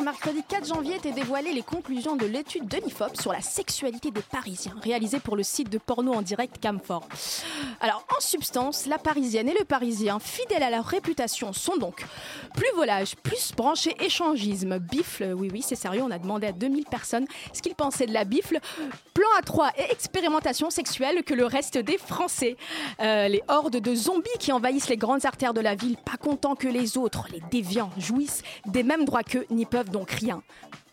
Mercredi 0.00 0.42
4 0.48 0.66
janvier, 0.66 0.96
étaient 0.96 1.12
dévoilées 1.12 1.52
les 1.52 1.62
conclusions 1.62 2.16
de 2.16 2.24
l'étude 2.24 2.66
de 2.66 2.78
l'IFOP 2.78 3.20
sur 3.20 3.32
la 3.32 3.40
sexualité 3.40 4.10
des 4.10 4.22
Parisiens, 4.22 4.74
réalisée 4.82 5.20
pour 5.20 5.36
le 5.36 5.42
site 5.42 5.68
de 5.68 5.78
porno 5.78 6.14
en 6.14 6.22
direct 6.22 6.62
Camfort. 6.62 7.06
Alors, 7.80 8.06
en 8.16 8.20
substance, 8.20 8.86
la 8.86 8.98
Parisienne 8.98 9.48
et 9.48 9.56
le 9.58 9.64
Parisien, 9.64 10.18
fidèles 10.18 10.62
à 10.62 10.70
leur 10.70 10.86
réputation, 10.86 11.52
sont 11.52 11.76
donc 11.76 12.06
plus 12.54 12.70
volages, 12.74 13.16
plus 13.16 13.52
branchés 13.54 13.94
échangisme, 14.00 14.78
bifle, 14.78 15.34
oui, 15.36 15.50
oui, 15.52 15.62
c'est 15.62 15.76
sérieux, 15.76 16.02
on 16.02 16.10
a 16.10 16.18
demandé 16.18 16.46
à 16.46 16.52
2000 16.52 16.84
personnes 16.86 17.26
ce 17.52 17.60
qu'ils 17.60 17.74
pensaient 17.74 18.06
de 18.06 18.14
la 18.14 18.24
bifle, 18.24 18.60
plan 19.12 19.28
à 19.38 19.42
3 19.42 19.72
et 19.76 19.92
expérimentation 19.92 20.70
sexuelle 20.70 21.22
que 21.22 21.34
le 21.34 21.44
reste 21.44 21.76
des 21.76 21.98
Français. 21.98 22.56
Euh, 23.00 23.28
les 23.28 23.42
hordes 23.48 23.76
de 23.76 23.94
zombies 23.94 24.30
qui 24.38 24.52
envahissent 24.52 24.88
les 24.88 24.96
grandes 24.96 25.26
artères 25.26 25.54
de 25.54 25.60
la 25.60 25.74
ville, 25.74 25.96
pas 25.96 26.16
contents 26.16 26.54
que 26.54 26.68
les 26.68 26.96
autres, 26.96 27.26
les 27.30 27.42
déviants, 27.50 27.90
jouissent 27.98 28.42
des 28.66 28.82
mêmes 28.82 29.04
droits 29.04 29.22
qu'eux, 29.22 29.46
n'y 29.50 29.66
peuvent 29.66 29.81
donc 29.90 30.10
rien. 30.10 30.42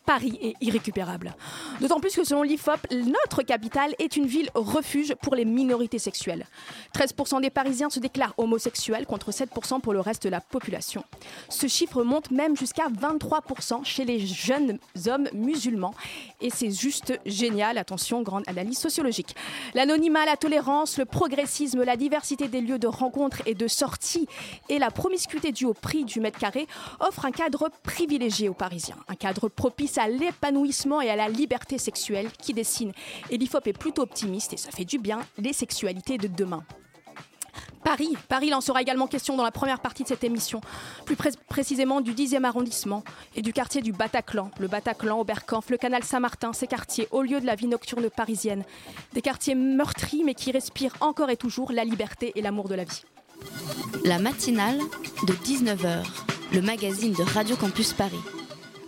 Paris 0.10 0.40
est 0.42 0.56
irrécupérable. 0.60 1.36
D'autant 1.82 2.00
plus 2.00 2.16
que 2.16 2.24
selon 2.24 2.42
l'IFOP, 2.42 2.80
notre 2.90 3.44
capitale 3.44 3.94
est 4.00 4.18
une 4.18 4.26
ville 4.26 4.50
refuge 4.56 5.14
pour 5.22 5.36
les 5.36 5.46
minorités 5.46 6.00
sexuelles. 6.00 6.48
13% 6.96 7.42
des 7.42 7.52
Parisiens 7.52 7.92
se 7.92 8.00
déclarent 8.00 8.34
homosexuels 8.40 9.06
contre 9.06 9.30
7% 9.30 9.82
pour 9.82 9.94
le 9.94 10.00
reste 10.00 10.24
de 10.24 10.30
la 10.30 10.42
population. 10.42 11.04
Ce 11.50 11.68
chiffre 11.68 12.02
monte 12.02 12.32
même 12.32 12.58
jusqu'à 12.58 12.88
23% 12.88 13.86
chez 13.86 14.04
les 14.04 14.26
jeunes 14.26 14.80
hommes 15.06 15.30
musulmans. 15.32 15.94
Et 16.42 16.50
c'est 16.50 16.72
juste 16.72 17.14
génial, 17.28 17.78
attention, 17.78 18.24
grande 18.24 18.46
analyse 18.48 18.80
sociologique. 18.80 19.36
L'anonymat, 19.76 20.26
la 20.26 20.38
tolérance, 20.38 20.98
le 20.98 21.06
progressisme, 21.06 21.84
la 21.84 21.98
diversité 21.98 22.48
des 22.48 22.62
lieux 22.62 22.80
de 22.80 22.88
rencontre 22.88 23.44
et 23.46 23.54
de 23.54 23.68
sortie 23.68 24.28
et 24.70 24.80
la 24.80 24.90
promiscuité 24.90 25.52
due 25.52 25.66
au 25.66 25.76
prix 25.76 26.04
du 26.04 26.20
mètre 26.20 26.40
carré 26.40 26.66
offrent 27.00 27.26
un 27.26 27.32
cadre 27.32 27.70
privilégié 27.84 28.50
aux 28.50 28.56
Parisiens. 28.56 28.98
Un 29.08 29.16
cadre 29.16 29.50
propice 29.50 29.99
à 30.00 30.08
l'épanouissement 30.08 31.02
et 31.02 31.10
à 31.10 31.16
la 31.16 31.30
liberté 31.30 31.78
sexuelle 31.78 32.30
qui 32.42 32.54
dessine, 32.54 32.92
et 33.30 33.38
l'IFOP 33.38 33.68
est 33.68 33.78
plutôt 33.78 34.02
optimiste 34.02 34.54
et 34.54 34.58
ça 34.58 34.72
fait 34.72 34.86
du 34.86 34.98
bien, 35.00 35.20
les 35.38 35.54
sexualités 35.54 36.18
de 36.18 36.28
demain. 36.28 36.64
Paris. 37.84 38.16
Paris, 38.28 38.54
en 38.54 38.60
sera 38.62 38.82
également 38.82 39.08
question 39.08 39.38
dans 39.38 39.44
la 39.44 39.52
première 39.52 39.80
partie 39.80 40.04
de 40.04 40.08
cette 40.10 40.24
émission, 40.26 40.60
plus 41.06 41.16
pré- 41.16 41.32
précisément 41.48 42.02
du 42.02 42.14
10e 42.14 42.44
arrondissement 42.44 43.04
et 43.36 43.42
du 43.42 43.54
quartier 43.54 43.82
du 43.82 43.94
Bataclan. 43.94 44.52
Le 44.60 44.68
Bataclan, 44.68 45.20
Oberkampf, 45.20 45.70
le 45.70 45.78
canal 45.78 46.04
Saint-Martin, 46.04 46.52
ces 46.52 46.68
quartiers, 46.68 47.08
au 47.12 47.22
lieu 47.22 47.40
de 47.40 47.46
la 47.46 47.56
vie 47.56 47.68
nocturne 47.68 48.10
parisienne. 48.10 48.64
Des 49.14 49.22
quartiers 49.22 49.56
meurtris 49.56 50.24
mais 50.26 50.36
qui 50.36 50.52
respirent 50.52 50.96
encore 51.00 51.30
et 51.30 51.38
toujours 51.38 51.72
la 51.72 51.86
liberté 51.86 52.34
et 52.36 52.42
l'amour 52.42 52.68
de 52.68 52.76
la 52.76 52.84
vie. 52.84 53.02
La 54.04 54.20
matinale 54.20 54.80
de 55.26 55.34
19h, 55.34 56.04
le 56.54 56.62
magazine 56.62 57.14
de 57.14 57.24
Radio 57.24 57.56
Campus 57.56 57.94
Paris. 57.94 58.20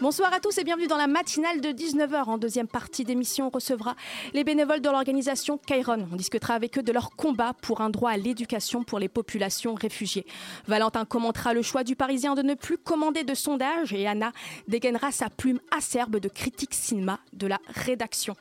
Bonsoir 0.02 0.34
à 0.34 0.40
tous 0.40 0.58
et 0.58 0.64
bienvenue 0.64 0.88
dans 0.88 0.98
la 0.98 1.06
matinale 1.06 1.62
de 1.62 1.70
19h. 1.70 2.24
En 2.24 2.40
deuxième 2.40 2.68
partie 2.68 3.04
d'émission, 3.04 3.48
on 3.48 3.50
recevra 3.52 3.96
les 4.34 4.44
bénévoles 4.44 4.82
de 4.82 4.90
l'organisation 4.90 5.60
Kairon. 5.60 6.08
On 6.12 6.16
discutera 6.16 6.56
avec 6.56 6.80
eux 6.80 6.82
de 6.82 6.92
leur 6.92 7.12
combat 7.12 7.54
pour 7.54 7.82
un 7.82 7.92
droit 7.92 8.10
à 8.10 8.18
l'éducation 8.18 8.84
pour 8.84 8.98
les 8.98 9.10
populations 9.10 9.76
réfugiées. 9.76 10.26
Valentin 10.66 11.06
commentera 11.06 11.54
le 11.54 11.62
choix 11.62 11.84
du 11.84 11.96
Parisien 11.96 12.34
de 12.34 12.42
ne 12.42 12.56
plus 12.56 12.80
commander 12.80 13.24
de 13.24 13.36
sondage 13.36 13.94
et 13.94 14.08
Anna 14.08 14.32
dégainera 14.68 15.12
sa 15.12 15.30
plume 15.30 15.60
acerbe 15.70 16.18
de 16.18 16.30
critique 16.30 16.74
cinéma 16.74 17.20
de 17.34 17.46
la 17.46 17.60
rédaction. 17.68 18.36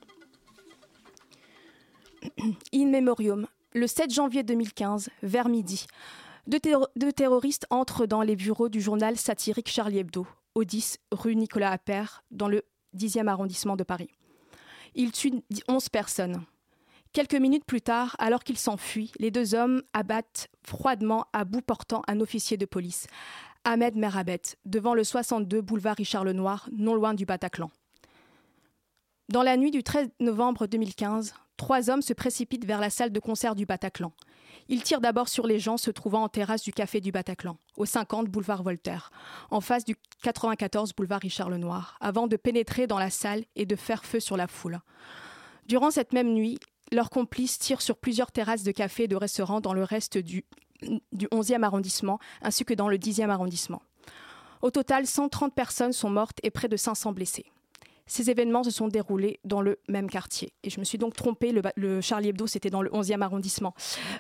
In 2.73 2.87
Memoriam, 2.87 3.47
le 3.75 3.87
7 3.87 4.11
janvier 4.11 4.45
2015, 4.45 5.11
vers 5.23 5.51
midi, 5.51 5.87
deux, 6.47 6.59
terro- 6.61 6.89
deux 6.97 7.13
terroristes 7.13 7.67
entrent 7.69 8.07
dans 8.07 8.23
les 8.23 8.35
bureaux 8.37 8.71
du 8.71 8.81
journal 8.81 9.19
satirique 9.19 9.69
Charlie 9.69 9.99
Hebdo, 9.99 10.27
au 10.55 10.65
10 10.65 10.99
rue 11.13 11.37
Nicolas 11.37 11.71
Appert, 11.71 12.25
dans 12.31 12.49
le 12.49 12.63
10e 12.97 13.29
arrondissement 13.29 13.77
de 13.77 13.85
Paris. 13.85 14.11
Ils 14.95 15.13
tuent 15.13 15.43
11 15.69 15.89
personnes. 15.89 16.43
Quelques 17.13 17.35
minutes 17.35 17.65
plus 17.65 17.81
tard, 17.81 18.15
alors 18.19 18.45
qu'ils 18.45 18.59
s'enfuient, 18.59 19.13
les 19.19 19.31
deux 19.31 19.55
hommes 19.55 19.83
abattent 19.93 20.49
froidement 20.63 21.27
à 21.33 21.45
bout 21.45 21.61
portant 21.63 22.03
un 22.07 22.21
officier 22.21 22.57
de 22.57 22.67
police, 22.67 23.07
Ahmed 23.65 23.97
Merabet, 23.97 24.43
devant 24.65 24.95
le 24.95 25.05
62 25.05 25.61
boulevard 25.61 25.97
Richard 25.97 26.25
Lenoir, 26.25 26.69
non 26.73 26.95
loin 26.95 27.15
du 27.15 27.27
Bataclan. 27.27 27.71
Dans 29.29 29.43
la 29.43 29.57
nuit 29.57 29.71
du 29.71 29.83
13 29.83 30.09
novembre 30.21 30.67
2015, 30.67 31.35
trois 31.57 31.91
hommes 31.91 32.03
se 32.03 32.13
précipitent 32.13 32.65
vers 32.65 32.81
la 32.81 32.91
salle 32.91 33.13
de 33.13 33.21
concert 33.21 33.55
du 33.55 33.67
Bataclan. 33.67 34.13
Ils 34.73 34.85
tirent 34.85 35.01
d'abord 35.01 35.29
sur 35.29 35.49
les 35.49 35.59
gens 35.59 35.77
se 35.77 35.91
trouvant 35.91 36.23
en 36.23 36.29
terrasse 36.29 36.63
du 36.63 36.73
café 36.73 37.01
du 37.01 37.11
Bataclan, 37.11 37.57
au 37.77 37.87
50 37.87 38.29
boulevard 38.29 38.63
Voltaire, 38.63 39.11
en 39.51 39.61
face 39.61 39.85
du 39.85 39.97
94 40.23 40.93
boulevard 40.95 41.21
Richard 41.21 41.51
Lenoir, 41.51 41.99
avant 42.01 42.29
de 42.29 42.37
pénétrer 42.37 42.87
dans 42.87 43.01
la 43.01 43.11
salle 43.11 43.45
et 43.57 43.67
de 43.67 43.75
faire 43.75 44.05
feu 44.05 44.21
sur 44.21 44.37
la 44.37 44.47
foule. 44.47 44.79
Durant 45.67 45.91
cette 45.91 46.13
même 46.13 46.33
nuit, 46.33 46.61
leurs 46.93 47.11
complices 47.11 47.59
tirent 47.59 47.83
sur 47.83 47.97
plusieurs 47.97 48.31
terrasses 48.31 48.63
de 48.63 48.71
cafés 48.71 49.05
et 49.05 49.09
de 49.09 49.17
restaurants 49.17 49.61
dans 49.61 49.75
le 49.75 49.83
reste 49.83 50.19
du, 50.19 50.45
du 51.11 51.27
11e 51.27 51.65
arrondissement, 51.65 52.21
ainsi 52.41 52.65
que 52.65 52.75
dans 52.75 52.89
le 52.89 52.97
10e 52.97 53.29
arrondissement. 53.29 53.83
Au 54.63 54.71
total, 54.71 55.05
130 55.05 55.53
personnes 55.53 55.93
sont 55.93 56.11
mortes 56.11 56.39
et 56.45 56.51
près 56.53 56.69
de 56.69 56.77
500 56.77 57.11
blessés. 57.11 57.47
Ces 58.11 58.29
événements 58.29 58.65
se 58.65 58.73
sont 58.73 58.89
déroulés 58.89 59.39
dans 59.45 59.63
le 59.63 59.79
même 59.89 60.11
quartier. 60.11 60.53
Et 60.65 60.71
je 60.71 60.81
me 60.81 60.85
suis 60.85 60.99
donc 60.99 61.15
trompée, 61.15 61.53
le, 61.77 62.01
Charlie 62.01 62.31
Hebdo, 62.31 62.49
c'était 62.49 62.69
dans 62.69 62.83
le 62.83 62.91
11e 62.91 63.23
arrondissement. 63.23 63.73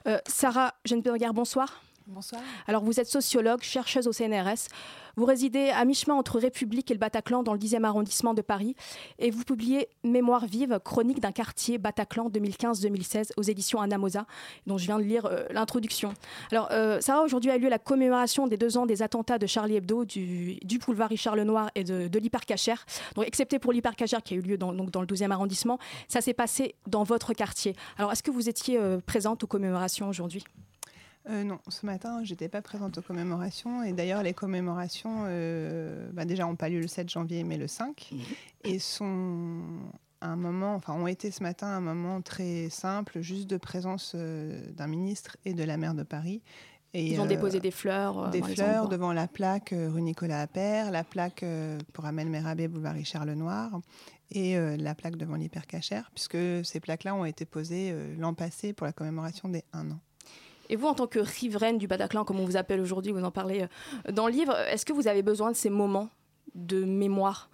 Euh, 0.07 0.19
Sarah 0.29 0.75
Genberger, 0.85 1.31
bonsoir. 1.35 1.83
Bonsoir. 2.07 2.43
Alors, 2.67 2.83
vous 2.83 2.99
êtes 2.99 3.07
sociologue, 3.07 3.63
chercheuse 3.63 4.09
au 4.09 4.13
CNRS. 4.13 4.69
Vous 5.17 5.25
résidez 5.25 5.71
à 5.71 5.85
mi-chemin 5.85 6.15
entre 6.15 6.39
République 6.39 6.91
et 6.91 6.95
le 6.95 6.99
Bataclan 6.99 7.43
dans 7.43 7.53
le 7.53 7.59
10e 7.59 7.85
arrondissement 7.85 8.35
de 8.35 8.43
Paris. 8.43 8.75
Et 9.19 9.31
vous 9.31 9.45
publiez 9.45 9.89
Mémoire 10.03 10.47
vive, 10.47 10.81
chronique 10.85 11.21
d'un 11.21 11.33
quartier 11.33 11.79
Bataclan 11.79 12.29
2015-2016 12.31 13.31
aux 13.37 13.43
éditions 13.43 13.81
Anamosa, 13.81 14.27
dont 14.67 14.79
je 14.79 14.87
viens 14.87 14.99
de 14.99 15.05
lire 15.05 15.27
euh, 15.27 15.45
l'introduction. 15.51 16.15
Alors, 16.51 16.69
euh, 16.73 17.01
Sarah, 17.01 17.23
aujourd'hui 17.23 17.51
a 17.51 17.59
lieu 17.59 17.69
la 17.69 17.79
commémoration 17.79 18.47
des 18.47 18.57
deux 18.57 18.77
ans 18.77 18.87
des 18.87 19.03
attentats 19.03 19.39
de 19.39 19.47
Charlie 19.47 19.77
Hebdo, 19.77 20.05
du, 20.05 20.59
boulevard 20.85 21.11
Richard 21.11 21.37
Lenoir 21.37 21.71
et 21.75 21.85
de, 21.85 22.09
de 22.09 22.19
l'hypercachère. 22.19 22.87
Donc, 23.15 23.27
excepté 23.27 23.59
pour 23.59 23.73
l'hypercachère 23.73 24.23
qui 24.23 24.35
a 24.35 24.37
eu 24.37 24.43
lieu 24.43 24.59
dans 24.59 24.73
le 24.73 25.07
12e 25.07 25.31
arrondissement, 25.31 25.79
ça 26.09 26.21
s'est 26.21 26.35
passé 26.35 26.75
dans 26.87 27.05
votre 27.05 27.35
quartier. 27.35 27.77
Alors, 27.99 28.11
est-ce 28.13 28.23
que 28.23 28.31
vous 28.31 28.49
étiez 28.49 28.79
euh, 28.79 28.99
présente 29.05 29.45
aux 29.45 29.47
commémorations 29.47 30.09
aujourd'hui? 30.09 30.45
Euh, 31.29 31.45
non, 31.45 31.59
ce 31.69 31.85
matin, 31.85 32.25
j'étais 32.25 32.49
pas 32.49 32.63
présente 32.63 32.99
aux 32.99 33.03
commémorations. 33.03 33.83
Et 33.83 33.93
d'ailleurs, 33.93 34.23
les 34.23 34.33
commémorations, 34.33 35.25
euh, 35.27 36.09
bah, 36.13 36.25
déjà, 36.25 36.45
n'ont 36.45 36.57
pas 36.57 36.69
lieu 36.69 36.81
le 36.81 36.87
7 36.87 37.09
janvier, 37.09 37.45
mais 37.45 37.59
le 37.59 37.67
5. 37.67 38.13
Et 38.65 38.79
sont 38.79 39.61
un 40.23 40.37
moment, 40.37 40.75
enfin, 40.75 40.95
ont 40.95 41.07
été 41.07 41.31
ce 41.31 41.43
matin 41.43 41.67
un 41.67 41.81
moment 41.81 42.23
très 42.23 42.69
simple, 42.71 43.21
juste 43.21 43.49
de 43.49 43.57
présence 43.57 44.13
euh, 44.15 44.61
d'un 44.73 44.87
ministre 44.87 45.37
et 45.45 45.53
de 45.55 45.65
la 45.65 45.77
maire 45.77 45.95
de 45.95 46.03
Paris. 46.03 46.43
Et, 46.93 47.13
Ils 47.13 47.21
ont 47.21 47.27
déposé 47.27 47.61
des 47.61 47.71
fleurs. 47.71 48.31
des 48.31 48.43
fleurs 48.43 48.89
devant 48.89 49.13
la 49.13 49.29
plaque 49.29 49.73
rue 49.73 50.03
Nicolas 50.03 50.41
Appert, 50.41 50.91
la 50.91 51.05
plaque 51.05 51.45
pour 51.93 52.05
Amel 52.05 52.29
Merabé, 52.29 52.67
boulevard 52.67 52.95
Richard 52.95 53.27
Lenoir, 53.27 53.81
et 54.33 54.57
la 54.77 54.97
plaque 54.97 55.15
devant 55.15 55.37
l'hypercachère, 55.37 56.11
puisque 56.13 56.65
ces 56.65 56.81
plaques-là 56.81 57.15
ont 57.15 57.25
été 57.25 57.45
posées 57.45 57.95
l'an 58.19 58.35
passé 58.35 58.73
pour 58.73 58.87
la 58.87 58.93
commémoration 58.93 59.49
des 59.49 59.63
1 59.73 59.93
an. 59.93 60.01
Et 60.71 60.77
vous, 60.77 60.87
en 60.87 60.95
tant 60.95 61.09
que 61.09 61.19
riveraine 61.19 61.79
du 61.79 61.89
Bataclan, 61.89 62.25
comme 62.25 62.39
on 62.39 62.47
vous 62.47 62.57
appelle 62.57 62.81
aujourd'hui, 62.81 63.11
vous 63.11 63.25
en 63.25 63.33
parlez 63.33 63.63
euh, 63.63 64.13
dans 64.13 64.29
le 64.29 64.33
livre, 64.33 64.57
est-ce 64.69 64.87
que 64.87 64.93
vous 64.93 65.09
avez 65.09 65.23
besoin 65.23 65.51
de 65.51 65.57
ces 65.57 65.69
moments 65.69 66.09
de 66.55 66.85
mémoire? 66.85 67.51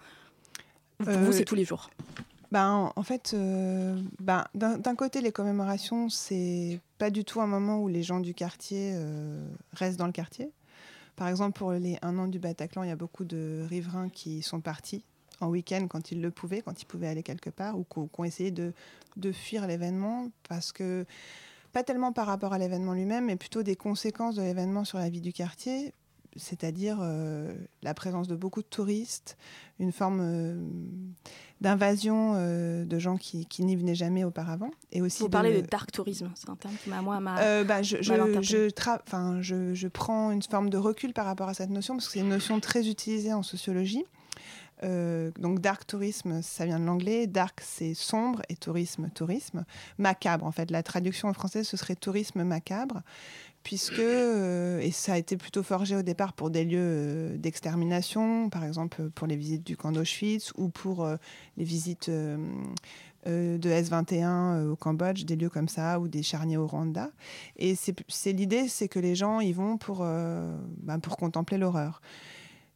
Pour 0.99 1.09
Euh, 1.09 1.25
vous, 1.25 1.31
c'est 1.31 1.43
tous 1.43 1.55
les 1.55 1.65
jours. 1.65 1.89
Ben, 2.51 2.93
en 2.95 3.03
fait, 3.03 3.31
euh, 3.33 3.99
ben, 4.19 4.45
d'un 4.53 4.95
côté, 4.95 5.19
les 5.19 5.31
commémorations, 5.31 6.09
c'est 6.09 6.79
pas 6.97 7.09
du 7.09 7.25
tout 7.25 7.41
un 7.41 7.47
moment 7.47 7.81
où 7.81 7.87
les 7.87 8.03
gens 8.03 8.19
du 8.19 8.33
quartier 8.33 8.93
euh, 8.95 9.45
restent 9.73 9.97
dans 9.97 10.05
le 10.05 10.13
quartier. 10.13 10.51
Par 11.15 11.27
exemple, 11.27 11.57
pour 11.57 11.71
les 11.71 11.97
un 12.03 12.17
an 12.19 12.27
du 12.27 12.39
Bataclan, 12.39 12.83
il 12.83 12.89
y 12.89 12.91
a 12.91 12.95
beaucoup 12.95 13.25
de 13.25 13.65
riverains 13.67 14.09
qui 14.09 14.43
sont 14.43 14.61
partis 14.61 15.03
en 15.41 15.47
week-end 15.49 15.87
quand 15.89 16.11
ils 16.11 16.21
le 16.21 16.31
pouvaient, 16.31 16.61
quand 16.61 16.81
ils 16.81 16.85
pouvaient 16.85 17.07
aller 17.07 17.23
quelque 17.23 17.49
part, 17.49 17.77
ou 17.77 17.83
qui 17.83 17.97
ont 17.97 18.07
qui 18.07 18.21
ont 18.21 18.23
essayé 18.23 18.51
de, 18.51 18.71
de 19.17 19.31
fuir 19.31 19.67
l'événement 19.67 20.29
parce 20.47 20.71
que 20.71 21.05
pas 21.77 21.83
tellement 21.83 22.11
par 22.11 22.25
rapport 22.25 22.53
à 22.53 22.57
l'événement 22.57 22.93
lui-même, 22.93 23.25
mais 23.25 23.35
plutôt 23.35 23.61
des 23.61 23.75
conséquences 23.75 24.33
de 24.33 24.41
l'événement 24.41 24.83
sur 24.83 24.97
la 24.97 25.09
vie 25.09 25.21
du 25.21 25.31
quartier, 25.31 25.93
c'est-à-dire 26.35 26.97
euh, 27.01 27.53
la 27.83 27.93
présence 27.93 28.27
de 28.27 28.35
beaucoup 28.35 28.63
de 28.63 28.67
touristes, 28.67 29.37
une 29.77 29.91
forme 29.91 30.19
euh, 30.23 30.59
d'invasion 31.61 32.33
euh, 32.35 32.83
de 32.83 32.97
gens 32.97 33.17
qui, 33.17 33.45
qui 33.45 33.63
n'y 33.63 33.75
venaient 33.75 33.93
jamais 33.93 34.23
auparavant. 34.23 34.71
Et 34.91 35.03
aussi 35.03 35.21
Vous 35.21 35.29
parlez 35.29 35.61
de 35.61 35.67
dark 35.67 35.91
tourisme, 35.91 36.31
c'est 36.33 36.49
un 36.49 36.55
terme 36.55 36.73
qui 36.83 36.89
m'a 36.89 37.03
moi 37.03 37.19
m'a 37.19 37.63
bah, 37.63 37.83
je, 37.83 37.97
je, 38.01 38.11
mal 38.11 38.21
interprété. 38.21 38.47
je, 38.47 38.69
tra- 38.73 39.01
enfin, 39.05 39.39
je, 39.41 39.75
je 39.75 39.87
prends 39.87 40.31
une 40.31 40.41
forme 40.41 40.71
de 40.71 40.77
recul 40.77 41.13
par 41.13 41.25
rapport 41.27 41.47
à 41.49 41.53
cette 41.53 41.69
notion, 41.69 41.93
parce 41.93 42.07
que 42.07 42.13
c'est 42.13 42.21
une 42.21 42.29
notion 42.29 42.59
très 42.59 42.89
utilisée 42.89 43.33
en 43.33 43.43
sociologie. 43.43 44.03
Euh, 44.83 45.31
donc 45.39 45.59
dark 45.59 45.85
tourisme, 45.87 46.41
ça 46.41 46.65
vient 46.65 46.79
de 46.79 46.85
l'anglais. 46.85 47.27
Dark, 47.27 47.61
c'est 47.63 47.93
sombre 47.93 48.41
et 48.49 48.55
tourisme, 48.55 49.09
tourisme. 49.13 49.65
Macabre, 49.97 50.45
en 50.45 50.51
fait. 50.51 50.71
La 50.71 50.83
traduction 50.83 51.27
en 51.27 51.33
français, 51.33 51.63
ce 51.63 51.77
serait 51.77 51.95
tourisme 51.95 52.43
macabre, 52.43 53.01
puisque, 53.63 53.99
euh, 53.99 54.79
et 54.79 54.91
ça 54.91 55.13
a 55.13 55.17
été 55.17 55.37
plutôt 55.37 55.63
forgé 55.63 55.95
au 55.95 56.03
départ 56.03 56.33
pour 56.33 56.49
des 56.49 56.63
lieux 56.63 56.77
euh, 56.79 57.37
d'extermination, 57.37 58.49
par 58.49 58.63
exemple 58.63 59.09
pour 59.09 59.27
les 59.27 59.35
visites 59.35 59.65
du 59.65 59.75
camp 59.75 59.91
d'Auschwitz 59.91 60.53
ou 60.55 60.69
pour 60.69 61.07
les 61.57 61.63
visites 61.63 62.09
de 63.27 63.69
S21 63.69 64.23
euh, 64.23 64.71
au 64.71 64.75
Cambodge, 64.75 65.25
des 65.25 65.35
lieux 65.35 65.49
comme 65.49 65.67
ça, 65.67 65.99
ou 65.99 66.07
des 66.07 66.23
charniers 66.23 66.57
au 66.57 66.67
Rwanda. 66.67 67.11
Et 67.57 67.75
c'est 67.75 68.31
l'idée, 68.31 68.67
c'est 68.67 68.87
que 68.87 68.99
les 68.99 69.15
gens 69.15 69.39
y 69.39 69.51
vont 69.51 69.77
pour, 69.77 69.99
ben, 69.99 70.99
pour 71.01 71.17
contempler 71.17 71.57
l'horreur. 71.57 72.01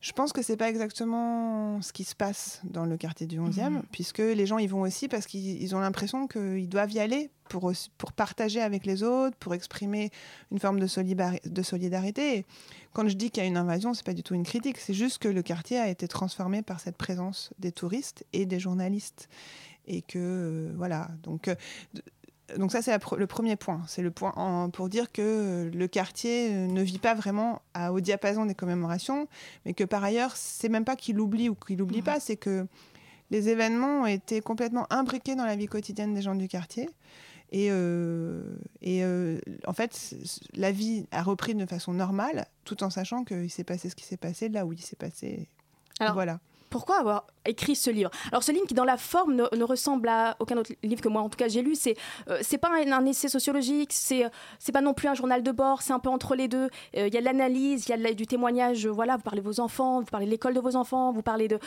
Je 0.01 0.13
pense 0.13 0.33
que 0.33 0.41
c'est 0.41 0.57
pas 0.57 0.67
exactement 0.67 1.79
ce 1.81 1.93
qui 1.93 2.03
se 2.03 2.15
passe 2.15 2.59
dans 2.63 2.85
le 2.85 2.97
quartier 2.97 3.27
du 3.27 3.39
11e, 3.39 3.69
Mhm. 3.75 3.83
puisque 3.91 4.17
les 4.17 4.47
gens 4.47 4.57
y 4.57 4.65
vont 4.65 4.81
aussi 4.81 5.07
parce 5.07 5.27
qu'ils 5.27 5.61
ils 5.61 5.75
ont 5.75 5.79
l'impression 5.79 6.27
qu'ils 6.27 6.67
doivent 6.67 6.91
y 6.91 6.99
aller 6.99 7.29
pour, 7.49 7.65
aussi- 7.65 7.91
pour 7.99 8.11
partager 8.11 8.61
avec 8.61 8.87
les 8.87 9.03
autres, 9.03 9.37
pour 9.37 9.53
exprimer 9.53 10.09
une 10.51 10.57
forme 10.57 10.79
de, 10.79 10.87
solidari- 10.87 11.39
de 11.47 11.61
solidarité. 11.61 12.37
Et 12.37 12.45
quand 12.93 13.07
je 13.07 13.13
dis 13.15 13.29
qu'il 13.29 13.43
y 13.43 13.45
a 13.45 13.49
une 13.49 13.57
invasion, 13.57 13.93
c'est 13.93 14.05
pas 14.05 14.15
du 14.15 14.23
tout 14.23 14.33
une 14.33 14.43
critique, 14.43 14.77
c'est 14.79 14.95
juste 14.95 15.19
que 15.19 15.27
le 15.27 15.43
quartier 15.43 15.77
a 15.77 15.87
été 15.87 16.07
transformé 16.07 16.63
par 16.63 16.79
cette 16.79 16.97
présence 16.97 17.51
des 17.59 17.71
touristes 17.71 18.25
et 18.33 18.47
des 18.47 18.59
journalistes. 18.59 19.29
Et 19.85 20.01
que, 20.01 20.17
euh, 20.17 20.73
voilà, 20.77 21.09
donc... 21.21 21.47
euh, 21.47 21.55
donc 22.57 22.71
ça, 22.71 22.81
c'est 22.81 22.95
pr- 22.97 23.17
le 23.17 23.27
premier 23.27 23.55
point. 23.55 23.81
C'est 23.87 24.01
le 24.01 24.11
point 24.11 24.33
en- 24.35 24.69
pour 24.69 24.89
dire 24.89 25.11
que 25.11 25.21
euh, 25.21 25.69
le 25.71 25.87
quartier 25.87 26.49
euh, 26.53 26.67
ne 26.67 26.81
vit 26.81 26.97
pas 26.99 27.13
vraiment 27.13 27.61
à- 27.73 27.91
au 27.93 27.99
diapason 27.99 28.45
des 28.45 28.55
commémorations, 28.55 29.27
mais 29.65 29.73
que 29.73 29.83
par 29.83 30.03
ailleurs, 30.03 30.35
c'est 30.35 30.69
même 30.69 30.85
pas 30.85 30.95
qu'il 30.95 31.19
oublie 31.19 31.49
ou 31.49 31.55
qu'il 31.55 31.81
oublie 31.81 32.01
pas, 32.01 32.19
c'est 32.19 32.35
que 32.37 32.65
les 33.29 33.49
événements 33.49 34.01
ont 34.01 34.05
été 34.05 34.41
complètement 34.41 34.85
imbriqués 34.91 35.35
dans 35.35 35.45
la 35.45 35.55
vie 35.55 35.67
quotidienne 35.67 36.13
des 36.13 36.21
gens 36.21 36.35
du 36.35 36.47
quartier. 36.47 36.89
Et, 37.53 37.67
euh, 37.69 38.43
et 38.81 39.03
euh, 39.03 39.39
en 39.67 39.73
fait, 39.73 40.13
la 40.53 40.71
vie 40.71 41.05
a 41.11 41.21
repris 41.21 41.53
de 41.53 41.65
façon 41.65 41.93
normale, 41.93 42.45
tout 42.63 42.81
en 42.83 42.89
sachant 42.89 43.25
qu'il 43.25 43.49
s'est 43.51 43.65
passé 43.65 43.89
ce 43.89 43.95
qui 43.95 44.05
s'est 44.05 44.15
passé 44.17 44.47
là 44.47 44.65
où 44.65 44.71
il 44.71 44.81
s'est 44.81 44.95
passé. 44.95 45.47
Alors, 45.99 46.13
voilà. 46.13 46.39
Pourquoi 46.71 46.99
avoir 46.99 47.27
écrit 47.45 47.75
ce 47.75 47.89
livre? 47.89 48.09
Alors 48.31 48.43
ce 48.43 48.51
livre 48.53 48.65
qui 48.65 48.73
dans 48.73 48.85
la 48.85 48.95
forme 48.95 49.35
ne, 49.35 49.63
ressemble 49.63 50.07
à 50.07 50.37
aucun 50.39 50.55
autre 50.55 50.71
livre 50.83 51.01
que 51.01 51.09
moi 51.09 51.21
en 51.21 51.27
tout 51.27 51.35
cas 51.35 51.49
j'ai 51.49 51.61
lu, 51.61 51.75
c'est 51.75 51.97
euh, 52.29 52.41
pas 52.61 52.69
un, 52.69 53.05
essai 53.05 53.27
sociologique, 53.27 53.91
c'est 53.91 54.23
euh, 54.23 54.29
c'est 54.57 54.71
pas 54.71 54.79
non 54.79 54.93
plus 54.93 55.09
un 55.09 55.13
journal 55.13 55.43
de 55.43 55.51
bord, 55.51 55.81
c'est 55.81 55.91
un 55.91 55.99
peu 55.99 56.07
entre 56.07 56.33
les 56.33 56.47
deux. 56.47 56.69
Euh, 56.95 57.07
Il 57.07 57.13
y 57.13 57.17
a 57.17 57.19
de 57.19 57.25
l'analyse, 57.25 57.89
il 57.89 57.99
y 57.99 58.07
a 58.07 58.13
du 58.13 58.25
témoignage. 58.25 58.87
voilà, 58.87 59.17
vous 59.17 59.21
parlez 59.21 59.41
de 59.41 59.45
vos 59.45 59.59
enfants, 59.59 59.99
vous 59.99 60.05
parlez 60.05 60.25
de 60.25 60.31
l'école 60.31 60.53
de 60.53 60.61
vos 60.61 60.77
enfants, 60.77 61.11
vous 61.11 61.21
parlez 61.21 61.49
de 61.49 61.59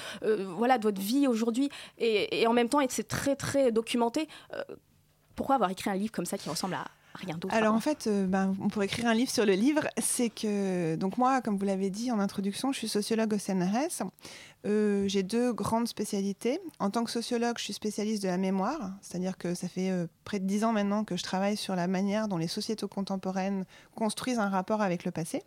voilà 0.56 0.78
de 0.78 0.84
votre 0.84 1.02
vie 1.02 1.28
aujourd'hui, 1.28 1.68
et, 1.98 2.46
en 2.46 2.54
même 2.54 2.70
temps 2.70 2.78
c'est 2.88 3.06
très 3.06 3.36
très 3.36 3.72
documenté. 3.72 4.26
Pourquoi 5.36 5.56
avoir 5.56 5.70
écrit 5.70 5.90
un 5.90 5.96
livre 5.96 6.12
comme 6.12 6.24
ça 6.24 6.38
qui 6.38 6.48
ressemble 6.48 6.74
à 6.74 6.86
rien 7.14 7.36
d'autre 7.36 7.54
Alors 7.54 7.74
en 7.74 7.80
fait, 7.80 8.06
euh, 8.06 8.26
ben, 8.26 8.54
on 8.60 8.68
pourrait 8.68 8.86
écrire 8.86 9.06
un 9.06 9.14
livre 9.14 9.30
sur 9.30 9.46
le 9.46 9.52
livre. 9.54 9.82
C'est 9.98 10.30
que, 10.30 10.96
donc 10.96 11.16
moi, 11.18 11.40
comme 11.40 11.56
vous 11.56 11.64
l'avez 11.64 11.90
dit 11.90 12.10
en 12.10 12.18
introduction, 12.18 12.72
je 12.72 12.78
suis 12.78 12.88
sociologue 12.88 13.32
au 13.34 13.38
CNRS. 13.38 14.02
Euh, 14.66 15.04
J'ai 15.08 15.22
deux 15.22 15.52
grandes 15.52 15.88
spécialités. 15.88 16.58
En 16.78 16.88
tant 16.90 17.04
que 17.04 17.10
sociologue, 17.10 17.58
je 17.58 17.64
suis 17.64 17.72
spécialiste 17.74 18.22
de 18.22 18.28
la 18.28 18.38
mémoire, 18.38 18.92
c'est-à-dire 19.02 19.36
que 19.36 19.54
ça 19.54 19.68
fait 19.68 19.90
euh, 19.90 20.06
près 20.24 20.40
de 20.40 20.46
dix 20.46 20.64
ans 20.64 20.72
maintenant 20.72 21.04
que 21.04 21.16
je 21.16 21.22
travaille 21.22 21.56
sur 21.58 21.76
la 21.76 21.86
manière 21.86 22.28
dont 22.28 22.38
les 22.38 22.48
sociétés 22.48 22.86
contemporaines 22.88 23.64
construisent 23.94 24.38
un 24.38 24.48
rapport 24.48 24.80
avec 24.80 25.04
le 25.04 25.10
passé, 25.10 25.42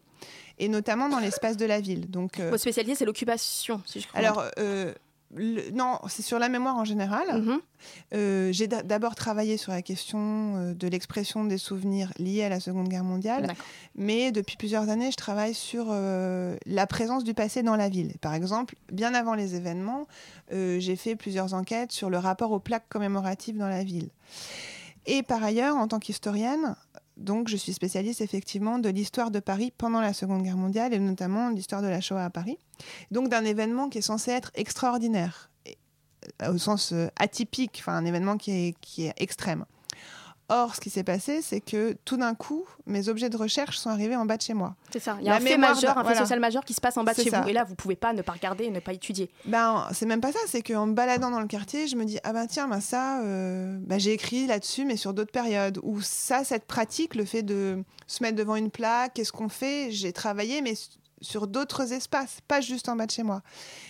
et 0.60 0.70
notamment 0.70 1.10
dans 1.10 1.20
l'espace 1.20 1.58
de 1.58 1.66
la 1.66 1.82
ville. 1.82 2.10
Donc, 2.12 2.40
euh, 2.40 2.50
Votre 2.52 2.62
spécialité 2.62 2.94
c'est 2.96 3.06
l'occupation, 3.06 3.82
si 3.86 4.00
je 4.02 4.06
comprends. 4.08 4.20
alors, 4.20 4.44
le- 5.36 5.70
non, 5.72 6.00
c'est 6.08 6.22
sur 6.22 6.40
la 6.40 6.48
mémoire 6.50 6.78
en 6.78 6.86
général. 6.86 7.42
Mhm. 7.42 7.60
Euh, 8.14 8.52
J'ai 8.54 8.68
d'a- 8.68 8.82
d'abord 8.84 9.16
travaillé 9.16 9.58
sur 9.58 9.72
la 9.72 9.82
question 9.82 10.18
euh, 10.58 10.74
de 10.74 10.88
l'expression 10.88 11.44
des 11.44 11.58
souvenirs 11.58 12.12
liés 12.18 12.44
à 12.44 12.50
la 12.50 12.60
Seconde 12.60 12.88
Guerre 12.88 13.04
mondiale, 13.04 13.54
mais 13.96 14.32
depuis 14.32 14.56
plusieurs 14.58 14.90
années, 14.90 15.12
je 15.12 15.18
travaille 15.18 15.54
sur 15.54 15.88
euh, 15.90 16.56
la 16.66 16.88
présence 16.88 17.24
du 17.24 17.34
passé 17.34 17.62
dans 17.64 17.76
la 17.76 17.90
ville. 17.90 18.14
Par 18.22 18.34
exemple, 18.34 18.76
bien 18.92 19.14
avant 19.14 19.34
les 19.36 19.56
événements, 19.56 20.08
euh, 20.54 20.80
j'ai 20.80 20.96
fait 20.96 21.16
plusieurs 21.16 21.54
enquêtes 21.54 21.92
sur 21.92 22.10
le 22.10 22.18
rapport 22.18 22.52
aux 22.52 22.60
plaques 22.60 22.88
commémoratives 22.90 23.58
dans 23.58 23.70
la 23.70 23.84
ville. 23.84 24.10
Et 25.06 25.24
par 25.24 25.44
ailleurs, 25.44 25.76
en 25.76 25.88
tant 25.88 26.00
qu'historienne, 26.00 26.76
donc 27.18 27.48
je 27.48 27.58
suis 27.58 27.74
spécialiste 27.74 28.22
effectivement 28.22 28.80
de 28.80 28.90
l'histoire 28.90 29.32
de 29.32 29.40
Paris 29.40 29.74
pendant 29.78 30.02
la 30.02 30.14
Seconde 30.14 30.44
Guerre 30.44 30.58
mondiale 30.58 30.94
et 30.94 31.00
notamment 31.00 31.50
l'histoire 31.50 31.82
de 31.82 31.88
la 31.88 32.00
Shoah 32.00 32.24
à 32.24 32.30
Paris. 32.30 32.58
Donc 33.12 33.30
d'un 33.30 33.44
événement 33.44 33.90
qui 33.90 33.98
est 33.98 34.02
censé 34.02 34.32
être 34.32 34.52
extraordinaire, 34.56 35.50
euh, 36.42 36.54
au 36.54 36.58
sens 36.58 36.94
euh, 36.94 37.08
atypique, 37.18 37.78
enfin 37.80 37.94
un 37.94 38.06
événement 38.06 38.38
qui 38.38 38.52
est, 38.52 38.76
qui 38.82 39.06
est 39.06 39.14
extrême. 39.18 39.66
Or, 40.50 40.76
ce 40.76 40.80
qui 40.80 40.90
s'est 40.90 41.04
passé, 41.04 41.42
c'est 41.42 41.60
que 41.60 41.98
tout 42.06 42.16
d'un 42.16 42.34
coup, 42.34 42.64
mes 42.86 43.10
objets 43.10 43.30
de 43.30 43.36
recherche 43.36 43.78
sont 43.78 43.90
arrivés 43.90 44.16
en 44.16 44.26
bas 44.26 44.38
de 44.38 44.42
chez 44.42 44.54
moi. 44.54 44.76
C'est 44.94 45.00
ça. 45.00 45.18
Il 45.20 45.26
y 45.26 45.30
a 45.30 45.32
La 45.32 45.38
un 45.38 45.40
fait 45.42 45.58
majeur, 45.58 45.92
un 45.98 46.02
fait 46.02 46.08
voilà. 46.08 46.20
social 46.22 46.40
majeur 46.40 46.64
qui 46.64 46.74
se 46.74 46.80
passe 46.80 46.96
en 46.96 47.04
bas 47.04 47.14
de 47.14 47.22
chez 47.22 47.30
ça. 47.30 47.42
vous. 47.42 47.50
Et 47.50 47.54
là, 47.54 47.66
vous 47.66 47.76
pouvez 47.76 47.98
pas 47.98 48.14
ne 48.14 48.22
pas 48.22 48.32
regarder 48.32 48.64
et 48.64 48.70
ne 48.72 48.80
pas 48.80 48.94
étudier. 48.94 49.30
Ben, 49.44 49.86
c'est 49.92 50.06
même 50.06 50.22
pas 50.22 50.32
ça, 50.32 50.40
c'est 50.48 50.62
qu'en 50.62 50.86
me 50.86 50.94
baladant 50.94 51.32
dans 51.32 51.42
le 51.42 51.48
quartier, 51.48 51.88
je 51.88 51.98
me 51.98 52.06
dis, 52.06 52.18
ah 52.24 52.32
ben 52.32 52.48
tiens, 52.48 52.70
ben 52.70 52.80
ça, 52.80 53.22
euh, 53.24 53.78
ben 53.82 54.00
j'ai 54.00 54.14
écrit 54.14 54.48
là-dessus, 54.48 54.86
mais 54.86 54.96
sur 54.96 55.14
d'autres 55.14 55.34
périodes. 55.34 55.80
Ou 55.84 56.00
ça, 56.02 56.46
cette 56.46 56.66
pratique, 56.66 57.16
le 57.16 57.26
fait 57.26 57.44
de 57.44 57.84
se 58.08 58.24
mettre 58.24 58.38
devant 58.38 58.56
une 58.56 58.72
plaque, 58.72 59.16
qu'est-ce 59.16 59.34
qu'on 59.34 59.50
fait? 59.50 59.90
J'ai 59.92 60.14
travaillé, 60.14 60.62
mais 60.62 60.76
sur 61.20 61.48
d'autres 61.48 61.92
espaces, 61.92 62.40
pas 62.48 62.62
juste 62.62 62.88
en 62.88 62.96
bas 62.96 63.06
de 63.06 63.12
chez 63.12 63.24
moi. 63.24 63.42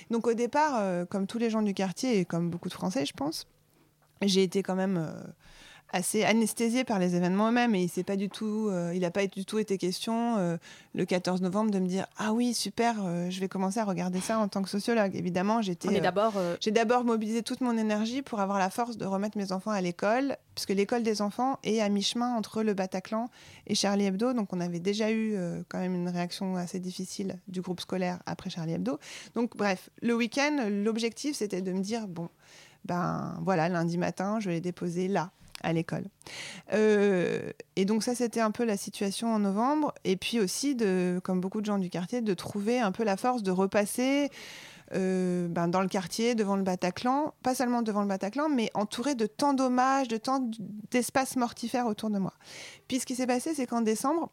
Donc 0.09 0.25
au 0.25 0.33
départ, 0.33 0.73
euh, 0.77 1.05
comme 1.05 1.27
tous 1.27 1.37
les 1.37 1.51
gens 1.51 1.61
du 1.61 1.75
quartier 1.75 2.17
et 2.19 2.25
comme 2.25 2.49
beaucoup 2.49 2.69
de 2.69 2.73
Français, 2.73 3.05
je 3.05 3.13
pense, 3.13 3.45
j'ai 4.23 4.41
été 4.41 4.63
quand 4.63 4.75
même 4.75 4.97
euh, 4.97 5.21
assez 5.91 6.23
anesthésiée 6.23 6.83
par 6.83 6.99
les 6.99 7.15
événements 7.15 7.49
eux-mêmes 7.49 7.73
et 7.75 7.83
il 7.83 7.89
s'est 7.89 8.03
pas 8.03 8.15
du 8.15 8.29
tout, 8.29 8.67
euh, 8.69 8.91
il 8.93 9.01
n'a 9.01 9.11
pas 9.11 9.25
du 9.25 9.45
tout 9.45 9.57
été 9.57 9.77
question 9.77 10.37
euh, 10.37 10.57
le 10.93 11.05
14 11.05 11.41
novembre 11.41 11.71
de 11.71 11.79
me 11.79 11.87
dire 11.87 12.05
ah 12.17 12.33
oui 12.33 12.53
super, 12.53 12.95
euh, 13.05 13.29
je 13.29 13.39
vais 13.39 13.47
commencer 13.47 13.79
à 13.79 13.85
regarder 13.85 14.19
ça 14.19 14.39
en 14.39 14.47
tant 14.47 14.61
que 14.61 14.69
sociologue. 14.69 15.15
Évidemment, 15.15 15.61
j'étais 15.61 15.99
d'abord, 16.01 16.33
j'ai 16.59 16.71
d'abord 16.71 17.03
mobilisé 17.03 17.41
toute 17.41 17.61
mon 17.61 17.77
énergie 17.77 18.21
pour 18.21 18.39
avoir 18.39 18.59
la 18.59 18.69
force 18.69 18.97
de 18.97 19.05
remettre 19.05 19.37
mes 19.37 19.51
enfants 19.51 19.71
à 19.71 19.81
l'école, 19.81 20.37
puisque 20.55 20.71
l'école 20.71 21.03
des 21.03 21.21
enfants 21.21 21.59
est 21.63 21.79
à 21.79 21.89
mi-chemin 21.89 22.35
entre 22.35 22.63
le 22.63 22.73
Bataclan 22.73 23.29
et 23.67 23.75
Charlie 23.75 24.05
Hebdo. 24.05 24.33
Donc 24.33 24.51
on 24.53 24.59
avait 24.59 24.79
déjà 24.79 25.11
eu 25.11 25.37
quand 25.69 25.79
même 25.79 25.95
une 25.95 26.09
réaction 26.09 26.55
assez 26.57 26.79
difficile 26.79 27.39
du 27.47 27.61
groupe 27.61 27.79
scolaire 27.79 28.19
après 28.25 28.49
Charlie 28.49 28.73
Hebdo. 28.73 28.99
Donc 29.35 29.55
bref, 29.55 29.89
le 30.01 30.13
week-end, 30.15 30.67
l'objectif 30.69 31.37
c'était 31.37 31.61
de 31.61 31.71
me 31.71 31.81
dire, 31.81 32.07
bon, 32.07 32.29
ben 32.85 33.37
voilà, 33.41 33.69
lundi 33.69 33.97
matin, 33.97 34.39
je 34.39 34.49
vais 34.49 34.55
les 34.55 34.61
déposer 34.61 35.07
là 35.07 35.31
à 35.63 35.73
l'école. 35.73 36.05
Euh, 36.73 37.51
et 37.75 37.85
donc 37.85 38.03
ça, 38.03 38.15
c'était 38.15 38.39
un 38.39 38.51
peu 38.51 38.63
la 38.63 38.77
situation 38.77 39.33
en 39.33 39.39
novembre. 39.39 39.93
Et 40.03 40.15
puis 40.15 40.39
aussi, 40.39 40.75
de, 40.75 41.19
comme 41.23 41.41
beaucoup 41.41 41.61
de 41.61 41.65
gens 41.65 41.77
du 41.77 41.89
quartier, 41.89 42.21
de 42.21 42.33
trouver 42.33 42.79
un 42.79 42.91
peu 42.91 43.03
la 43.03 43.17
force 43.17 43.43
de 43.43 43.51
repasser 43.51 44.29
euh, 44.93 45.47
ben, 45.49 45.67
dans 45.67 45.81
le 45.81 45.87
quartier, 45.87 46.35
devant 46.35 46.55
le 46.55 46.63
Bataclan, 46.63 47.33
pas 47.43 47.55
seulement 47.55 47.81
devant 47.81 48.01
le 48.01 48.07
Bataclan, 48.07 48.49
mais 48.49 48.69
entouré 48.73 49.15
de 49.15 49.25
tant 49.25 49.53
d'hommages, 49.53 50.07
de 50.07 50.17
tant 50.17 50.49
d'espaces 50.91 51.35
mortifères 51.35 51.87
autour 51.87 52.09
de 52.09 52.19
moi. 52.19 52.33
Puis 52.87 52.99
ce 52.99 53.05
qui 53.05 53.15
s'est 53.15 53.27
passé, 53.27 53.53
c'est 53.53 53.67
qu'en 53.67 53.81
décembre, 53.81 54.31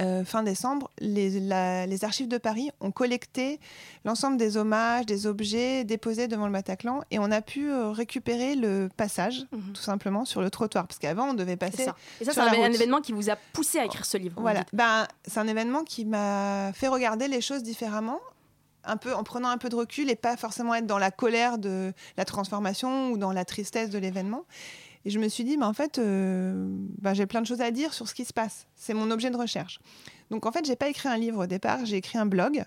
euh, 0.00 0.24
fin 0.24 0.42
décembre, 0.42 0.90
les, 0.98 1.38
la- 1.40 1.86
les 1.86 2.04
archives 2.04 2.28
de 2.28 2.38
Paris 2.38 2.70
ont 2.80 2.90
collecté 2.90 3.60
l'ensemble 4.04 4.36
des 4.38 4.56
hommages, 4.56 5.04
des 5.06 5.26
objets 5.26 5.84
déposés 5.84 6.28
devant 6.28 6.46
le 6.46 6.52
Bataclan 6.52 7.02
et 7.10 7.18
on 7.18 7.30
a 7.30 7.42
pu 7.42 7.70
euh, 7.70 7.90
récupérer 7.90 8.54
le 8.54 8.88
passage, 8.96 9.46
Mhm. 9.52 9.72
tout 9.74 9.82
simplement, 9.82 10.24
sur 10.24 10.40
le 10.40 10.50
trottoir. 10.50 10.86
Parce 10.86 10.98
qu'avant, 10.98 11.28
on 11.30 11.34
devait 11.34 11.56
passer 11.56 11.84
ça. 11.84 11.96
Et 12.20 12.24
ça, 12.24 12.32
c'est 12.32 12.40
un, 12.40 12.46
un 12.46 12.72
événement 12.72 13.00
qui 13.00 13.12
vous 13.12 13.28
a 13.30 13.36
poussé 13.52 13.78
à 13.78 13.84
écrire 13.84 14.04
ce 14.06 14.16
livre. 14.16 14.40
Voilà, 14.40 14.64
ben, 14.72 15.06
c'est 15.26 15.38
un 15.40 15.46
événement 15.48 15.84
qui 15.84 16.04
m'a 16.04 16.72
fait 16.74 16.88
regarder 16.88 17.28
les 17.28 17.40
choses 17.40 17.62
différemment, 17.62 18.18
un 18.84 18.96
peu 18.96 19.14
en 19.14 19.22
prenant 19.22 19.48
un 19.48 19.58
peu 19.58 19.68
de 19.68 19.76
recul 19.76 20.10
et 20.10 20.16
pas 20.16 20.36
forcément 20.36 20.74
être 20.74 20.86
dans 20.86 20.98
la 20.98 21.10
colère 21.10 21.58
de 21.58 21.92
la 22.16 22.24
transformation 22.24 23.10
ou 23.12 23.18
dans 23.18 23.30
la 23.32 23.44
tristesse 23.44 23.90
de 23.90 23.98
l'événement. 23.98 24.44
Et 25.04 25.10
je 25.10 25.18
me 25.18 25.28
suis 25.28 25.44
dit, 25.44 25.56
ben, 25.56 25.66
en 25.66 25.72
fait, 25.72 25.98
euh, 25.98 26.66
ben, 27.00 27.14
j'ai 27.14 27.26
plein 27.26 27.40
de 27.40 27.46
choses 27.46 27.60
à 27.60 27.70
dire 27.70 27.92
sur 27.92 28.08
ce 28.08 28.14
qui 28.14 28.24
se 28.24 28.32
passe. 28.32 28.66
C'est 28.76 28.94
mon 28.94 29.10
objet 29.10 29.30
de 29.30 29.36
recherche. 29.36 29.80
Donc 30.30 30.46
en 30.46 30.52
fait, 30.52 30.64
j'ai 30.64 30.76
pas 30.76 30.88
écrit 30.88 31.08
un 31.08 31.18
livre 31.18 31.44
au 31.44 31.46
départ, 31.46 31.84
j'ai 31.84 31.96
écrit 31.96 32.18
un 32.18 32.26
blog 32.26 32.64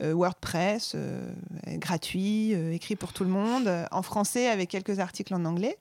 euh, 0.00 0.14
WordPress, 0.14 0.92
euh, 0.94 1.28
gratuit, 1.66 2.54
euh, 2.54 2.72
écrit 2.72 2.94
pour 2.94 3.12
tout 3.12 3.24
le 3.24 3.30
monde, 3.30 3.68
en 3.90 4.02
français 4.02 4.48
avec 4.48 4.68
quelques 4.68 5.00
articles 5.00 5.34
en 5.34 5.44
anglais. 5.44 5.76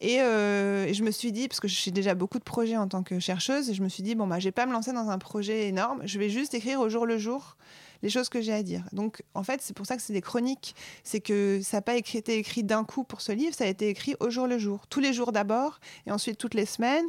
Et, 0.00 0.14
et 0.14 0.94
je 0.94 1.02
me 1.02 1.10
suis 1.10 1.30
dit, 1.30 1.46
parce 1.46 1.60
que 1.60 1.68
j'ai 1.68 1.90
déjà 1.90 2.14
beaucoup 2.14 2.38
de 2.38 2.44
projets 2.44 2.78
en 2.78 2.88
tant 2.88 3.02
que 3.02 3.18
chercheuse, 3.18 3.68
et 3.68 3.74
je 3.74 3.82
me 3.82 3.88
suis 3.88 4.02
dit, 4.02 4.14
bon, 4.14 4.26
bah, 4.26 4.38
je 4.38 4.44
vais 4.44 4.52
pas 4.52 4.64
me 4.64 4.72
lancer 4.72 4.92
dans 4.92 5.10
un 5.10 5.18
projet 5.18 5.68
énorme, 5.68 6.00
je 6.06 6.18
vais 6.18 6.30
juste 6.30 6.54
écrire 6.54 6.80
au 6.80 6.88
jour 6.88 7.04
le 7.04 7.18
jour 7.18 7.56
les 8.02 8.10
choses 8.10 8.28
que 8.28 8.40
j'ai 8.40 8.52
à 8.52 8.62
dire. 8.62 8.84
Donc, 8.92 9.22
en 9.34 9.42
fait, 9.42 9.60
c'est 9.62 9.74
pour 9.76 9.86
ça 9.86 9.96
que 9.96 10.02
c'est 10.02 10.12
des 10.12 10.20
chroniques. 10.22 10.74
C'est 11.04 11.20
que 11.20 11.60
ça 11.62 11.78
n'a 11.78 11.82
pas 11.82 11.96
écrit- 11.96 12.18
été 12.18 12.36
écrit 12.38 12.62
d'un 12.64 12.84
coup 12.84 13.04
pour 13.04 13.20
ce 13.20 13.32
livre, 13.32 13.54
ça 13.54 13.64
a 13.64 13.66
été 13.68 13.88
écrit 13.88 14.14
au 14.20 14.30
jour 14.30 14.46
le 14.46 14.58
jour. 14.58 14.86
Tous 14.88 15.00
les 15.00 15.12
jours 15.12 15.32
d'abord, 15.32 15.80
et 16.06 16.10
ensuite 16.12 16.38
toutes 16.38 16.54
les 16.54 16.66
semaines, 16.66 17.06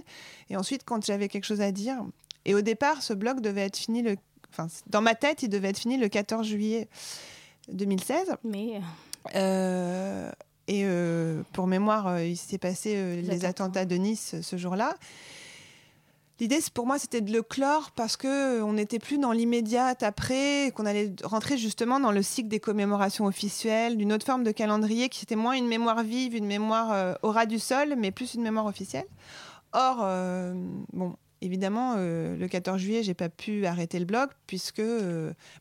et 0.49 0.57
ensuite 0.57 0.83
quand 0.85 1.03
j'avais 1.05 1.27
quelque 1.27 1.45
chose 1.45 1.61
à 1.61 1.71
dire. 1.71 1.97
Et 2.45 2.55
au 2.55 2.61
départ, 2.61 3.01
ce 3.03 3.13
blog 3.13 3.39
devait 3.41 3.61
être 3.61 3.77
fini 3.77 4.01
le. 4.01 4.15
Enfin, 4.49 4.67
dans 4.87 5.01
ma 5.01 5.15
tête, 5.15 5.43
il 5.43 5.49
devait 5.49 5.69
être 5.69 5.79
fini 5.79 5.97
le 5.97 6.09
14 6.09 6.45
juillet 6.47 6.87
2016. 7.71 8.35
Mais 8.43 8.81
Euh, 9.35 10.31
et 10.67 10.81
euh, 10.85 11.43
pour 11.53 11.67
mémoire, 11.67 12.07
euh, 12.07 12.25
il 12.25 12.37
s'est 12.37 12.57
passé 12.57 12.93
euh, 12.95 13.21
Les 13.21 13.45
attentats. 13.45 13.85
de 13.85 13.95
Nice 13.95 14.31
euh, 14.33 14.41
ce 14.41 14.57
jour-là. 14.57 14.95
L'idée, 16.41 16.57
pour 16.73 16.87
moi, 16.87 16.97
c'était 16.97 17.21
de 17.21 17.31
le 17.31 17.43
clore 17.43 17.91
parce 17.91 18.17
que 18.17 18.57
euh, 18.57 18.65
on 18.65 18.73
n'était 18.73 18.97
plus 18.97 19.19
dans 19.19 19.31
l'immédiat 19.31 19.93
après, 20.01 20.71
qu'on 20.75 20.87
allait 20.87 21.13
rentrer 21.23 21.55
justement 21.55 21.99
dans 21.99 22.11
le 22.11 22.23
cycle 22.23 22.49
des 22.49 22.59
commémorations 22.59 23.25
officielles, 23.25 23.95
d'une 23.95 24.11
autre 24.11 24.25
forme 24.25 24.43
de 24.43 24.49
calendrier 24.49 25.07
qui 25.07 25.23
était 25.23 25.35
moins 25.35 25.53
une 25.53 25.67
mémoire 25.67 26.01
vive, 26.01 26.35
une 26.35 26.47
mémoire 26.47 26.91
euh, 26.93 27.13
au 27.21 27.29
ras 27.29 27.45
du 27.45 27.59
sol, 27.59 27.93
mais 27.95 28.09
plus 28.09 28.33
une 28.33 28.41
mémoire 28.41 28.65
officielle. 28.65 29.05
Or, 29.73 29.99
euh, 30.01 30.55
bon, 30.93 31.15
évidemment, 31.41 31.95
le 31.97 32.47
14 32.47 32.79
juillet, 32.81 33.03
j'ai 33.03 33.13
pas 33.13 33.29
pu 33.29 33.67
arrêter 33.67 33.99
le 33.99 34.05
blog 34.05 34.29
puisque 34.47 34.81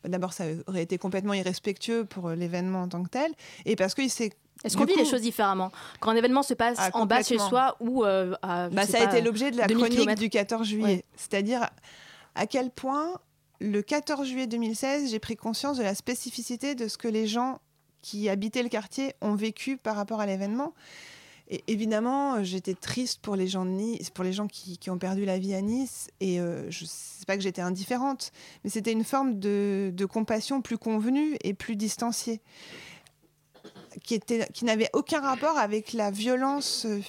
d'abord, 0.03 0.33
ça 0.33 0.45
aurait 0.65 0.81
été 0.81 0.97
complètement 0.97 1.33
irrespectueux 1.33 2.05
pour 2.05 2.31
l'événement 2.31 2.81
en 2.81 2.87
tant 2.87 3.03
que 3.03 3.09
tel, 3.09 3.31
et 3.65 3.75
parce 3.75 3.93
qu'il 3.93 4.09
s'est 4.09 4.31
est-ce 4.63 4.77
qu'on 4.77 4.85
vit 4.85 4.95
les 4.95 5.05
choses 5.05 5.21
différemment 5.21 5.71
Quand 5.99 6.11
un 6.11 6.15
événement 6.15 6.43
se 6.43 6.53
passe 6.53 6.77
Ah, 6.79 6.89
en 6.93 7.05
bas 7.05 7.23
chez 7.23 7.39
soi 7.39 7.75
ou 7.79 8.03
euh, 8.03 8.33
à, 8.41 8.69
Bah, 8.69 8.85
ça 8.85 9.01
a 9.01 9.05
été 9.05 9.21
l'objet 9.21 9.51
de 9.51 9.57
la 9.57 9.67
2000 9.67 9.95
chronique 9.95 10.19
du 10.19 10.29
14 10.29 10.67
juillet. 10.67 10.85
Ouais. 10.85 11.05
C'est-à-dire 11.15 11.69
à 12.35 12.47
quel 12.47 12.69
point 12.69 13.19
le 13.59 13.81
14 13.81 14.27
juillet 14.27 14.47
2016, 14.47 15.11
j'ai 15.11 15.19
pris 15.19 15.35
conscience 15.35 15.77
de 15.77 15.83
la 15.83 15.95
spécificité 15.95 16.75
de 16.75 16.87
ce 16.87 16.97
que 16.97 17.07
les 17.07 17.27
gens 17.27 17.59
qui 18.01 18.29
habitaient 18.29 18.63
le 18.63 18.69
quartier 18.69 19.13
ont 19.21 19.35
vécu 19.35 19.77
par 19.77 19.95
rapport 19.95 20.19
à 20.19 20.25
l'événement. 20.25 20.73
Et 21.47 21.63
évidemment, 21.67 22.35
euh, 22.35 22.43
j'étais 22.43 22.73
triste 22.73 23.19
pour 23.21 23.35
les 23.35 23.47
gens 23.47 23.65
de 23.65 23.71
Nice, 23.71 24.09
pour 24.09 24.23
les 24.23 24.31
gens 24.31 24.47
qui, 24.47 24.77
qui 24.77 24.89
ont 24.89 24.97
perdu 24.97 25.25
la 25.25 25.37
vie 25.37 25.53
à 25.53 25.61
Nice. 25.61 26.07
Et 26.21 26.39
euh, 26.39 26.71
je 26.71 26.85
sais 26.85 27.25
pas 27.27 27.35
que 27.35 27.43
j'étais 27.43 27.61
indifférente, 27.61 28.31
mais 28.63 28.69
c'était 28.69 28.93
une 28.93 29.03
forme 29.03 29.37
de, 29.37 29.91
de 29.93 30.05
compassion 30.05 30.61
plus 30.61 30.77
convenue 30.77 31.37
et 31.43 31.53
plus 31.53 31.75
distanciée 31.75 32.41
qui, 34.03 34.65
n'avait 34.65 34.89
aucun 34.93 35.19
rapport 35.19 35.57
avec 35.57 35.93
la 35.93 36.11
violence 36.11 36.85
euh, 36.85 37.01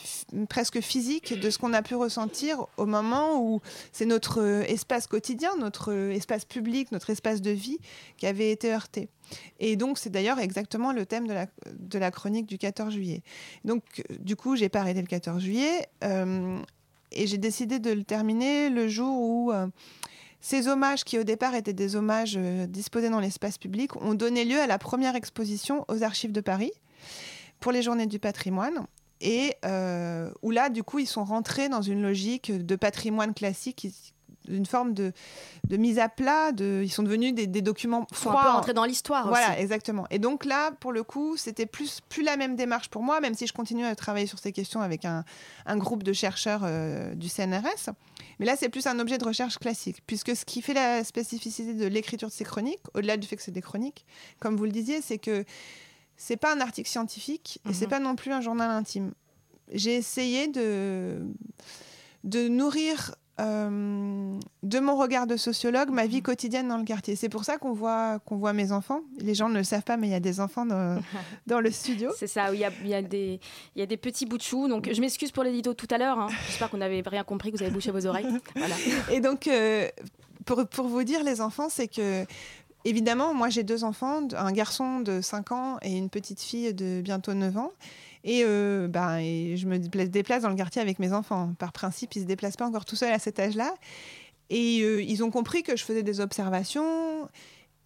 presque 0.49 0.81
physique 0.81 1.39
de 1.39 1.51
ce 1.51 1.59
qu'on 1.59 1.73
a 1.73 1.83
pu 1.83 1.95
ressentir 1.95 2.67
au 2.77 2.87
moment 2.87 3.41
où 3.41 3.61
c'est 3.93 4.07
notre 4.07 4.41
euh, 4.41 4.63
espace 4.63 5.07
quotidien, 5.07 5.51
notre 5.59 5.93
euh, 5.93 6.11
espace 6.11 6.45
public, 6.45 6.91
notre 6.93 7.11
espace 7.11 7.41
de 7.41 7.51
vie 7.51 7.79
qui 8.17 8.27
avait 8.27 8.51
été 8.51 8.73
heurté. 8.73 9.09
Et 9.61 9.77
donc, 9.77 9.99
c'est 9.99 10.11
d'ailleurs 10.11 10.39
exactement 10.39 10.93
le 10.93 11.07
thème 11.07 11.27
de 11.27 11.99
la, 11.99 12.11
chronique 12.11 12.47
du 12.47 12.59
14 12.59 12.93
juillet. 12.93 13.23
Donc, 13.65 14.05
du 14.21 14.37
coup, 14.37 14.57
j'ai 14.57 14.69
pas 14.69 14.81
arrêté 14.81 15.01
le 15.01 15.07
14 15.07 15.43
juillet 15.43 15.89
et 17.13 17.27
j'ai 17.27 17.39
décidé 17.39 17.79
de 17.79 17.91
le 17.93 18.05
terminer 18.05 18.69
le 18.69 18.89
jour 18.89 19.19
où 19.19 19.53
ces 20.45 20.67
hommages, 20.69 21.05
qui 21.05 21.19
au 21.19 21.23
départ 21.25 21.55
étaient 21.55 21.73
des 21.73 21.97
hommages 21.97 22.35
euh, 22.37 22.67
disposés 22.67 23.09
dans 23.09 23.21
l'espace 23.21 23.57
public, 23.59 23.97
ont 23.97 24.13
donné 24.15 24.45
lieu 24.45 24.61
à 24.61 24.67
la 24.67 24.77
première 24.77 25.15
exposition 25.17 25.85
aux 25.89 26.03
Archives 26.03 26.33
de 26.33 26.41
Paris 26.43 26.73
pour 27.61 27.73
les 27.73 27.81
Journées 27.81 28.07
du 28.07 28.19
patrimoine. 28.19 28.85
Et 29.21 29.55
euh, 29.65 30.31
où 30.43 30.51
là, 30.51 30.69
du 30.69 30.83
coup, 30.83 30.99
ils 30.99 31.07
sont 31.07 31.25
rentrés 31.25 31.69
dans 31.69 31.81
une 31.81 32.03
logique 32.03 32.51
de 32.51 32.75
patrimoine 32.75 33.35
classique, 33.35 33.87
une 34.49 34.67
forme 34.67 34.95
de, 34.95 35.13
de 35.69 35.77
mise 35.77 36.01
à 36.01 36.09
plat. 36.09 36.51
De, 36.51 36.81
ils 36.83 36.91
sont 36.91 37.05
devenus 37.05 37.33
des, 37.33 37.47
des 37.47 37.63
documents 37.63 38.05
Faut 38.13 38.31
un 38.31 38.33
peu 38.33 38.39
froids. 38.41 38.53
rentrer 38.55 38.73
dans 38.75 38.85
l'histoire 38.85 39.29
Voilà, 39.29 39.51
aussi. 39.53 39.61
exactement. 39.61 40.09
Et 40.11 40.19
donc 40.19 40.45
là, 40.45 40.73
pour 40.81 40.91
le 40.91 41.05
coup, 41.05 41.37
c'était 41.37 41.67
plus, 41.67 42.01
plus 42.09 42.25
la 42.25 42.37
même 42.37 42.57
démarche 42.57 42.89
pour 42.89 43.05
moi, 43.05 43.21
même 43.21 43.35
si 43.35 43.47
je 43.47 43.53
continue 43.53 43.85
à 43.85 43.95
travailler 43.95 44.27
sur 44.27 44.41
ces 44.41 44.51
questions 44.51 44.81
avec 44.81 45.05
un, 45.05 45.25
un 45.67 45.77
groupe 45.77 46.03
de 46.03 46.13
chercheurs 46.13 46.63
euh, 46.65 47.15
du 47.15 47.29
CNRS. 47.29 47.91
Mais 48.39 48.47
là, 48.47 48.57
c'est 48.57 48.69
plus 48.69 48.87
un 48.87 48.99
objet 48.99 49.19
de 49.19 49.25
recherche 49.25 49.59
classique, 49.59 49.99
puisque 50.07 50.35
ce 50.37 50.45
qui 50.45 50.63
fait 50.63 50.75
la 50.75 51.05
spécificité 51.05 51.75
de 51.75 51.87
l'écriture 51.87 52.29
de 52.29 52.33
ces 52.33 52.45
chroniques, 52.45 52.81
au-delà 52.95 53.17
du 53.17 53.27
fait 53.27 53.37
que 53.37 53.43
c'est 53.43 53.51
des 53.53 53.63
chroniques, 53.63 54.05
comme 54.41 54.57
vous 54.57 54.65
le 54.65 54.73
disiez, 54.73 55.01
c'est 55.03 55.19
que 55.19 55.45
c'est 56.17 56.37
pas 56.37 56.55
un 56.55 56.61
article 56.61 56.89
scientifique 56.89 57.61
et 57.69 57.73
c'est 57.73 57.87
Mhm. 57.87 57.91
pas 57.91 57.99
non 58.01 58.17
plus 58.17 58.33
un 58.33 58.41
journal 58.41 58.71
intime. 58.71 59.13
J'ai 59.73 59.95
essayé 59.97 60.49
de, 60.49 61.21
de 62.25 62.49
nourrir 62.49 63.15
euh, 63.43 64.39
de 64.63 64.79
mon 64.81 64.97
regard 64.97 65.27
de 65.27 65.37
sociologue 65.37 65.91
ma 65.91 66.07
vie 66.07 66.23
quotidienne 66.23 66.69
dans 66.69 66.79
le 66.79 66.85
quartier. 66.85 67.17
C'est 67.17 67.29
pour 67.29 67.45
ça 67.45 67.59
qu'on 67.59 67.73
voit, 67.73 68.19
qu'on 68.21 68.37
voit 68.37 68.53
mes 68.53 68.73
enfants. 68.73 69.01
Les 69.19 69.35
gens 69.35 69.49
ne 69.49 69.59
le 69.59 69.65
savent 69.65 69.83
pas, 69.83 69.97
mais 69.97 70.07
il 70.09 70.11
y 70.13 70.15
a 70.15 70.21
des 70.21 70.41
enfants 70.41 70.65
dans, 70.65 71.01
dans 71.47 71.61
le 71.61 71.71
studio. 71.71 72.11
C'est 72.17 72.27
ça, 72.27 72.53
il 72.55 72.61
y 72.61 72.65
a, 72.65 72.71
il 72.83 72.89
y, 72.89 72.95
a 72.95 73.03
des- 73.03 73.41
il 73.77 73.81
y 73.81 73.83
a 73.83 73.87
des 73.87 73.97
petits 73.97 74.27
bouts 74.27 74.39
de 74.39 74.43
chou. 74.43 74.69
Donc 74.69 74.89
je 74.93 75.01
m'excuse 75.01 75.31
pour 75.33 75.43
l'édito 75.45 75.75
tout 75.75 75.89
à 75.91 75.99
l'heure. 75.99 76.19
hein. 76.19 76.29
J'espère 76.47 76.71
qu'on 76.71 76.79
n'avait 76.79 77.03
rien 77.05 77.25
compris, 77.25 77.51
que 77.53 77.57
vous 77.59 77.63
avez 77.63 77.73
bouché 77.73 77.91
vos 77.91 78.07
oreilles. 78.07 78.27
Voilà. 78.57 78.75
Et 79.11 79.21
donc, 79.21 79.47
euh, 79.49 79.89
pour, 80.47 80.67
pour 80.67 80.87
vous 80.89 81.03
dire, 81.05 81.23
les 81.25 81.41
enfants, 81.41 81.69
c'est 81.69 81.89
que, 81.89 82.25
évidemment, 82.85 83.35
moi 83.35 83.49
j'ai 83.49 83.63
deux 83.63 83.85
enfants, 83.85 84.21
un 84.37 84.53
garçon 84.53 85.01
de 85.01 85.21
5 85.21 85.53
ans 85.53 85.79
et 85.83 85.97
une 85.97 86.11
petite 86.11 86.41
fille 86.41 86.73
de 86.75 87.01
bientôt 87.01 87.35
9 87.35 87.57
ans. 87.57 87.73
Et, 88.25 88.43
euh, 88.45 88.87
ben, 88.89 89.19
et 89.19 89.57
je 89.57 89.67
me 89.67 89.79
dépla- 89.79 90.09
déplace 90.09 90.43
dans 90.43 90.49
le 90.51 90.55
quartier 90.57 90.81
avec 90.81 90.99
mes 90.99 91.13
enfants. 91.13 91.55
Par 91.59 91.73
principe, 91.73 92.15
ils 92.15 92.21
ne 92.21 92.25
se 92.25 92.29
déplacent 92.29 92.57
pas 92.57 92.67
encore 92.67 92.85
tout 92.85 92.97
seuls 92.97 93.13
à 93.13 93.19
cet 93.19 93.39
âge-là. 93.39 93.75
Et 94.51 94.81
euh, 94.83 95.03
ils 95.03 95.25
ont 95.25 95.31
compris 95.31 95.63
que 95.63 95.77
je 95.77 95.85
faisais 95.85 96.03
des 96.03 96.21
observations. 96.21 97.29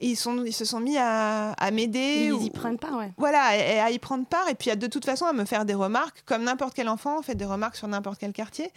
Et 0.00 0.08
ils, 0.08 0.16
sont, 0.16 0.44
ils 0.44 0.52
se 0.52 0.66
sont 0.66 0.78
mis 0.80 0.98
à, 0.98 1.52
à 1.52 1.70
m'aider. 1.70 2.24
Ils 2.26 2.32
ou- 2.34 2.42
y 2.42 2.50
prennent 2.50 2.78
pas, 2.78 2.98
ouais. 2.98 3.12
voilà, 3.16 3.56
et 3.56 3.78
à 3.80 3.90
y 3.90 3.98
prendre 3.98 4.26
part, 4.26 4.46
et 4.50 4.54
puis 4.54 4.70
à 4.70 4.76
de 4.76 4.86
toute 4.86 5.06
façon 5.06 5.24
à 5.24 5.32
me 5.32 5.46
faire 5.46 5.64
des 5.64 5.72
remarques, 5.72 6.22
comme 6.26 6.44
n'importe 6.44 6.74
quel 6.74 6.90
enfant 6.90 7.22
fait 7.22 7.34
des 7.34 7.46
remarques 7.46 7.76
sur 7.76 7.88
n'importe 7.88 8.18
quel 8.20 8.34
quartier. 8.34 8.70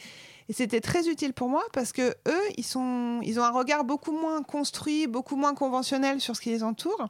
Et 0.48 0.54
c'était 0.54 0.80
très 0.80 1.10
utile 1.10 1.34
pour 1.34 1.50
moi 1.50 1.62
parce 1.74 1.92
que 1.92 2.16
eux, 2.30 2.42
ils, 2.56 2.64
sont, 2.64 3.20
ils 3.24 3.38
ont 3.38 3.44
un 3.44 3.52
regard 3.52 3.84
beaucoup 3.84 4.14
moins 4.14 4.42
construit, 4.44 5.08
beaucoup 5.08 5.36
moins 5.36 5.54
conventionnel 5.56 6.22
sur 6.22 6.38
ce 6.38 6.42
qui 6.42 6.52
les 6.52 6.64
entoure. 6.64 7.10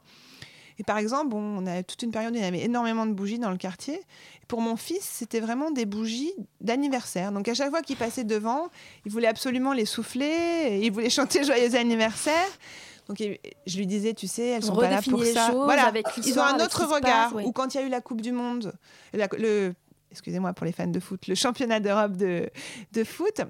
Et 0.80 0.82
par 0.82 0.96
exemple, 0.96 1.34
on 1.36 1.66
a 1.66 1.82
toute 1.82 2.02
une 2.02 2.10
période 2.10 2.32
où 2.32 2.36
il 2.38 2.42
y 2.42 2.44
avait 2.44 2.62
énormément 2.64 3.04
de 3.04 3.12
bougies 3.12 3.38
dans 3.38 3.50
le 3.50 3.58
quartier. 3.58 3.96
Et 3.96 4.46
pour 4.48 4.62
mon 4.62 4.76
fils, 4.76 5.02
c'était 5.02 5.38
vraiment 5.40 5.70
des 5.70 5.84
bougies 5.84 6.32
d'anniversaire. 6.62 7.32
Donc 7.32 7.46
à 7.48 7.54
chaque 7.54 7.68
fois 7.68 7.82
qu'il 7.82 7.96
passait 7.98 8.24
devant, 8.24 8.68
il 9.04 9.12
voulait 9.12 9.28
absolument 9.28 9.74
les 9.74 9.84
souffler, 9.84 10.24
et 10.70 10.86
il 10.86 10.90
voulait 10.90 11.10
chanter 11.20 11.44
joyeux 11.44 11.74
anniversaire. 11.74 12.46
Donc 13.08 13.18
je 13.66 13.76
lui 13.76 13.86
disais, 13.86 14.14
tu 14.14 14.26
sais, 14.26 14.46
elles 14.46 14.64
On 14.64 14.68
sont 14.68 14.76
pas 14.76 14.88
là 14.88 15.02
pour 15.02 15.22
ça. 15.22 15.50
voilà, 15.52 15.84
avec 15.86 16.06
ils 16.16 16.38
ont 16.38 16.42
un 16.44 16.64
autre 16.64 16.86
regard. 16.86 17.34
passe. 17.34 17.44
Ou 17.44 17.52
quand 17.52 17.74
il 17.74 17.80
y 17.80 17.82
a 17.82 17.86
eu 17.86 17.90
la 17.90 18.00
Coupe 18.00 18.22
du 18.22 18.32
Monde, 18.32 18.72
la- 19.12 19.28
le, 19.36 19.74
excusez-moi 20.12 20.54
pour 20.54 20.64
les 20.64 20.72
fans 20.72 20.86
de 20.86 21.00
foot, 21.00 21.26
le 21.26 21.34
championnat 21.34 21.80
d'Europe 21.80 22.16
de, 22.16 22.48
de 22.92 23.04
foot. 23.04 23.42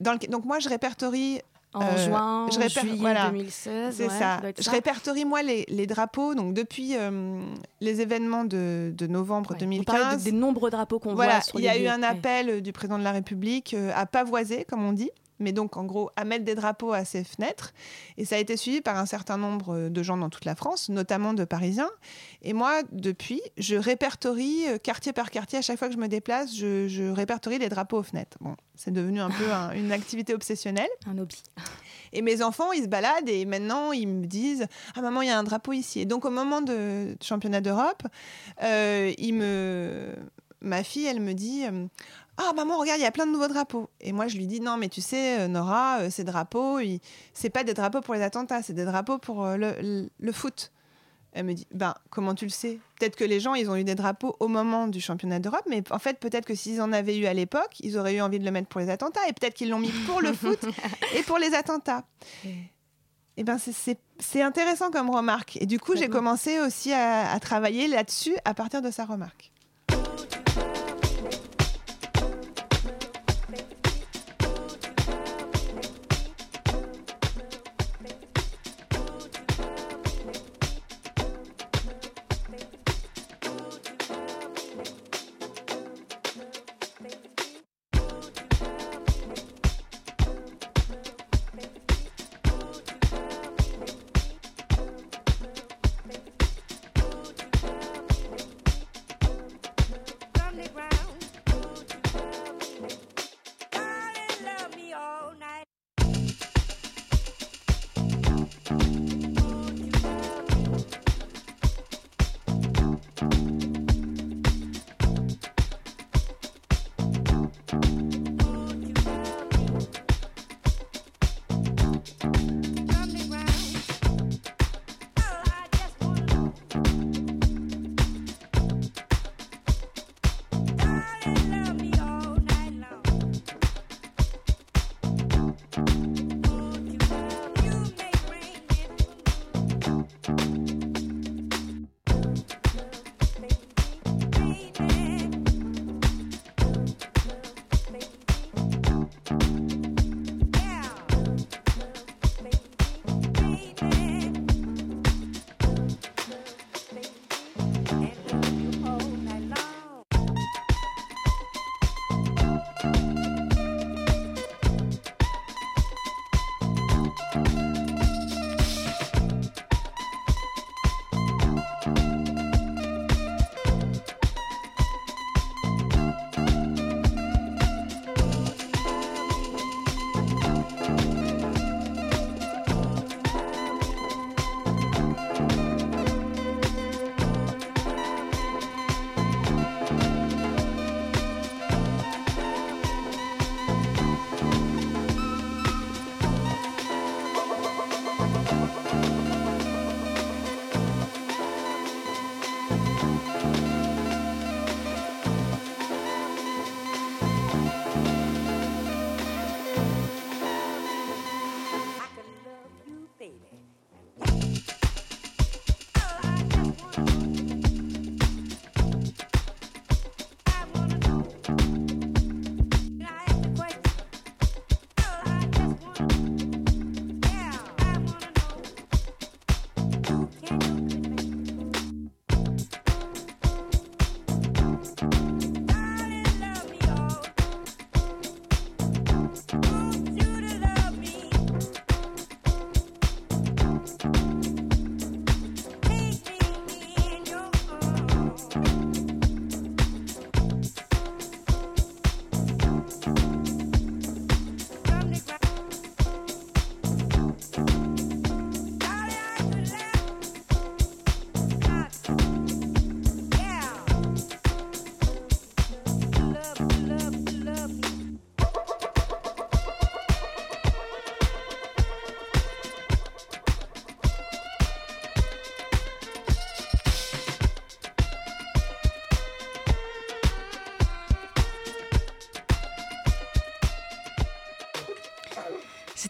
Dans 0.00 0.12
le- 0.12 0.18
donc 0.28 0.46
moi, 0.46 0.60
je 0.60 0.68
répertorie 0.70 1.40
En 1.72 1.82
Euh, 1.82 1.96
juin, 2.04 2.48
je 2.50 2.68
juillet 2.68 2.96
voilà. 2.98 3.26
2016. 3.28 3.94
c'est 3.96 4.02
ouais, 4.08 4.18
ça. 4.18 4.38
doit 4.40 4.48
être 4.50 4.62
Je 4.62 4.70
répertorie 4.70 5.24
moi 5.24 5.42
les, 5.42 5.64
les 5.68 5.86
drapeaux. 5.86 6.34
Donc 6.34 6.52
depuis 6.52 6.96
euh, 6.96 7.40
les 7.80 8.00
événements 8.00 8.44
de, 8.44 8.92
de 8.96 9.06
novembre 9.06 9.50
Ouais. 9.52 9.56
On 9.56 9.84
parlait 9.84 10.00
2015, 10.02 10.24
de- 10.24 10.30
des 10.30 10.36
nombreux 10.36 10.70
drapeaux 10.70 10.98
qu'on 10.98 11.14
voilà, 11.14 11.40
voit 11.52 11.60
il 11.60 11.64
y 11.64 11.68
a 11.68 11.78
eu 11.78 11.86
un 11.86 12.02
appel 12.02 12.60
du 12.60 12.72
président 12.72 12.98
de 12.98 13.04
la 13.04 13.12
République 13.12 13.74
euh, 13.74 13.92
à 13.94 14.06
pavoiser, 14.06 14.64
comme 14.64 14.84
on 14.84 14.92
dit, 14.92 15.10
mais 15.40 15.52
donc 15.52 15.76
en 15.76 15.84
gros 15.84 16.10
à 16.16 16.24
mettre 16.24 16.44
des 16.44 16.54
drapeaux 16.54 16.92
à 16.92 17.04
ses 17.04 17.24
fenêtres. 17.24 17.72
Et 18.16 18.24
ça 18.24 18.36
a 18.36 18.38
été 18.38 18.56
suivi 18.56 18.80
par 18.80 18.96
un 18.98 19.06
certain 19.06 19.36
nombre 19.38 19.88
de 19.88 20.02
gens 20.02 20.16
dans 20.16 20.30
toute 20.30 20.44
la 20.44 20.54
France, 20.54 20.88
notamment 20.88 21.34
de 21.34 21.44
Parisiens. 21.44 21.90
Et 22.42 22.52
moi, 22.52 22.82
depuis, 22.92 23.40
je 23.56 23.76
répertorie 23.76 24.66
euh, 24.68 24.78
quartier 24.78 25.12
par 25.12 25.30
quartier. 25.30 25.58
À 25.58 25.62
chaque 25.62 25.78
fois 25.78 25.88
que 25.88 25.94
je 25.94 25.98
me 25.98 26.08
déplace, 26.08 26.54
je, 26.54 26.86
je 26.88 27.04
répertorie 27.10 27.58
les 27.58 27.68
drapeaux 27.68 27.98
aux 27.98 28.02
fenêtres. 28.02 28.36
Bon, 28.40 28.54
c'est 28.76 28.92
devenu 28.92 29.20
un 29.20 29.30
peu 29.30 29.50
un- 29.50 29.72
une 29.74 29.92
activité 29.92 30.34
obsessionnelle. 30.34 30.88
Un 31.06 31.18
hobby. 31.18 31.42
Et 32.12 32.22
mes 32.22 32.42
enfants, 32.42 32.72
ils 32.72 32.82
se 32.82 32.88
baladent 32.88 33.28
et 33.28 33.44
maintenant, 33.44 33.92
ils 33.92 34.08
me 34.08 34.26
disent 34.26 34.66
Ah, 34.96 35.00
maman, 35.02 35.22
il 35.22 35.28
y 35.28 35.30
a 35.30 35.38
un 35.38 35.44
drapeau 35.44 35.72
ici. 35.72 36.00
Et 36.00 36.04
donc, 36.06 36.24
au 36.24 36.30
moment 36.30 36.60
de 36.60 37.16
du 37.20 37.26
championnat 37.26 37.60
d'Europe, 37.60 38.02
euh, 38.62 39.12
ils 39.18 39.32
me... 39.34 40.14
ma 40.62 40.82
fille, 40.82 41.06
elle 41.06 41.20
me 41.20 41.32
dit 41.34 41.64
euh, 41.64 41.86
Ah, 42.36 42.52
maman, 42.54 42.78
regarde, 42.78 42.98
il 43.00 43.02
y 43.02 43.06
a 43.06 43.10
plein 43.12 43.26
de 43.26 43.32
nouveaux 43.32 43.48
drapeaux. 43.48 43.88
Et 44.00 44.12
moi, 44.12 44.28
je 44.28 44.36
lui 44.36 44.46
dis 44.46 44.60
Non, 44.60 44.76
mais 44.76 44.88
tu 44.88 45.00
sais, 45.00 45.40
euh, 45.40 45.48
Nora, 45.48 46.00
euh, 46.00 46.10
ces 46.10 46.24
drapeaux, 46.24 46.78
ils... 46.80 47.00
c'est 47.34 47.50
pas 47.50 47.64
des 47.64 47.74
drapeaux 47.74 48.00
pour 48.00 48.14
les 48.14 48.22
attentats, 48.22 48.62
c'est 48.62 48.72
des 48.74 48.84
drapeaux 48.84 49.18
pour 49.18 49.46
le, 49.46 49.74
le- 49.80 50.10
le 50.18 50.32
foot. 50.32 50.72
Elle 51.32 51.44
me 51.44 51.54
dit 51.54 51.66
Ben, 51.72 51.94
comment 52.10 52.34
tu 52.34 52.44
le 52.44 52.50
sais? 52.50 52.80
Peut-être 52.98 53.14
que 53.14 53.22
les 53.24 53.38
gens, 53.38 53.54
ils 53.54 53.70
ont 53.70 53.76
eu 53.76 53.84
des 53.84 53.94
drapeaux 53.94 54.34
au 54.40 54.48
moment 54.48 54.88
du 54.88 55.00
championnat 55.00 55.38
d'Europe, 55.38 55.62
mais 55.68 55.82
en 55.90 55.98
fait, 56.00 56.18
peut-être 56.18 56.44
que 56.44 56.56
s'ils 56.56 56.82
en 56.82 56.92
avaient 56.92 57.16
eu 57.16 57.26
à 57.26 57.34
l'époque, 57.34 57.76
ils 57.80 57.96
auraient 57.96 58.16
eu 58.16 58.20
envie 58.20 58.40
de 58.40 58.44
le 58.44 58.50
mettre 58.50 58.66
pour 58.68 58.80
les 58.80 58.90
attentats. 58.90 59.20
Et 59.28 59.32
peut-être 59.32 59.54
qu'ils 59.54 59.70
l'ont 59.70 59.78
mis 59.78 59.92
pour 60.06 60.20
le 60.20 60.32
foot 60.32 60.58
et 61.16 61.22
pour 61.22 61.38
les 61.38 61.54
attentats. 61.54 62.04
Eh 63.36 63.44
ben 63.44 63.58
c'est- 63.58 64.42
intéressant 64.42 64.90
comme 64.90 65.08
remarque. 65.08 65.56
Et 65.60 65.66
du 65.66 65.78
coup, 65.78 65.94
j'ai 65.94 66.08
commencé 66.08 66.60
aussi 66.60 66.92
à, 66.92 67.30
à 67.32 67.38
travailler 67.40 67.86
là-dessus 67.86 68.34
à 68.44 68.52
partir 68.52 68.82
de 68.82 68.90
sa 68.90 69.04
remarque. 69.04 69.52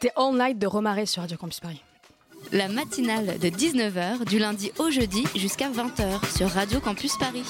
C'était 0.02 0.14
All 0.16 0.34
Night 0.34 0.58
de 0.58 0.66
Romaré 0.66 1.04
sur 1.04 1.20
Radio 1.20 1.36
Campus 1.36 1.60
Paris. 1.60 1.82
La 2.52 2.68
matinale 2.68 3.38
de 3.38 3.48
19h 3.48 4.24
du 4.24 4.38
lundi 4.38 4.72
au 4.78 4.88
jeudi 4.90 5.24
jusqu'à 5.36 5.68
20h 5.68 6.36
sur 6.38 6.48
Radio 6.48 6.80
Campus 6.80 7.18
Paris. 7.18 7.44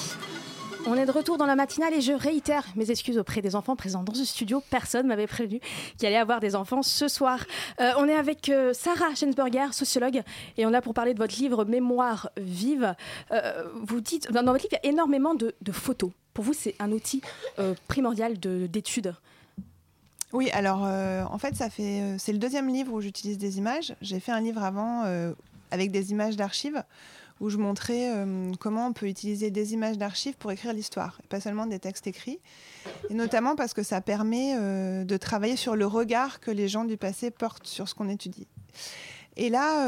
On 0.85 0.95
est 0.95 1.05
de 1.05 1.11
retour 1.11 1.37
dans 1.37 1.45
la 1.45 1.55
matinale 1.55 1.93
et 1.93 2.01
je 2.01 2.11
réitère 2.11 2.65
mes 2.75 2.91
excuses 2.91 3.17
auprès 3.17 3.41
des 3.41 3.55
enfants 3.55 3.77
présents 3.77 4.03
dans 4.03 4.13
ce 4.13 4.25
studio. 4.25 4.61
Personne 4.69 5.07
m'avait 5.07 5.27
prévenu 5.27 5.61
qu'il 5.97 6.07
allait 6.07 6.15
y 6.17 6.19
avoir 6.19 6.41
des 6.41 6.55
enfants 6.57 6.81
ce 6.81 7.07
soir. 7.07 7.39
Euh, 7.79 7.91
on 7.97 8.09
est 8.09 8.15
avec 8.15 8.49
euh, 8.49 8.73
Sarah 8.73 9.15
Schensberger, 9.15 9.71
sociologue, 9.71 10.21
et 10.57 10.65
on 10.65 10.69
est 10.69 10.73
là 10.73 10.81
pour 10.81 10.93
parler 10.93 11.13
de 11.13 11.19
votre 11.19 11.37
livre 11.37 11.63
Mémoire 11.63 12.31
vive. 12.35 12.95
Euh, 13.31 13.63
vous 13.81 14.01
dites, 14.01 14.29
dans 14.29 14.43
votre 14.43 14.63
livre, 14.63 14.73
il 14.73 14.85
y 14.85 14.87
a 14.89 14.91
énormément 14.91 15.35
de, 15.35 15.55
de 15.61 15.71
photos. 15.71 16.11
Pour 16.33 16.43
vous, 16.43 16.53
c'est 16.53 16.75
un 16.79 16.91
outil 16.91 17.21
primordial 17.87 18.37
de- 18.41 18.67
d'étude. 18.67 19.13
Oui, 20.33 20.49
alors 20.51 20.83
euh, 20.85 21.23
en 21.29 21.37
fait, 21.37 21.55
ça 21.55 21.69
fait 21.69 22.01
euh, 22.01 22.15
c'est 22.17 22.31
le 22.31 22.39
deuxième 22.39 22.69
livre 22.69 22.93
où 22.93 23.01
j'utilise 23.01 23.37
des 23.37 23.57
images. 23.57 23.93
J'ai 24.01 24.19
fait 24.19 24.31
un 24.31 24.39
livre 24.39 24.63
avant 24.63 25.03
euh, 25.05 25.33
avec 25.71 25.91
des 25.91 26.11
images 26.11 26.37
d'archives 26.37 26.83
où 27.39 27.49
je 27.49 27.57
montrais 27.57 28.13
comment 28.59 28.85
on 28.85 28.93
peut 28.93 29.07
utiliser 29.07 29.49
des 29.49 29.73
images 29.73 29.97
d'archives 29.97 30.35
pour 30.35 30.51
écrire 30.51 30.73
l'histoire, 30.73 31.19
pas 31.27 31.39
seulement 31.39 31.65
des 31.65 31.79
textes 31.79 32.05
écrits. 32.05 32.37
Et 33.09 33.15
notamment 33.15 33.55
parce 33.55 33.73
que 33.73 33.81
ça 33.81 33.99
permet 33.99 34.55
de 34.55 35.17
travailler 35.17 35.55
sur 35.55 35.75
le 35.75 35.87
regard 35.87 36.39
que 36.39 36.51
les 36.51 36.67
gens 36.67 36.85
du 36.85 36.97
passé 36.97 37.31
portent 37.31 37.65
sur 37.65 37.89
ce 37.89 37.95
qu'on 37.95 38.09
étudie. 38.09 38.45
Et 39.37 39.49
là, 39.49 39.87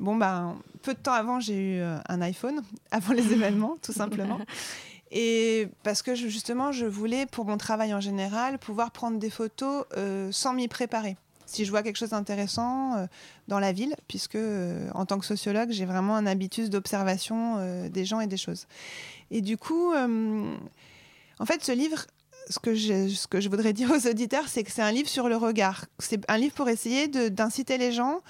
bon 0.00 0.16
ben, 0.16 0.56
peu 0.82 0.94
de 0.94 0.98
temps 0.98 1.12
avant, 1.12 1.38
j'ai 1.38 1.76
eu 1.76 1.80
un 1.80 2.20
iPhone, 2.20 2.60
avant 2.90 3.12
les 3.12 3.32
événements, 3.32 3.76
tout 3.80 3.92
simplement. 3.92 4.40
Et 5.10 5.68
parce 5.82 6.02
que 6.02 6.14
justement, 6.14 6.72
je 6.72 6.86
voulais, 6.86 7.26
pour 7.26 7.44
mon 7.44 7.56
travail 7.56 7.94
en 7.94 8.00
général, 8.00 8.58
pouvoir 8.58 8.90
prendre 8.90 9.18
des 9.18 9.30
photos 9.30 9.84
euh, 9.96 10.30
sans 10.32 10.52
m'y 10.52 10.68
préparer. 10.68 11.16
Si 11.46 11.64
je 11.64 11.70
vois 11.70 11.84
quelque 11.84 11.96
chose 11.96 12.10
d'intéressant 12.10 12.96
euh, 12.96 13.06
dans 13.46 13.60
la 13.60 13.70
ville, 13.70 13.94
puisque 14.08 14.34
euh, 14.34 14.90
en 14.94 15.06
tant 15.06 15.18
que 15.18 15.26
sociologue, 15.26 15.70
j'ai 15.70 15.84
vraiment 15.84 16.16
un 16.16 16.26
habitus 16.26 16.70
d'observation 16.70 17.88
des 17.88 18.04
gens 18.04 18.20
et 18.20 18.26
des 18.26 18.36
choses. 18.36 18.66
Et 19.30 19.40
du 19.42 19.56
coup, 19.56 19.92
en 19.94 21.46
fait, 21.46 21.62
ce 21.62 21.72
livre, 21.72 22.06
ce 22.50 22.58
que, 22.58 22.74
je, 22.74 23.48
voudrais 23.48 23.72
dire 23.72 23.90
aux 23.90 24.08
auditeurs, 24.08 24.48
c'est 24.48 24.64
que 24.64 24.72
c'est 24.72 24.82
un 24.82 24.92
livre 24.92 25.08
sur 25.08 25.28
le 25.28 25.36
regard. 25.36 25.86
C'est 26.00 26.28
un 26.28 26.38
livre 26.38 26.54
pour 26.54 26.68
essayer 26.68 27.08
d'inciter 27.08 27.78
les 27.78 27.92
gens. 27.92 28.22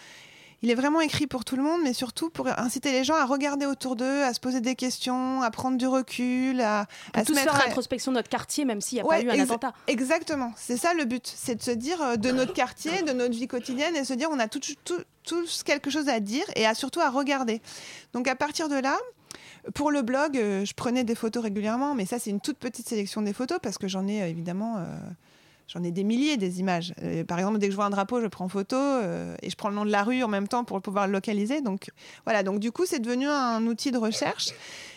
Il 0.66 0.70
est 0.72 0.74
vraiment 0.74 1.00
écrit 1.00 1.29
pour 1.29 1.44
tout 1.44 1.55
le 1.55 1.62
monde, 1.62 1.81
mais 1.85 1.92
surtout 1.92 2.29
pour 2.29 2.48
inciter 2.59 2.90
les 2.90 3.05
gens 3.05 3.14
à 3.14 3.24
regarder 3.24 3.66
autour 3.66 3.94
d'eux, 3.94 4.24
à 4.24 4.35
se 4.35 4.40
poser 4.40 4.61
des 4.61 4.74
questions, 4.74 5.40
à 5.42 5.50
prendre 5.52 5.79
du 5.79 5.87
recul, 5.87 6.61
à, 6.61 6.87
à 7.14 7.24
se 7.24 7.33
mettre 7.33 7.52
faire 7.55 7.64
l'introspection 7.64 8.11
de 8.11 8.16
notre 8.16 8.29
quartier, 8.29 8.64
même 8.64 8.81
s'il 8.81 8.96
n'y 8.96 9.02
a 9.02 9.07
Ouais, 9.07 9.24
pas 9.24 9.37
eu 9.37 9.38
un 9.38 9.44
attentat. 9.44 9.72
Exactement, 9.87 10.52
c'est 10.57 10.76
ça 10.76 10.92
le 10.94 11.05
but, 11.05 11.24
c'est 11.24 11.55
de 11.55 11.62
se 11.62 11.70
dire 11.70 12.02
euh, 12.02 12.16
de 12.16 12.33
notre 12.33 12.52
quartier, 12.52 13.02
de 13.02 13.12
notre 13.12 13.35
vie 13.35 13.46
quotidienne, 13.46 13.94
et 13.94 14.02
se 14.02 14.12
dire 14.12 14.29
on 14.33 14.40
a 14.40 14.48
tout- 14.48 14.59
tout- 14.85 15.05
tous 15.22 15.62
quelque 15.62 15.88
chose 15.88 16.09
à 16.09 16.18
dire 16.18 16.44
et 16.57 16.66
à, 16.66 16.74
surtout 16.74 17.00
à 17.00 17.11
regarder. 17.11 17.62
Donc 18.12 18.26
à 18.26 18.35
partir 18.35 18.68
de 18.68 18.74
là, 18.76 18.96
pour 19.74 19.92
le 19.92 20.02
blog, 20.02 20.37
euh, 20.37 20.64
je 20.64 20.74
prenais 20.74 21.05
des 21.05 21.14
photos 21.14 21.44
régulièrement, 21.44 21.94
mais 21.94 22.07
ça 22.07 22.18
c'est 22.18 22.31
une 22.31 22.40
toute 22.40 22.59
petite 22.59 22.88
sélection 22.88 23.22
des 23.22 23.33
photos 23.33 23.59
parce 23.62 23.79
que 23.79 23.87
j'en 23.87 24.09
ai 24.09 24.22
euh, 24.22 24.26
évidemment, 24.29 24.79
euh, 24.79 24.83
j'en 25.68 25.83
ai 25.83 25.90
des 25.90 26.05
milliers 26.05 26.37
des 26.37 26.61
images. 26.61 26.94
Euh, 27.02 27.24
par 27.24 27.38
exemple, 27.38 27.59
dès 27.59 27.66
que 27.66 27.72
je 27.72 27.76
vois 27.76 27.87
un 27.87 27.90
drapeau, 27.90 28.20
je 28.20 28.26
prends 28.26 28.48
photo 28.48 28.76
euh, 28.76 29.37
et 29.42 29.50
je 29.50 29.57
prends 29.57 29.68
le 29.68 29.74
nom 29.74 29.85
de 29.85 29.90
la 29.90 30.02
rue 30.02 30.22
en 30.22 30.29
même 30.29 30.48
temps 30.48 30.64
pour 30.64 30.81
pouvoir 30.83 31.07
le 31.07 31.12
localiser. 31.12 31.61
Donc 31.61 31.90
voilà, 32.24 32.42
donc 32.42 32.61
du 32.61 32.72
coup 32.72 32.87
c'est 32.87 33.00
devenu 33.00 33.26
un 33.29 33.66
outil 33.66 33.90
de 33.90 33.98
recherche. 33.98 34.50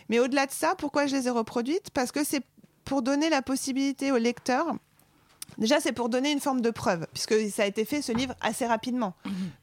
Mais 0.10 0.20
au-delà 0.20 0.46
de 0.46 0.52
ça, 0.52 0.74
pourquoi 0.78 1.08
je 1.08 1.16
les 1.16 1.28
ai 1.28 1.32
reproduites? 1.32 1.92
Parce 1.94 2.12
que 2.12 2.24
c'est 2.24 2.44
pour 2.84 3.02
donner 3.02 3.30
la 3.30 3.42
possibilité 3.42 4.12
au 4.12 4.18
lecteur. 4.18 4.66
Déjà, 5.58 5.80
c'est 5.80 5.92
pour 5.92 6.10
donner 6.10 6.32
une 6.32 6.40
forme 6.40 6.62
de 6.62 6.70
preuve, 6.70 7.06
puisque 7.14 7.36
ça 7.50 7.64
a 7.64 7.66
été 7.66 7.86
fait, 7.86 8.02
ce 8.02 8.12
livre, 8.12 8.34
assez 8.42 8.66
rapidement, 8.66 9.14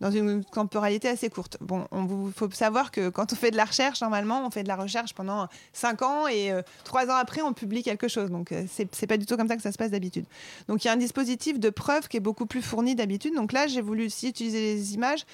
dans 0.01 0.11
une 0.11 0.45
temporalité 0.45 1.09
assez 1.09 1.29
courte. 1.29 1.57
Bon, 1.61 1.87
il 1.93 2.33
faut 2.33 2.51
savoir 2.51 2.91
que 2.91 3.09
quand 3.09 3.33
on 3.33 3.37
fait 3.37 3.51
de 3.51 3.57
la 3.57 3.65
recherche, 3.65 4.01
normalement, 4.01 4.47
on 4.47 4.51
fait 4.51 4.63
de 4.63 4.69
la 4.69 4.77
recherche 4.77 5.15
pendant 5.15 5.49
5 5.73 6.03
ans 6.03 6.27
et 6.29 6.53
euh, 6.53 6.63
3 6.85 7.07
ans 7.07 7.17
après, 7.17 7.43
on 7.43 7.53
publie 7.53 7.83
quelque 7.83 8.09
chose. 8.09 8.31
Donc, 8.31 8.53
euh, 8.53 8.65
c'est 8.71 8.95
c'est 8.95 9.07
pas 9.07 9.17
du 9.17 9.27
tout 9.27 9.37
comme 9.37 9.49
ça 9.49 9.57
que 9.57 9.63
ça 9.63 9.73
se 9.73 9.79
passe 9.79 9.91
d'habitude. 9.91 10.27
Donc, 10.69 10.85
il 10.85 10.89
y 10.89 10.91
a 10.91 10.93
un 10.93 10.99
dispositif 10.99 11.59
de 11.59 11.71
preuve 11.71 12.09
qui 12.09 12.17
est 12.17 12.21
beaucoup 12.21 12.47
plus 12.47 12.63
fourni 12.63 12.95
d'habitude. 12.95 13.35
Donc 13.35 13.53
là, 13.53 13.67
j'ai 13.67 13.81
voulu 13.81 14.07
aussi 14.07 14.29
utiliser 14.29 14.75
les 14.75 14.95
images 14.95 15.25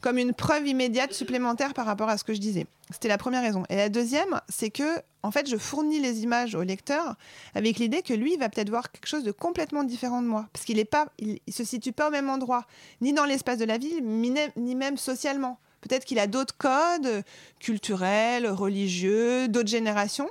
comme 0.00 0.18
une 0.18 0.32
preuve 0.32 0.66
immédiate 0.66 1.12
supplémentaire 1.12 1.74
par 1.74 1.86
rapport 1.86 2.08
à 2.08 2.18
ce 2.18 2.24
que 2.24 2.34
je 2.34 2.40
disais. 2.40 2.66
C'était 2.90 3.08
la 3.08 3.18
première 3.18 3.42
raison. 3.42 3.64
Et 3.68 3.76
la 3.76 3.88
deuxième, 3.88 4.40
c'est 4.48 4.70
que, 4.70 5.02
en 5.22 5.30
fait, 5.30 5.48
je 5.48 5.56
fournis 5.56 6.00
les 6.00 6.22
images 6.22 6.54
au 6.54 6.62
lecteur 6.62 7.16
avec 7.54 7.78
l'idée 7.78 8.02
que 8.02 8.14
lui, 8.14 8.34
il 8.34 8.38
va 8.38 8.48
peut-être 8.48 8.70
voir 8.70 8.90
quelque 8.90 9.06
chose 9.06 9.24
de 9.24 9.32
complètement 9.32 9.84
différent 9.84 10.22
de 10.22 10.26
moi. 10.26 10.46
Parce 10.52 10.64
qu'il 10.64 10.78
ne 10.78 10.84
il, 11.18 11.40
il 11.46 11.52
se 11.52 11.64
situe 11.64 11.92
pas 11.92 12.08
au 12.08 12.10
même 12.10 12.30
endroit, 12.30 12.64
ni 13.00 13.12
dans 13.12 13.24
l'espace 13.24 13.58
de 13.58 13.64
la 13.64 13.78
ville, 13.78 14.02
ni, 14.04 14.74
même 14.74 14.96
socialement. 14.96 15.58
Peut-être 15.80 16.04
qu'il 16.04 16.18
a 16.18 16.26
d'autres 16.26 16.56
codes 16.56 17.22
culturels, 17.60 18.48
religieux, 18.48 19.48
d'autres 19.48 19.68
générations. 19.68 20.28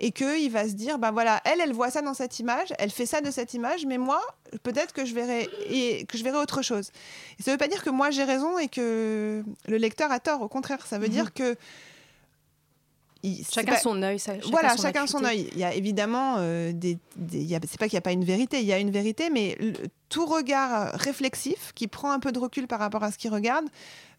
Et 0.00 0.12
qu'il 0.12 0.50
va 0.52 0.68
se 0.68 0.74
dire, 0.74 0.98
ben 0.98 1.10
voilà, 1.10 1.40
elle, 1.44 1.60
elle 1.60 1.72
voit 1.72 1.90
ça 1.90 2.02
dans 2.02 2.14
cette 2.14 2.38
image, 2.38 2.68
elle 2.78 2.90
fait 2.90 3.04
ça 3.06 3.20
de 3.20 3.32
cette 3.32 3.52
image, 3.54 3.84
mais 3.84 3.98
moi, 3.98 4.20
peut-être 4.62 4.92
que 4.92 5.04
je 5.04 5.12
verrai 5.12 5.48
et 5.68 6.04
que 6.06 6.16
je 6.16 6.22
verrai 6.22 6.38
autre 6.38 6.62
chose. 6.62 6.90
Et 7.38 7.42
ça 7.42 7.50
ne 7.50 7.54
veut 7.54 7.58
pas 7.58 7.66
dire 7.66 7.82
que 7.82 7.90
moi 7.90 8.10
j'ai 8.10 8.22
raison 8.22 8.58
et 8.58 8.68
que 8.68 9.42
le 9.66 9.76
lecteur 9.76 10.12
a 10.12 10.20
tort. 10.20 10.40
Au 10.42 10.46
contraire, 10.48 10.86
ça 10.86 10.98
veut 11.00 11.08
dire 11.08 11.34
que 11.34 11.56
il- 13.24 13.44
Chacun 13.52 13.72
pas- 13.72 13.80
son 13.80 14.00
œil. 14.02 14.20
ça- 14.20 14.34
chacun 14.36 14.50
voilà, 14.50 14.76
son 14.76 14.82
chacun 14.82 15.06
son 15.08 15.24
œil. 15.24 15.48
Il 15.52 15.58
y 15.58 15.64
a 15.64 15.74
évidemment 15.74 16.36
euh, 16.38 16.70
des, 16.72 16.94
a- 17.52 17.58
c'est 17.68 17.78
pas 17.78 17.88
qu'il 17.88 17.96
n'y 17.96 17.98
a 17.98 18.02
pas 18.02 18.12
une 18.12 18.24
vérité, 18.24 18.60
il 18.60 18.66
y 18.66 18.72
a 18.72 18.78
une 18.78 18.92
vérité, 18.92 19.30
mais 19.30 19.56
le- 19.58 19.72
tout 20.08 20.26
regard 20.26 20.92
réflexif 20.94 21.72
qui 21.74 21.88
prend 21.88 22.12
un 22.12 22.20
peu 22.20 22.30
de 22.30 22.38
recul 22.38 22.68
par 22.68 22.78
rapport 22.78 23.02
à 23.02 23.10
ce 23.10 23.18
qu'il 23.18 23.32
regarde 23.32 23.66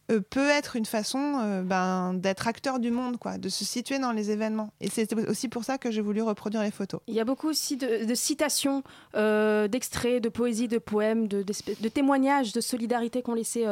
euh, 0.10 0.22
peut 0.22 0.50
être 0.50 0.76
une 0.76 0.86
façon 0.86 1.40
euh, 1.42 1.62
ben, 1.62 2.14
d'être 2.14 2.48
acteur 2.48 2.80
du 2.80 2.92
monde, 2.92 3.18
quoi, 3.18 3.38
de 3.38 3.50
se 3.50 3.64
situer 3.64 4.00
dans 4.00 4.12
les 4.12 4.32
événements. 4.32 4.72
Et 4.82 4.90
c'est 4.90 5.14
aussi 5.28 5.50
pour 5.50 5.64
ça 5.64 5.78
que 5.78 5.92
j'ai 5.92 6.02
voulu 6.02 6.22
reproduire 6.22 6.64
les 6.64 6.72
photos. 6.72 7.02
Il 7.08 7.14
y 7.14 7.20
a 7.20 7.26
beaucoup 7.26 7.48
aussi 7.48 7.78
de, 7.78 8.16
citations, 8.16 8.84
euh, 9.16 9.68
d'extraits, 9.68 10.22
de 10.24 10.30
poésie, 10.30 10.68
de 10.68 10.78
poèmes, 10.78 11.28
de, 11.28 11.44
témoignages 11.90 12.54
de 12.54 12.62
solidarité 12.62 13.22
qu'ont 13.22 13.34
laissé 13.34 13.66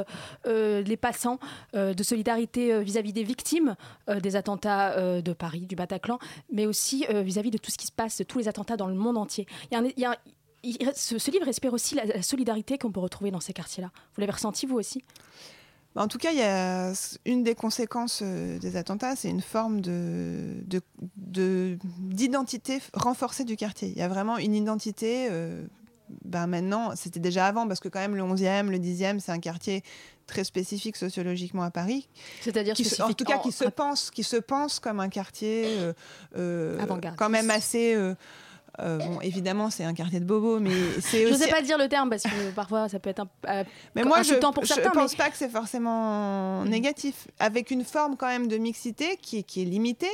euh, 0.46 0.82
les 0.82 0.98
passants, 0.98 1.40
de 1.74 2.04
solidarité 2.04 2.84
vis-à-vis 2.84 3.14
des 3.14 3.24
victimes 3.24 3.76
des 4.22 4.36
attentats 4.36 5.22
de 5.22 5.34
Paris, 5.34 5.66
du 5.68 5.76
Bataclan, 5.76 6.20
mais 6.52 6.66
aussi 6.66 7.06
vis-à-vis 7.10 7.52
de 7.52 7.58
tout 7.58 7.72
ce 7.72 7.78
qui 7.78 7.88
se 7.88 7.92
passe, 7.92 8.18
de 8.18 8.24
tous 8.24 8.40
les 8.40 8.48
attentats 8.48 8.78
dans 8.78 8.88
le 8.88 8.96
monde 8.96 9.18
entier. 9.18 9.48
Il 9.72 9.94
y 9.98 10.06
a 10.06 10.18
ce, 10.94 11.32
livre 11.32 11.48
espère 11.48 11.74
aussi 11.74 11.96
la 11.96 12.22
solidarité 12.22 12.78
qu'on 12.78 12.92
peut 12.92 13.00
retrouver 13.00 13.32
dans 13.32 13.40
ces 13.40 13.54
quartiers-là. 13.54 13.92
Vous 14.16 14.22
l'avez 14.22 14.34
ressenti, 14.34 14.66
vous 14.66 14.78
aussi? 14.78 15.04
Bah, 15.98 16.04
En 16.04 16.08
tout 16.08 16.20
cas, 16.20 16.32
il 16.32 16.38
y 16.38 16.44
a 16.44 16.94
une 17.26 17.44
des 17.44 17.56
conséquences 17.56 18.22
euh, 18.24 18.60
des 18.60 18.76
attentats, 18.78 19.16
c'est 19.16 19.30
une 19.30 19.42
forme 19.42 19.82
de, 19.82 20.64
de- 20.68 20.82
de- 21.18 21.78
d'identité 22.00 22.80
renforcée 22.94 23.44
du 23.44 23.58
quartier. 23.58 23.90
Il 23.90 23.98
y 23.98 24.04
a 24.04 24.08
vraiment 24.08 24.38
une 24.38 24.54
identité. 24.56 25.28
euh, 25.32 25.66
ben 26.24 26.48
maintenant, 26.48 26.96
c'était 26.96 27.20
déjà 27.20 27.48
avant, 27.48 27.68
parce 27.68 27.82
que 27.82 27.90
quand 27.90 28.00
même 28.00 28.16
le 28.16 28.22
11e, 28.24 28.70
le 28.70 28.78
10e, 28.78 29.20
c'est 29.20 29.32
un 29.34 29.40
quartier 29.40 29.84
très 30.26 30.46
spécifique 30.46 30.96
sociologiquement 30.96 31.64
à 31.64 31.72
Paris. 31.72 32.08
C'est-à-dire 32.40 32.76
en 33.02 33.08
tout 33.14 33.26
cas, 33.26 33.40
qui 33.40 33.52
se 33.52 33.66
pense, 33.72 34.10
qui 34.12 34.24
se 34.24 34.38
pense 34.38 34.80
comme 34.80 35.02
un 35.02 35.10
quartier 35.10 35.66
euh, 35.66 35.94
euh, 36.38 36.78
quand 37.18 37.30
même 37.30 37.50
assez. 37.50 37.94
euh, 37.96 38.14
euh, 38.80 38.98
bon, 39.00 39.20
évidemment, 39.22 39.70
c'est 39.70 39.84
un 39.84 39.94
quartier 39.94 40.20
de 40.20 40.26
bobos, 40.26 40.60
mais 40.60 40.72
c'est 41.02 41.22
Je 41.28 41.32
aussi. 41.32 41.40
n'osais 41.42 41.50
pas 41.52 41.62
dire 41.62 41.78
le 41.78 41.88
terme 41.88 42.10
parce 42.10 42.24
que 42.24 42.52
parfois 42.56 42.88
ça 42.90 43.00
peut 43.00 43.10
être 43.10 43.22
un, 43.22 43.30
euh, 43.50 43.64
Mais 43.96 44.04
moi, 44.04 44.22
je 44.22 44.36
pour 44.36 44.62
ne 44.62 44.66
certains, 44.68 44.92
pense 44.92 45.12
mais- 45.14 45.18
pas 45.18 45.30
que 45.30 45.38
c'est 45.38 45.50
forcément 45.50 46.64
négatif. 46.66 47.28
Avec 47.40 47.72
une 47.72 47.84
forme 47.84 48.16
quand 48.18 48.28
même 48.28 48.48
de 48.48 48.58
mixité 48.58 49.18
qui 49.22 49.40
est, 49.40 49.44
qui 49.44 49.62
est 49.62 49.66
limitée, 49.66 50.08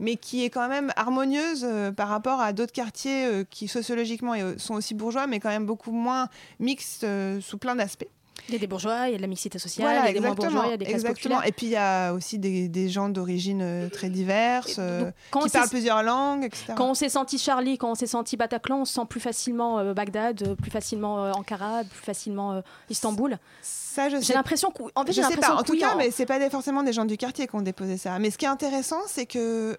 mais 0.00 0.16
qui 0.16 0.44
est 0.44 0.50
quand 0.50 0.68
même 0.68 0.92
harmonieuse 0.96 1.64
euh, 1.64 1.92
par 1.92 2.08
rapport 2.08 2.40
à 2.40 2.52
d'autres 2.52 2.72
quartiers 2.72 3.26
euh, 3.26 3.44
qui 3.48 3.68
sociologiquement 3.68 4.34
sont 4.56 4.74
aussi 4.74 4.94
bourgeois, 4.94 5.26
mais 5.26 5.40
quand 5.40 5.50
même 5.50 5.66
beaucoup 5.66 5.92
moins 5.92 6.28
mixtes 6.60 7.06
sous 7.40 7.58
plein 7.58 7.76
d'aspects. 7.76 8.08
Il 8.48 8.52
y 8.52 8.56
a 8.56 8.58
des 8.60 8.66
bourgeois, 8.66 9.08
il 9.08 9.12
y 9.12 9.14
a 9.14 9.16
de 9.16 9.22
la 9.22 9.26
mixité 9.28 9.58
sociale, 9.58 9.86
Voilà, 9.86 10.02
il 10.02 10.06
y 10.06 10.10
a 10.10 10.20
des 10.20 10.26
moins 10.26 10.34
bourgeois, 10.36 10.62
il 10.66 10.70
y 10.70 10.74
a 10.74 10.76
des 10.76 10.84
classes 10.84 11.00
exactement. 11.00 11.36
populaires. 11.36 11.48
Et 11.48 11.52
puis 11.52 11.66
il 11.66 11.72
y 11.72 11.76
a 11.76 12.12
aussi 12.12 12.38
des, 12.38 12.68
des 12.68 12.88
gens 12.88 13.08
d'origine 13.08 13.60
euh, 13.62 13.88
très 13.88 14.08
diverses, 14.08 14.76
euh, 14.78 15.04
Donc, 15.06 15.12
quand 15.30 15.40
qui 15.40 15.50
parlent 15.50 15.68
plusieurs 15.68 16.02
langues, 16.02 16.44
etc. 16.44 16.74
Quand 16.76 16.90
on 16.90 16.94
s'est 16.94 17.08
senti 17.08 17.38
Charlie, 17.38 17.76
quand 17.78 17.90
on 17.90 17.94
s'est 17.96 18.06
senti 18.06 18.36
Bataclan, 18.36 18.80
on 18.80 18.84
se 18.84 18.94
sent 18.94 19.06
plus 19.08 19.20
facilement 19.20 19.78
euh, 19.80 19.94
Bagdad, 19.94 20.54
plus 20.56 20.70
facilement 20.70 21.24
euh, 21.24 21.32
Ankara, 21.32 21.82
plus 21.84 21.98
facilement 22.04 22.52
euh, 22.52 22.60
Istanbul. 22.90 23.38
Ça, 23.62 24.08
je 24.08 24.16
J'ai 24.18 24.22
sais 24.22 24.32
l'impression 24.34 24.70
qu'en 24.70 24.88
en 24.94 25.04
fait, 25.04 25.12
j'ai 25.12 25.22
sais 25.22 25.28
l'impression 25.30 25.54
pas. 25.54 25.60
En 25.60 25.64
tout 25.64 25.72
oui, 25.72 25.78
cas, 25.80 25.94
en- 25.94 25.96
mais 25.96 26.10
c'est 26.10 26.26
pas 26.26 26.38
forcément 26.50 26.82
des 26.82 26.92
gens 26.92 27.04
du 27.06 27.16
quartier 27.16 27.46
qui 27.46 27.54
ont 27.56 27.62
déposé 27.62 27.96
ça. 27.96 28.18
Mais 28.18 28.30
ce 28.30 28.38
qui 28.38 28.44
est 28.44 28.48
intéressant, 28.48 29.00
c'est 29.06 29.26
que, 29.26 29.76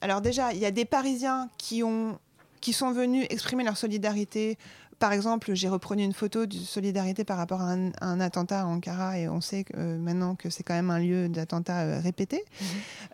alors 0.00 0.20
déjà, 0.20 0.52
il 0.52 0.58
y 0.58 0.66
a 0.66 0.70
des 0.70 0.84
Parisiens 0.84 1.48
qui 1.58 1.82
ont, 1.82 2.18
qui 2.60 2.72
sont 2.72 2.92
venus 2.92 3.26
exprimer 3.30 3.64
leur 3.64 3.76
solidarité. 3.76 4.58
Par 4.98 5.12
exemple, 5.12 5.54
j'ai 5.54 5.68
reproduit 5.68 6.04
une 6.04 6.14
photo 6.14 6.46
de 6.46 6.54
solidarité 6.54 7.24
par 7.24 7.36
rapport 7.36 7.60
à 7.60 7.72
un, 7.72 7.90
à 8.00 8.06
un 8.06 8.20
attentat 8.20 8.62
à 8.62 8.64
Ankara 8.64 9.18
et 9.18 9.28
on 9.28 9.40
sait 9.40 9.64
que, 9.64 9.72
euh, 9.76 9.98
maintenant 9.98 10.34
que 10.34 10.48
c'est 10.48 10.62
quand 10.62 10.74
même 10.74 10.90
un 10.90 10.98
lieu 10.98 11.28
d'attentat 11.28 11.82
euh, 11.82 12.00
répété. 12.00 12.44
Mhm. 12.60 12.66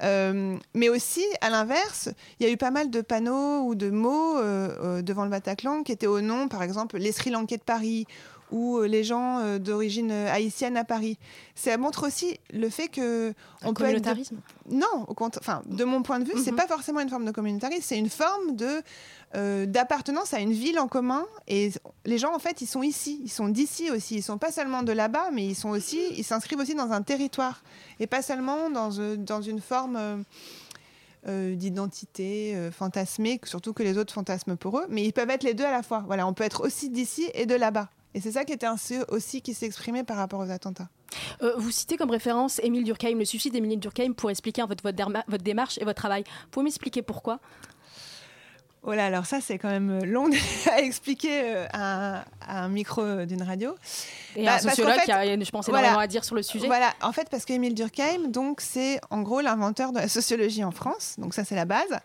Euh, 0.05 0.59
mais 0.75 0.89
aussi, 0.89 1.25
à 1.41 1.51
l'inverse, 1.51 2.09
il 2.39 2.47
y 2.47 2.49
a 2.49 2.53
eu 2.53 2.57
pas 2.57 2.71
mal 2.71 2.91
de 2.91 3.01
panneaux 3.01 3.63
ou 3.63 3.75
de 3.75 3.91
mots 3.91 4.39
euh, 4.39 5.03
devant 5.03 5.25
le 5.25 5.31
Bataclan 5.31 5.83
qui 5.83 5.93
étaient 5.93 6.07
au 6.07 6.21
nom, 6.21 6.49
par 6.49 6.63
exemple, 6.63 6.99
les 6.99 7.11
Sri 7.11 7.31
Lankais 7.31 7.57
de 7.57 7.63
Paris 7.63 8.07
ou 8.53 8.79
euh, 8.79 8.87
les 8.87 9.03
gens 9.03 9.41
euh, 9.41 9.59
d'origine 9.59 10.11
euh, 10.13 10.31
haïtienne 10.33 10.77
à 10.77 10.85
Paris. 10.85 11.19
Ça 11.57 11.77
montre 11.79 12.07
aussi 12.07 12.39
le 12.53 12.69
fait 12.69 12.87
que 12.89 13.31
un 13.31 13.69
on 13.69 13.75
peut 13.75 13.85
être 13.85 13.95
de- 13.97 13.99
communautarisme. 14.01 14.37
non, 14.71 15.05
au 15.09 15.15
enfin, 15.21 15.63
de 15.67 15.83
mon 15.85 16.03
point 16.03 16.21
de 16.21 16.25
vue, 16.25 16.35
c'est 16.37 16.53
Mhm. 16.53 16.57
pas 16.59 16.67
forcément 16.69 17.01
une 17.01 17.09
forme 17.09 17.25
de 17.25 17.31
communautarisme, 17.33 17.83
c'est 17.85 17.99
une 17.99 18.09
forme 18.11 18.55
de 18.55 18.83
euh, 19.35 19.65
d'appartenance 19.65 20.35
à 20.35 20.41
une 20.41 20.53
ville 20.53 20.79
en 20.79 20.89
commun. 20.89 21.25
Et 21.49 21.73
les 22.05 22.19
gens, 22.19 22.35
en 22.35 22.39
fait, 22.39 22.61
ils 22.61 22.67
sont 22.67 22.83
ici, 22.83 23.19
ils 23.25 23.31
sont 23.31 23.49
d'ici 23.49 23.91
aussi. 23.91 24.17
Ils 24.17 24.23
sont 24.23 24.37
pas 24.39 24.53
seulement 24.53 24.83
de 24.83 24.93
là-bas, 24.93 25.31
mais 25.33 25.47
ils 25.47 25.55
sont 25.55 25.71
aussi, 25.71 26.01
ils 26.19 26.23
s'inscrivent 26.25 26.59
aussi 26.61 26.75
dans 26.75 26.93
un 26.93 27.01
territoire 27.03 27.63
et 27.99 28.07
pas 28.07 28.21
seulement 28.21 28.69
dans 28.71 28.91
euh, 29.01 29.17
dans 29.17 29.41
une 29.43 29.61
forme. 29.61 30.25
euh, 31.29 31.55
d'identité 31.55 32.57
euh, 32.57 32.73
fantasmée, 32.73 33.41
surtout 33.45 33.73
que 33.73 33.85
les 33.85 33.97
autres 33.97 34.13
fantasment 34.13 34.57
pour 34.57 34.79
eux, 34.81 34.87
mais 34.89 35.05
ils 35.05 35.13
peuvent 35.13 35.31
être 35.31 35.45
les 35.45 35.55
deux 35.55 35.65
à 35.65 35.71
la 35.71 35.85
fois. 35.85 36.03
Voilà, 36.09 36.27
on 36.27 36.35
peut 36.35 36.43
être 36.43 36.65
aussi 36.67 36.91
d'ici 36.91 37.31
et 37.35 37.47
de 37.47 37.55
là-bas. 37.55 37.89
Et 38.15 38.21
c'est 38.21 38.33
ça 38.33 38.45
qui 38.45 38.53
était 38.53 38.67
ainsi 38.67 38.99
aussi 39.09 39.41
qui 39.41 39.57
exprimé 39.67 40.05
par 40.05 40.17
rapport 40.17 40.41
aux 40.41 40.51
attentats. 40.51 40.89
Euh, 41.43 41.55
vous 41.57 41.71
citez 41.71 41.97
comme 41.97 42.11
référence 42.11 42.61
Émile 42.63 42.85
Durkheim, 42.85 43.19
le 43.19 43.25
suicide 43.25 43.53
d'Émile 43.53 43.79
Durkheim, 43.79 44.13
pour 44.13 44.31
expliquer 44.31 44.63
votre, 44.63 44.91
démarche 45.43 45.79
et 45.79 45.85
votre 45.85 46.01
travail. 46.01 46.25
Vous 46.53 46.63
m'expliquer 46.63 47.03
pourquoi? 47.03 47.41
Oh 48.85 48.93
là, 48.93 49.07
alors 49.07 49.27
ça, 49.27 49.41
c'est 49.41 49.59
quand 49.59 49.69
même 49.69 50.05
long 50.05 50.29
à 50.73 50.81
expliquer 50.81 51.43
euh, 51.45 51.67
à, 51.73 52.25
à 52.41 52.65
un 52.65 52.69
micro 52.69 53.25
d'une 53.27 53.43
radio. 53.43 53.77
Et 54.35 54.45
Bah, 54.45 54.55
un 54.55 54.59
sociologue 54.59 54.95
fait, 54.95 55.05
qui 55.05 55.13
a, 55.13 55.25
je 55.25 55.51
pense, 55.53 55.69
voilà. 55.69 55.83
énormément 55.87 56.01
à 56.03 56.07
dire 56.09 56.25
sur 56.25 56.35
le 56.35 56.43
sujet. 56.43 56.67
Voilà, 56.67 56.93
en 57.01 57.13
fait, 57.13 57.29
parce 57.31 57.45
qu'Émile 57.45 57.75
Durkheim, 57.77 58.29
donc, 58.29 58.61
c'est 58.61 59.01
en 59.11 59.23
gros 59.23 59.41
l'inventeur 59.41 59.93
de 59.93 59.99
la 59.99 60.09
sociologie 60.09 60.65
en 60.65 60.73
France. 60.73 61.15
Donc, 61.19 61.33
ça, 61.33 61.45
c'est 61.45 61.55
la 61.55 61.65
base. 61.65 61.97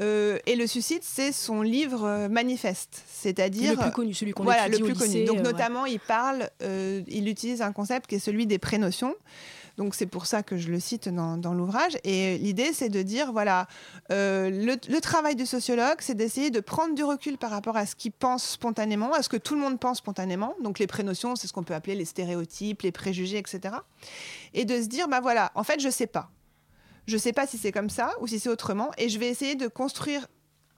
Euh, 0.00 0.38
et 0.46 0.56
le 0.56 0.66
suicide, 0.66 1.02
c'est 1.02 1.32
son 1.32 1.60
livre 1.60 2.04
euh, 2.04 2.28
manifeste. 2.28 3.02
C'est-à-dire. 3.06 3.72
le 3.72 3.76
plus 3.76 3.90
connu, 3.90 4.14
celui 4.14 4.32
qu'on 4.32 4.44
Voilà, 4.44 4.68
le 4.68 4.76
au 4.78 4.84
plus 4.86 4.94
connu. 4.94 5.12
lycée, 5.12 5.24
Donc, 5.24 5.36
euh, 5.36 5.42
ouais. 5.42 5.52
notamment, 5.52 5.84
il 5.84 6.00
parle, 6.00 6.48
euh, 6.62 7.02
il 7.08 7.28
utilise 7.28 7.60
un 7.60 7.72
concept 7.72 8.06
qui 8.06 8.14
est 8.14 8.20
celui 8.20 8.46
des 8.46 8.58
prénotions. 8.58 9.14
Donc 9.76 9.94
c'est 9.94 10.06
pour 10.06 10.26
ça 10.26 10.42
que 10.42 10.56
je 10.56 10.70
le 10.70 10.80
cite 10.80 11.08
dans, 11.08 11.54
l'ouvrage. 11.54 11.98
Et 12.04 12.38
l'idée, 12.38 12.72
c'est 12.72 12.88
de 12.88 13.02
dire, 13.02 13.32
voilà, 13.32 13.66
euh, 14.10 14.48
le, 14.50 14.76
le, 14.88 15.00
travail 15.00 15.36
du 15.36 15.44
sociologue, 15.44 15.96
c'est 16.00 16.14
d'essayer 16.14 16.50
de 16.50 16.60
prendre 16.60 16.94
du 16.94 17.04
recul 17.04 17.36
par 17.36 17.50
rapport 17.50 17.76
à 17.76 17.84
ce 17.84 17.94
qu'il 17.94 18.12
pense 18.12 18.44
spontanément, 18.44 19.12
à 19.12 19.22
ce 19.22 19.28
que 19.28 19.36
tout 19.36 19.54
le 19.54 19.60
monde 19.60 19.78
pense 19.78 19.98
spontanément. 19.98 20.54
Donc 20.62 20.78
les 20.78 20.86
prénotions, 20.86 21.36
c'est 21.36 21.46
ce 21.46 21.52
qu'on 21.52 21.62
peut 21.62 21.74
appeler 21.74 21.94
les 21.94 22.06
stéréotypes, 22.06 22.82
les 22.82 22.92
préjugés, 22.92 23.38
etc. 23.38 23.76
Et 24.54 24.64
de 24.64 24.80
se 24.80 24.86
dire, 24.86 25.08
bah 25.08 25.20
voilà, 25.20 25.52
en 25.54 25.64
fait, 25.64 25.80
je 25.80 25.90
sais 25.90 26.06
pas. 26.06 26.30
Je 27.06 27.16
sais 27.16 27.32
pas 27.32 27.46
si 27.46 27.58
c'est 27.58 27.72
comme 27.72 27.90
ça 27.90 28.12
ou 28.20 28.26
si 28.26 28.40
c'est 28.40 28.48
autrement. 28.48 28.90
Et 28.98 29.08
je 29.08 29.18
vais 29.18 29.28
essayer 29.28 29.54
de 29.54 29.68
construire, 29.68 30.26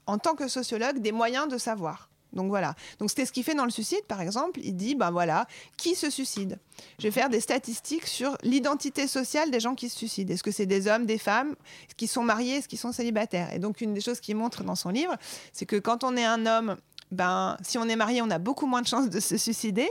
en 0.06 0.18
tant 0.18 0.34
que 0.34 0.48
sociologue, 0.48 0.98
des 0.98 1.12
moyens 1.12 1.48
de 1.48 1.56
savoir. 1.56 2.10
Donc 2.32 2.48
voilà. 2.48 2.74
Donc 2.98 3.10
c'était 3.10 3.26
ce 3.26 3.32
qu'il 3.32 3.44
fait 3.44 3.54
dans 3.54 3.64
le 3.64 3.70
suicide, 3.70 4.02
par 4.06 4.20
exemple. 4.20 4.60
Il 4.62 4.76
dit, 4.76 4.94
ben 4.94 5.10
voilà, 5.10 5.46
qui 5.76 5.94
se 5.94 6.10
suicide? 6.10 6.58
Je 6.98 7.04
vais 7.04 7.10
faire 7.10 7.28
des 7.28 7.40
statistiques 7.40 8.06
sur 8.06 8.36
l'identité 8.42 9.06
sociale 9.06 9.50
des 9.50 9.60
gens 9.60 9.74
qui 9.74 9.88
se 9.88 9.96
suicident. 9.96 10.32
Est-ce 10.34 10.42
que 10.42 10.50
c'est 10.50 10.66
des 10.66 10.86
hommes, 10.88 11.06
des 11.06 11.18
femmes, 11.18 11.56
qui 11.96 12.06
sont 12.06 12.22
mariés, 12.22 12.56
est-ce 12.56 12.68
qu'ils 12.68 12.78
sont 12.78 12.92
célibataires? 12.92 13.52
Et 13.52 13.58
donc 13.58 13.80
une 13.80 13.94
des 13.94 14.00
choses 14.00 14.20
qu'il 14.20 14.36
montre 14.36 14.62
dans 14.64 14.76
son 14.76 14.90
livre, 14.90 15.16
c'est 15.52 15.66
que 15.66 15.76
quand 15.76 16.04
on 16.04 16.16
est 16.16 16.24
un 16.24 16.46
homme 16.46 16.76
ben, 17.10 17.56
si 17.62 17.78
on 17.78 17.88
est 17.88 17.96
marié, 17.96 18.20
on 18.22 18.30
a 18.30 18.38
beaucoup 18.38 18.66
moins 18.66 18.82
de 18.82 18.86
chances 18.86 19.08
de 19.08 19.20
se 19.20 19.36
suicider. 19.36 19.88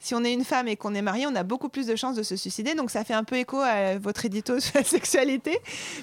Si 0.00 0.14
on 0.14 0.22
est 0.24 0.32
une 0.32 0.44
femme 0.44 0.68
et 0.68 0.76
qu'on 0.76 0.94
est 0.94 1.02
marié, 1.02 1.26
on 1.26 1.34
a 1.34 1.42
beaucoup 1.42 1.68
plus 1.68 1.86
de 1.86 1.96
chances 1.96 2.16
de 2.16 2.22
se 2.22 2.36
suicider. 2.36 2.74
Donc 2.74 2.90
ça 2.90 3.04
fait 3.04 3.14
un 3.14 3.24
peu 3.24 3.36
écho 3.36 3.58
à 3.58 3.98
votre 3.98 4.24
édito 4.24 4.60
sur 4.60 4.72
la 4.76 4.84
sexualité. 4.84 5.58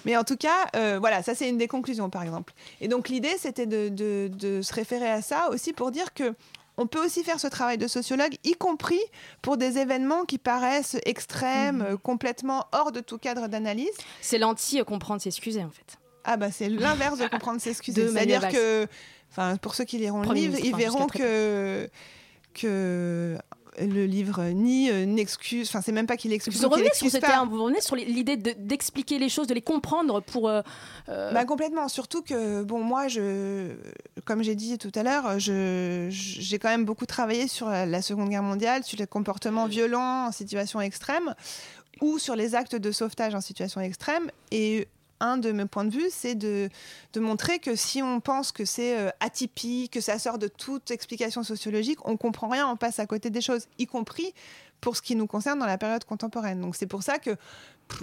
Mais 0.06 0.18
en 0.18 0.24
tout 0.24 0.38
cas, 0.38 0.68
euh, 0.76 0.98
voilà, 1.00 1.22
ça 1.24 1.36
c'est 1.36 1.50
une 1.50 1.58
des 1.58 1.68
conclusions 1.68 2.10
par 2.10 2.24
exemple. 2.24 2.54
Et 2.82 2.88
donc 2.88 3.10
l'idée, 3.10 3.36
c'était 3.40 3.68
de, 3.68 3.90
de, 3.90 4.62
se 4.62 4.74
référer 4.74 5.10
à 5.10 5.22
ça 5.22 5.50
aussi 5.52 5.74
pour 5.74 5.92
dire 5.92 6.14
que 6.14 6.34
on 6.78 6.88
peut 6.88 7.04
aussi 7.04 7.24
faire 7.24 7.40
ce 7.40 7.48
travail 7.48 7.78
de 7.78 7.88
sociologue, 7.88 8.36
y 8.44 8.54
compris 8.54 9.00
pour 9.42 9.56
des 9.56 9.78
événements 9.78 10.26
qui 10.26 10.38
paraissent 10.38 10.98
extrêmes, 11.06 11.86
mmh. 11.90 11.98
complètement 12.00 12.66
hors 12.74 12.92
de 12.92 13.00
tout 13.00 13.18
cadre 13.18 13.48
d'analyse. 13.48 13.96
C'est 14.20 14.38
l'anti-comprendre 14.38 15.22
s'excuser 15.22 15.64
en 15.64 15.70
fait. 15.70 15.98
Ah 16.26 16.38
bah 16.38 16.52
c'est 16.52 16.70
l'inverse 16.70 17.20
de 17.20 17.28
comprendre 17.28 17.62
s'excuser. 17.62 18.08
C'est-à-dire 18.12 18.50
que 18.50 18.88
Enfin, 19.38 19.58
pour 19.58 19.76
ceux 19.76 19.84
qui 19.84 19.98
liront 19.98 20.22
le 20.22 20.34
livre, 20.34 20.58
ils 20.64 20.76
verront 20.76 21.08
que, 21.08 21.90
que 22.54 23.38
le 23.80 24.06
livre 24.06 24.44
ni 24.54 24.90
euh, 24.90 25.06
n'excuse, 25.06 25.68
enfin 25.68 25.82
c'est 25.82 25.92
même 25.92 26.08
pas 26.08 26.18
qu'il 26.18 26.32
excuse. 26.32 26.62
Vous 26.62 26.70
revenez 26.70 26.90
sur 26.94 27.08
vous 27.50 27.64
revenez 27.64 27.82
sur 27.82 27.96
l'idée 27.96 28.38
d'expliquer 28.38 29.20
les 29.20 29.30
choses, 29.30 29.48
de 29.48 29.54
les 29.54 29.62
comprendre 29.62 30.22
pour. 30.22 30.48
Euh, 30.48 30.62
euh, 31.10 31.32
bah, 31.34 31.46
complètement, 31.46 31.88
surtout 31.88 32.22
que 32.22 32.64
bon 32.64 32.80
moi 32.80 33.08
je, 33.08 33.74
comme 34.24 34.44
j'ai 34.44 34.56
dit 34.56 34.78
tout 34.78 34.92
à 34.96 35.04
l'heure, 35.04 35.40
j'ai 35.40 36.60
quand 36.60 36.70
même 36.70 36.86
beaucoup 36.86 37.06
travaillé 37.06 37.48
sur 37.48 37.68
la, 37.68 37.86
la, 37.86 38.02
Seconde 38.02 38.30
Guerre 38.30 38.44
mondiale, 38.44 38.84
sur 38.84 38.98
les 38.98 39.08
comportements 39.08 39.68
violents 39.68 40.28
en 40.28 40.32
situation 40.32 40.80
extrême 40.80 41.34
ou 42.02 42.20
sur 42.20 42.36
les 42.36 42.56
actes 42.56 42.76
de 42.76 42.92
sauvetage 42.92 43.36
en 43.36 43.42
situation 43.42 43.82
extrême 43.82 44.30
et 44.52 44.88
un 45.20 45.38
de 45.38 45.52
mes 45.52 45.66
points 45.66 45.86
de 45.86 45.92
vue, 45.92 46.10
c'est 46.10 46.36
de, 46.36 46.70
montrer 47.16 47.60
que 47.60 47.76
si 47.76 48.02
on 48.02 48.20
pense 48.20 48.52
que 48.52 48.66
c'est 48.66 48.98
euh, 48.98 49.10
atypique, 49.20 49.94
que 49.94 50.02
ça 50.02 50.20
sort 50.20 50.38
de 50.38 50.48
toute 50.48 50.92
explication 50.92 51.44
sociologique, 51.44 52.00
on 52.06 52.18
comprend 52.18 52.50
rien, 52.50 52.68
on 52.68 52.76
passe 52.76 53.00
à 53.00 53.06
côté 53.06 53.30
des 53.30 53.42
choses, 53.42 53.68
y 53.78 53.86
compris 53.86 54.34
pour 54.82 54.96
ce 54.96 55.02
qui 55.02 55.16
nous 55.16 55.28
concerne 55.28 55.60
dans 55.60 55.66
la 55.66 55.78
période 55.78 56.04
contemporaine. 56.04 56.62
Donc 56.62 56.76
c'est 56.76 56.86
pour 56.86 57.02
ça 57.02 57.18
que 57.18 57.36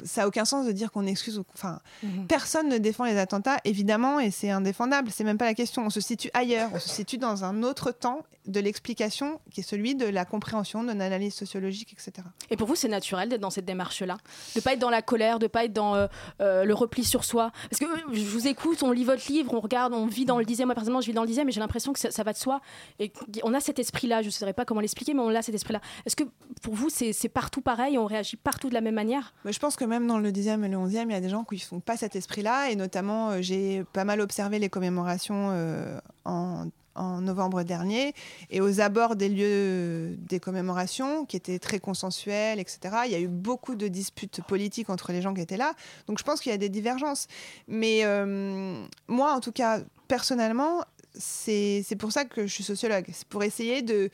ça 0.05 0.23
n'a 0.23 0.29
aucun 0.29 0.45
sens 0.45 0.67
de 0.67 0.73
dire 0.73 0.91
qu'on 0.93 1.07
excuse. 1.07 1.43
Enfin, 1.55 1.81
mhm. 2.03 2.27
personne 2.27 2.69
ne 2.69 2.79
défend 2.79 3.05
les 3.05 3.19
attentats, 3.19 3.59
évidemment, 3.65 4.21
et 4.21 4.31
c'est 4.31 4.51
indéfendable. 4.51 5.11
C'est 5.11 5.25
même 5.25 5.39
pas 5.39 5.45
la 5.45 5.55
question. 5.55 5.85
On 5.85 5.91
se 5.91 6.01
situe 6.01 6.31
ailleurs. 6.35 6.71
On 6.75 6.79
se 6.79 6.89
situe 6.89 7.19
dans 7.19 7.45
un 7.45 7.63
autre 7.63 7.91
temps 7.91 8.23
de 8.47 8.61
l'explication, 8.61 9.41
qui 9.53 9.61
est 9.61 9.63
celui 9.63 9.95
de 9.95 10.07
la 10.07 10.25
compréhension, 10.25 10.83
de 10.83 10.89
l'analyse 10.89 11.35
sociologique, 11.35 11.93
etc. 11.93 12.27
Et 12.51 12.57
pour 12.57 12.67
vous, 12.67 12.75
c'est 12.75 12.89
naturel 12.89 13.29
d'être 13.29 13.41
dans 13.41 13.51
cette 13.51 13.65
démarche-là, 13.65 14.17
de 14.57 14.61
pas 14.61 14.73
être 14.73 14.81
dans 14.81 14.91
la 14.91 15.03
colère, 15.03 15.39
de 15.39 15.47
pas 15.47 15.65
être 15.65 15.73
dans 15.73 15.95
euh, 15.95 16.07
euh, 16.41 16.65
le 16.65 16.75
repli 16.75 17.05
sur 17.05 17.25
soi? 17.25 17.53
Parce 17.71 17.79
que 17.79 17.85
euh, 17.85 18.13
je 18.13 18.25
vous 18.25 18.49
écoute, 18.49 18.83
on 18.83 18.91
lit 18.91 19.05
votre 19.05 19.31
livre, 19.31 19.55
on 19.55 19.61
regarde, 19.61 19.93
on 19.93 20.07
vit 20.07 20.25
dans 20.25 20.39
le 20.39 20.45
dixième. 20.45 20.67
Moi, 20.67 20.75
personnellement, 20.75 21.01
je 21.01 21.07
vis 21.07 21.13
dans 21.13 21.23
le 21.23 21.29
dixième, 21.29 21.47
mais 21.47 21.53
j'ai 21.53 21.61
l'impression 21.61 21.93
que 21.93 22.01
ça, 22.01 22.23
va 22.23 22.33
de 22.33 22.39
soi. 22.39 22.61
Et 22.99 23.13
on 23.45 23.55
a 23.55 23.61
cet 23.61 23.79
esprit-là. 23.79 24.23
Je 24.23 24.27
ne 24.27 24.33
saurais 24.33 24.55
pas 24.55 24.65
comment 24.65 24.81
l'expliquer, 24.81 25.15
mais 25.15 25.21
on 25.21 25.29
a 25.29 25.43
cet 25.43 25.55
esprit-là. 25.55 25.81
Est-ce 26.05 26.17
que 26.17 26.25
pour 26.63 26.75
vous, 26.75 26.89
c'est 26.91 27.29
partout 27.29 27.61
pareil, 27.61 27.97
on 27.97 28.07
réagit 28.07 28.37
partout 28.37 28.69
de 28.69 28.75
la 28.75 28.81
même 28.81 28.95
manière? 28.95 29.35
Je 29.45 29.59
pense 29.59 29.72
que 29.77 29.85
même 29.85 30.07
dans 30.07 30.19
le 30.19 30.31
10e 30.31 30.65
et 30.65 30.69
le 30.69 30.77
11e, 30.77 31.05
il 31.05 31.13
y 31.13 31.15
a 31.15 31.21
des 31.21 31.29
gens 31.29 31.45
qui 31.45 31.57
ne 31.57 31.61
font 31.61 31.81
pas 31.81 31.97
cet 31.97 32.17
esprit-là. 32.17 32.71
Et 32.71 32.77
notamment, 32.77 33.31
euh, 33.31 33.39
j'ai 33.41 33.85
pas 33.93 34.05
mal 34.05 34.21
observé 34.21 34.59
les 34.59 34.69
commémorations 34.69 35.51
euh, 35.53 35.99
en, 36.25 36.67
novembre 36.95 37.63
dernier. 37.63 38.13
Et 38.51 38.61
aux 38.61 38.81
abords 38.81 39.17
des 39.17 39.31
lieux 39.31 40.15
des 40.29 40.41
commémorations, 40.41 41.25
qui 41.25 41.37
étaient 41.37 41.59
très 41.59 41.79
consensuels, 41.79 42.61
etc., 42.61 42.81
il 43.07 43.13
y 43.13 43.15
a 43.15 43.21
eu 43.21 43.29
beaucoup 43.29 43.77
de 43.77 43.89
disputes 43.89 44.43
politiques 44.43 44.91
entre 44.91 45.11
les 45.11 45.23
gens 45.23 45.33
qui 45.33 45.41
étaient 45.41 45.57
là. 45.57 45.73
Donc 46.07 46.19
je 46.19 46.25
pense 46.25 46.43
qu'il 46.43 46.53
y 46.53 46.55
a 46.55 46.59
des 46.59 46.69
divergences. 46.69 47.29
Mais 47.67 48.01
euh, 48.05 48.85
moi, 49.09 49.33
en 49.33 49.41
tout 49.41 49.53
cas, 49.53 49.81
personnellement, 50.07 50.85
c'est 51.15 51.97
pour 51.99 52.13
ça 52.13 52.27
que 52.27 52.47
je 52.47 52.53
suis 52.53 52.65
sociologue. 52.65 53.07
C'est 53.11 53.27
pour 53.27 53.43
essayer 53.43 53.81
de 53.81 54.11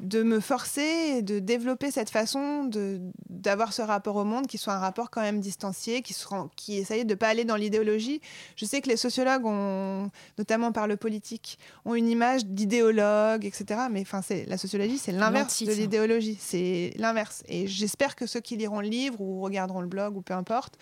de 0.00 0.22
me 0.22 0.40
forcer 0.40 1.16
et 1.16 1.22
de 1.22 1.38
développer 1.38 1.90
cette 1.90 2.10
façon 2.10 2.70
d'avoir 3.30 3.72
ce 3.72 3.82
rapport 3.82 4.16
au 4.16 4.24
monde 4.24 4.46
qui 4.46 4.58
soit 4.58 4.74
un 4.74 4.78
rapport 4.78 5.10
quand 5.10 5.22
même 5.22 5.40
distancié, 5.40 6.02
qui, 6.02 6.14
qui 6.54 6.76
essaye 6.76 7.04
de 7.04 7.10
ne 7.10 7.14
pas 7.14 7.28
aller 7.28 7.44
dans 7.44 7.56
l'idéologie. 7.56 8.20
Je 8.56 8.64
sais 8.66 8.80
que 8.80 8.88
les 8.88 8.96
sociologues, 8.96 9.46
ont, 9.46 10.10
notamment 10.38 10.72
par 10.72 10.86
le 10.86 10.96
politique, 10.96 11.58
ont 11.84 11.94
une 11.94 12.08
image 12.08 12.44
d'idéologue, 12.44 13.44
etc. 13.44 13.80
Mais 13.90 14.02
enfin, 14.02 14.20
la 14.46 14.58
sociologie, 14.58 14.98
c'est 14.98 15.12
l'inverse 15.12 15.62
de 15.62 15.72
l'idéologie. 15.72 16.36
C'est 16.38 16.92
l'inverse. 16.96 17.42
Et 17.48 17.66
j'espère 17.66 18.16
que 18.16 18.26
ceux 18.26 18.40
qui 18.40 18.56
liront 18.56 18.80
le 18.80 18.88
livre 18.88 19.20
ou 19.20 19.40
regarderont 19.40 19.80
le 19.80 19.88
blog 19.88 20.16
ou 20.16 20.20
peu 20.20 20.34
importe, 20.34 20.74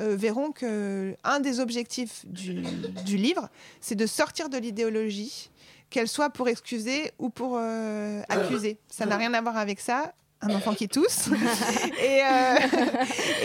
euh, 0.00 0.14
verront 0.16 0.52
que 0.52 1.16
un 1.24 1.40
des 1.40 1.60
objectifs 1.60 2.26
du, 2.26 2.62
du 3.04 3.16
livre, 3.16 3.48
c'est 3.80 3.94
de 3.94 4.06
sortir 4.06 4.48
de 4.48 4.58
l'idéologie 4.58 5.50
qu'elle 5.90 6.08
soit 6.08 6.30
pour 6.30 6.48
excuser 6.48 7.12
ou 7.18 7.30
pour 7.30 7.56
euh, 7.56 8.20
accuser. 8.28 8.78
Ça 8.88 9.06
n'a 9.06 9.16
rien 9.16 9.32
à 9.34 9.40
voir 9.40 9.56
avec 9.56 9.80
ça 9.80 10.12
un 10.40 10.54
enfant 10.54 10.74
qui 10.74 10.88
tousse. 10.88 11.28
et, 12.02 12.20
euh, 12.22 12.54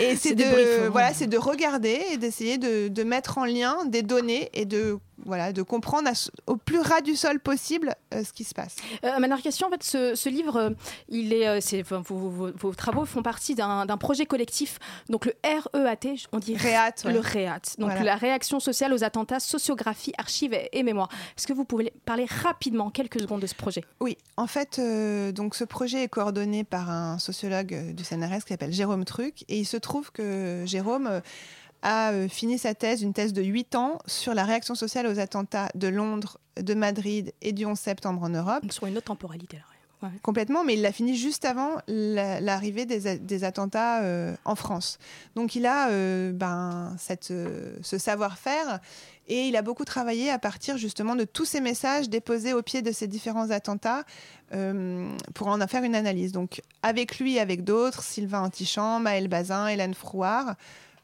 et 0.00 0.16
c'est 0.16 0.34
de, 0.34 0.88
voilà, 0.88 1.12
c'est 1.12 1.26
de 1.26 1.38
regarder 1.38 2.00
et 2.12 2.18
d'essayer 2.18 2.58
de, 2.58 2.88
de, 2.88 3.02
mettre 3.02 3.38
en 3.38 3.44
lien 3.44 3.84
des 3.86 4.02
données 4.02 4.50
et 4.52 4.64
de 4.64 4.98
voilà, 5.24 5.52
de 5.52 5.62
comprendre 5.62 6.10
au 6.46 6.56
plus 6.56 6.80
ras 6.80 7.00
du 7.00 7.16
sol 7.16 7.40
possible 7.40 7.94
euh, 8.12 8.24
ce 8.24 8.32
qui 8.32 8.44
se 8.44 8.54
passe. 8.54 8.76
Euh, 9.04 9.18
ma 9.18 9.40
question, 9.40 9.68
en 9.68 9.70
fait, 9.70 9.82
ce, 9.82 10.28
livre, 10.28 10.56
euh, 10.56 10.70
il 11.08 11.32
est, 11.32 11.48
euh, 11.48 11.60
vos, 11.92 12.74
travaux 12.74 13.04
font 13.04 13.22
partie 13.22 13.54
d'un 13.54 13.86
projet 13.98 14.26
collectif, 14.26 14.78
donc 15.08 15.26
le 15.26 15.34
REAT, 15.44 16.28
on 16.32 16.38
dit 16.38 16.56
REAT, 16.56 17.04
le 17.04 17.20
REAT, 17.20 17.76
donc 17.78 17.92
la 18.00 18.16
réaction 18.16 18.60
sociale 18.60 18.92
aux 18.92 19.04
attentats, 19.04 19.40
sociographie, 19.40 20.12
archives 20.18 20.56
et, 20.72 20.82
mémoire. 20.82 21.08
Est-ce 21.36 21.46
que 21.46 21.52
vous 21.52 21.64
pouvez 21.64 21.92
parler 22.04 22.26
rapidement, 22.42 22.90
quelques 22.90 23.20
secondes, 23.20 23.40
de 23.40 23.46
ce 23.46 23.54
projet? 23.54 23.84
Oui, 24.00 24.16
en 24.36 24.46
fait, 24.46 24.80
donc 25.32 25.54
ce 25.54 25.64
projet 25.64 26.04
est 26.04 26.08
coordonné 26.08 26.64
par 26.64 26.90
un 26.90 27.18
sociologue 27.18 27.94
du 27.94 28.04
CNRS 28.04 28.44
qui 28.44 28.48
s'appelle 28.48 28.72
Jérôme 28.72 29.04
Truc, 29.04 29.44
et 29.48 29.58
il 29.58 29.64
se 29.64 29.76
trouve 29.76 30.12
que 30.12 30.62
Jérôme 30.66 31.22
a 31.84 32.12
euh, 32.12 32.28
fini 32.28 32.58
sa 32.58 32.74
thèse, 32.74 33.02
une 33.02 33.12
thèse 33.12 33.32
de 33.32 33.42
8 33.42 33.76
ans, 33.76 33.98
sur 34.06 34.34
la 34.34 34.44
réaction 34.44 34.74
sociale 34.74 35.06
aux 35.06 35.20
attentats 35.20 35.68
de 35.76 35.86
Londres, 35.86 36.38
de 36.60 36.74
Madrid 36.74 37.32
et 37.42 37.52
du 37.52 37.66
11 37.66 37.78
septembre 37.78 38.22
en 38.22 38.30
Europe. 38.30 38.64
Sur 38.70 38.86
une 38.86 38.96
autre 38.96 39.06
temporalité. 39.06 39.58
Là. 39.58 39.64
Complètement, 40.20 40.64
mais 40.64 40.74
il 40.74 40.82
l'a 40.82 40.92
fini 40.92 41.16
juste 41.16 41.46
avant 41.46 41.76
l'arrivée 41.88 42.84
des, 42.84 43.44
attentats 43.44 44.02
euh, 44.02 44.36
en 44.44 44.54
France. 44.54 44.98
Donc 45.34 45.54
il 45.54 45.64
a 45.64 45.88
euh, 45.88 46.30
ben, 46.30 46.94
cette, 46.98 47.32
ce 47.80 47.98
savoir-faire 47.98 48.80
et 49.28 49.48
il 49.48 49.56
a 49.56 49.62
beaucoup 49.62 49.86
travaillé 49.86 50.28
à 50.28 50.38
partir 50.38 50.76
justement 50.76 51.16
de 51.16 51.24
tous 51.24 51.46
ces 51.46 51.62
messages 51.62 52.10
déposés 52.10 52.52
au 52.52 52.60
pied 52.60 52.82
de 52.82 52.92
ces 52.92 53.06
différents 53.06 53.48
attentats 53.48 54.04
pour 55.32 55.48
en 55.48 55.66
faire 55.66 55.84
une 55.84 55.94
analyse. 55.94 56.32
Donc 56.32 56.60
avec 56.82 57.18
lui, 57.18 57.38
avec 57.38 57.64
d'autres, 57.64 58.02
Sylvain 58.02 58.42
Antichamp, 58.42 59.00
Maël 59.00 59.28
Bazin, 59.28 59.68
Hélène 59.68 59.94
Frouard, 59.94 60.54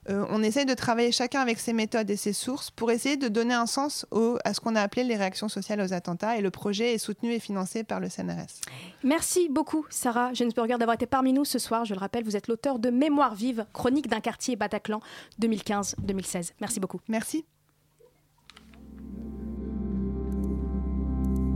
euh, 0.08 0.24
on 0.30 0.42
essaye 0.42 0.64
de 0.64 0.74
travailler 0.74 1.12
chacun 1.12 1.40
avec 1.40 1.58
ses 1.58 1.72
méthodes 1.72 2.10
et 2.10 2.16
ses 2.16 2.32
sources 2.32 2.70
pour 2.70 2.90
essayer 2.90 3.16
de 3.16 3.28
donner 3.28 3.54
un 3.54 3.66
sens 3.66 4.06
à 4.44 4.54
ce 4.54 4.60
qu'on 4.60 4.74
a 4.74 4.80
appelé 4.80 5.04
les 5.04 5.16
réactions 5.16 5.48
sociales 5.48 5.80
aux 5.80 5.92
attentats. 5.92 6.38
Et 6.38 6.40
le 6.40 6.50
projet 6.50 6.94
est 6.94 6.98
soutenu 6.98 7.32
et 7.32 7.38
financé 7.38 7.84
par 7.84 8.00
le 8.00 8.08
CNRS. 8.08 8.60
Merci 9.04 9.48
beaucoup, 9.50 9.86
Sarah 9.90 10.32
Jensburger, 10.32 10.78
d'avoir 10.78 10.94
été 10.94 11.06
parmi 11.06 11.32
nous 11.32 11.44
ce 11.44 11.58
soir. 11.58 11.84
Je 11.84 11.94
le 11.94 12.00
rappelle, 12.00 12.24
vous 12.24 12.36
êtes 12.36 12.48
l'auteur 12.48 12.78
de 12.78 12.90
Mémoire 12.90 13.34
vive, 13.34 13.66
chronique 13.72 14.08
d'un 14.08 14.20
quartier 14.20 14.56
Bataclan 14.56 15.00
2015-2016. 15.40 16.52
Merci 16.60 16.80
beaucoup. 16.80 17.00
Merci. 17.08 17.44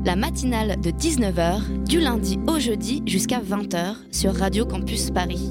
La 0.04 0.16
matinale 0.16 0.78
de 0.82 0.90
19h, 0.90 1.84
du 1.84 1.98
lundi 1.98 2.38
au 2.46 2.58
jeudi 2.58 3.02
jusqu'à 3.06 3.40
20h 3.40 3.96
sur 4.12 4.34
Radio 4.34 4.66
Campus 4.66 5.10
Paris. 5.10 5.48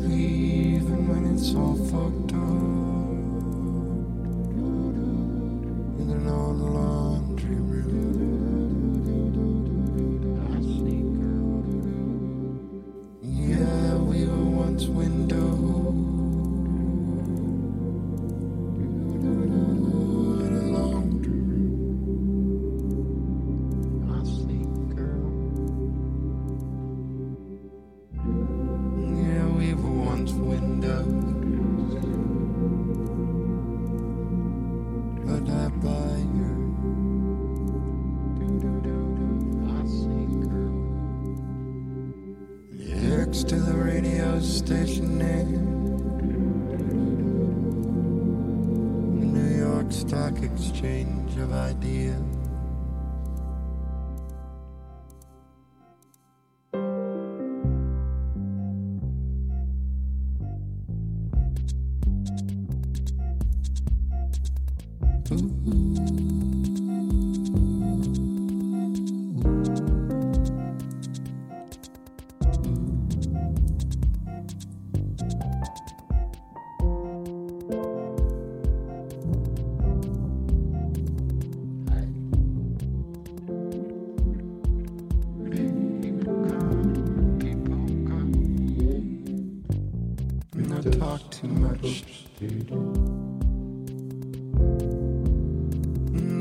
attitude. 92.63 93.03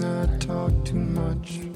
I 0.04 0.38
talk 0.38 0.84
too 0.84 0.96
much. 0.96 1.71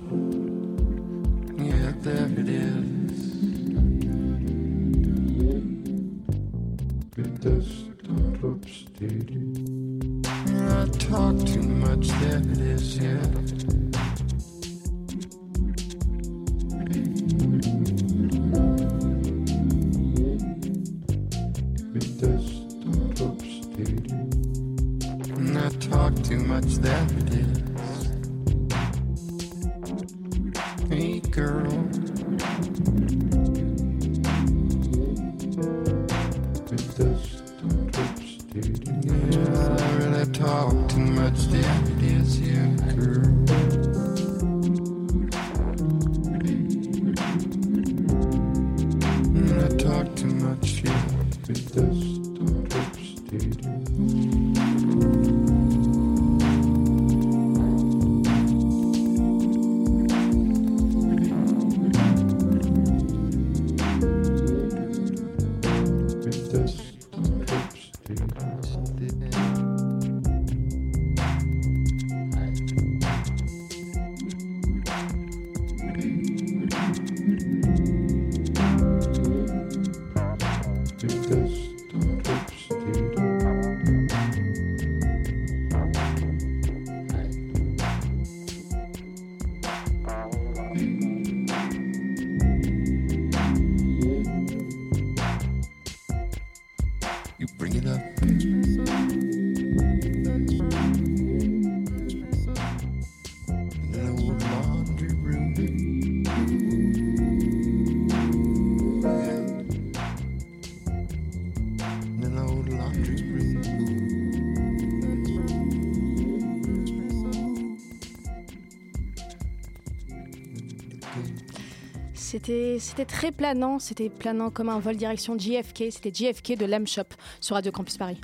C'était 122.46 122.78
c'était 122.78 123.04
très 123.04 123.32
planant, 123.32 123.80
c'était 123.80 124.08
planant 124.08 124.50
comme 124.50 124.68
un 124.68 124.78
vol 124.78 124.94
direction 124.94 125.36
JFK, 125.36 125.90
c'était 125.90 126.12
JFK 126.14 126.56
de 126.56 126.64
Lem 126.64 126.86
Shop 126.86 127.02
sur 127.40 127.56
Radio 127.56 127.72
Campus 127.72 127.96
Paris. 127.96 128.20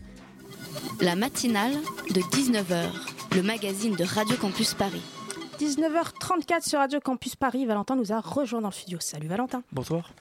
La 1.00 1.16
matinale 1.16 1.72
de 2.08 2.20
19h, 2.20 2.85
le 3.35 3.42
magazine 3.42 3.96
de 3.96 4.04
Radio 4.04 4.37
Campus 4.37 4.74
Paris. 4.74 5.02
19h34 5.58 6.68
sur 6.68 6.78
Radio 6.78 7.00
Campus 7.00 7.35
Paris, 7.35 7.66
Valentin 7.66 7.96
nous 7.96 8.12
a 8.12 8.20
rejoint 8.20 8.61
dans 8.61 8.68
le 8.68 8.72
studio. 8.74 8.98
Salut 9.00 9.26
Valentin. 9.26 9.64
Bonsoir. 9.72 10.12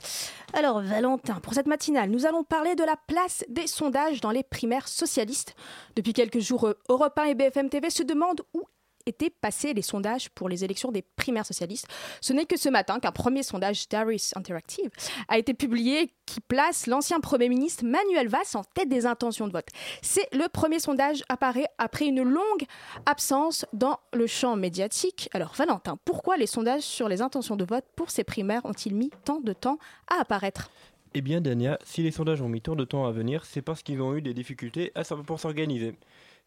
Alors 0.53 0.81
Valentin, 0.81 1.35
pour 1.35 1.53
cette 1.53 1.67
matinale, 1.67 2.09
nous 2.09 2.25
allons 2.25 2.43
parler 2.43 2.73
de 2.73 2.83
la 2.83 2.95
place 3.05 3.45
des 3.49 3.67
sondages 3.67 4.19
dans 4.19 4.31
les 4.31 4.41
primaires 4.41 4.87
socialistes. 4.87 5.55
Depuis 5.95 6.13
quelques 6.13 6.39
jours, 6.39 6.65
euh, 6.65 6.73
Europe 6.89 7.19
1 7.19 7.25
et 7.25 7.35
BFM 7.35 7.69
TV 7.69 7.91
se 7.91 8.01
demandent 8.01 8.41
où 8.55 8.63
étaient 9.05 9.29
passés 9.29 9.73
les 9.73 9.81
sondages 9.81 10.29
pour 10.29 10.49
les 10.49 10.63
élections 10.63 10.91
des 10.91 11.01
primaires 11.01 11.45
socialistes. 11.45 11.87
Ce 12.21 12.33
n'est 12.33 12.45
que 12.45 12.57
ce 12.57 12.69
matin 12.69 12.99
qu'un 12.99 13.11
premier 13.11 13.43
sondage 13.43 13.87
d'Aris 13.89 14.31
Interactive 14.35 14.89
a 15.27 15.37
été 15.37 15.53
publié 15.53 16.11
qui 16.25 16.39
place 16.39 16.87
l'ancien 16.87 17.19
Premier 17.19 17.49
ministre 17.49 17.83
Manuel 17.83 18.27
Valls 18.27 18.55
en 18.55 18.63
tête 18.63 18.89
des 18.89 19.05
intentions 19.05 19.47
de 19.47 19.53
vote. 19.53 19.67
C'est 20.01 20.27
le 20.33 20.47
premier 20.47 20.79
sondage 20.79 21.23
apparaît 21.29 21.67
après 21.77 22.05
une 22.05 22.23
longue 22.23 22.65
absence 23.05 23.65
dans 23.73 23.99
le 24.13 24.27
champ 24.27 24.55
médiatique. 24.55 25.29
Alors 25.33 25.53
Valentin, 25.53 25.97
pourquoi 26.05 26.37
les 26.37 26.47
sondages 26.47 26.83
sur 26.83 27.09
les 27.09 27.21
intentions 27.21 27.55
de 27.55 27.65
vote 27.65 27.85
pour 27.95 28.11
ces 28.11 28.23
primaires 28.23 28.65
ont-ils 28.65 28.95
mis 28.95 29.11
tant 29.25 29.41
de 29.41 29.53
temps 29.53 29.77
à 30.07 30.21
apparaître? 30.21 30.69
Eh 31.13 31.21
bien, 31.21 31.41
Dania, 31.41 31.77
si 31.83 32.03
les 32.03 32.11
sondages 32.11 32.41
ont 32.41 32.47
mis 32.47 32.61
tant 32.61 32.77
de 32.77 32.85
temps 32.85 33.05
à 33.05 33.11
venir, 33.11 33.43
c'est 33.43 33.61
parce 33.61 33.83
qu'ils 33.83 34.01
ont 34.01 34.15
eu 34.15 34.21
des 34.21 34.33
difficultés 34.33 34.93
à, 34.95 35.03
pour 35.03 35.41
s'organiser. 35.41 35.93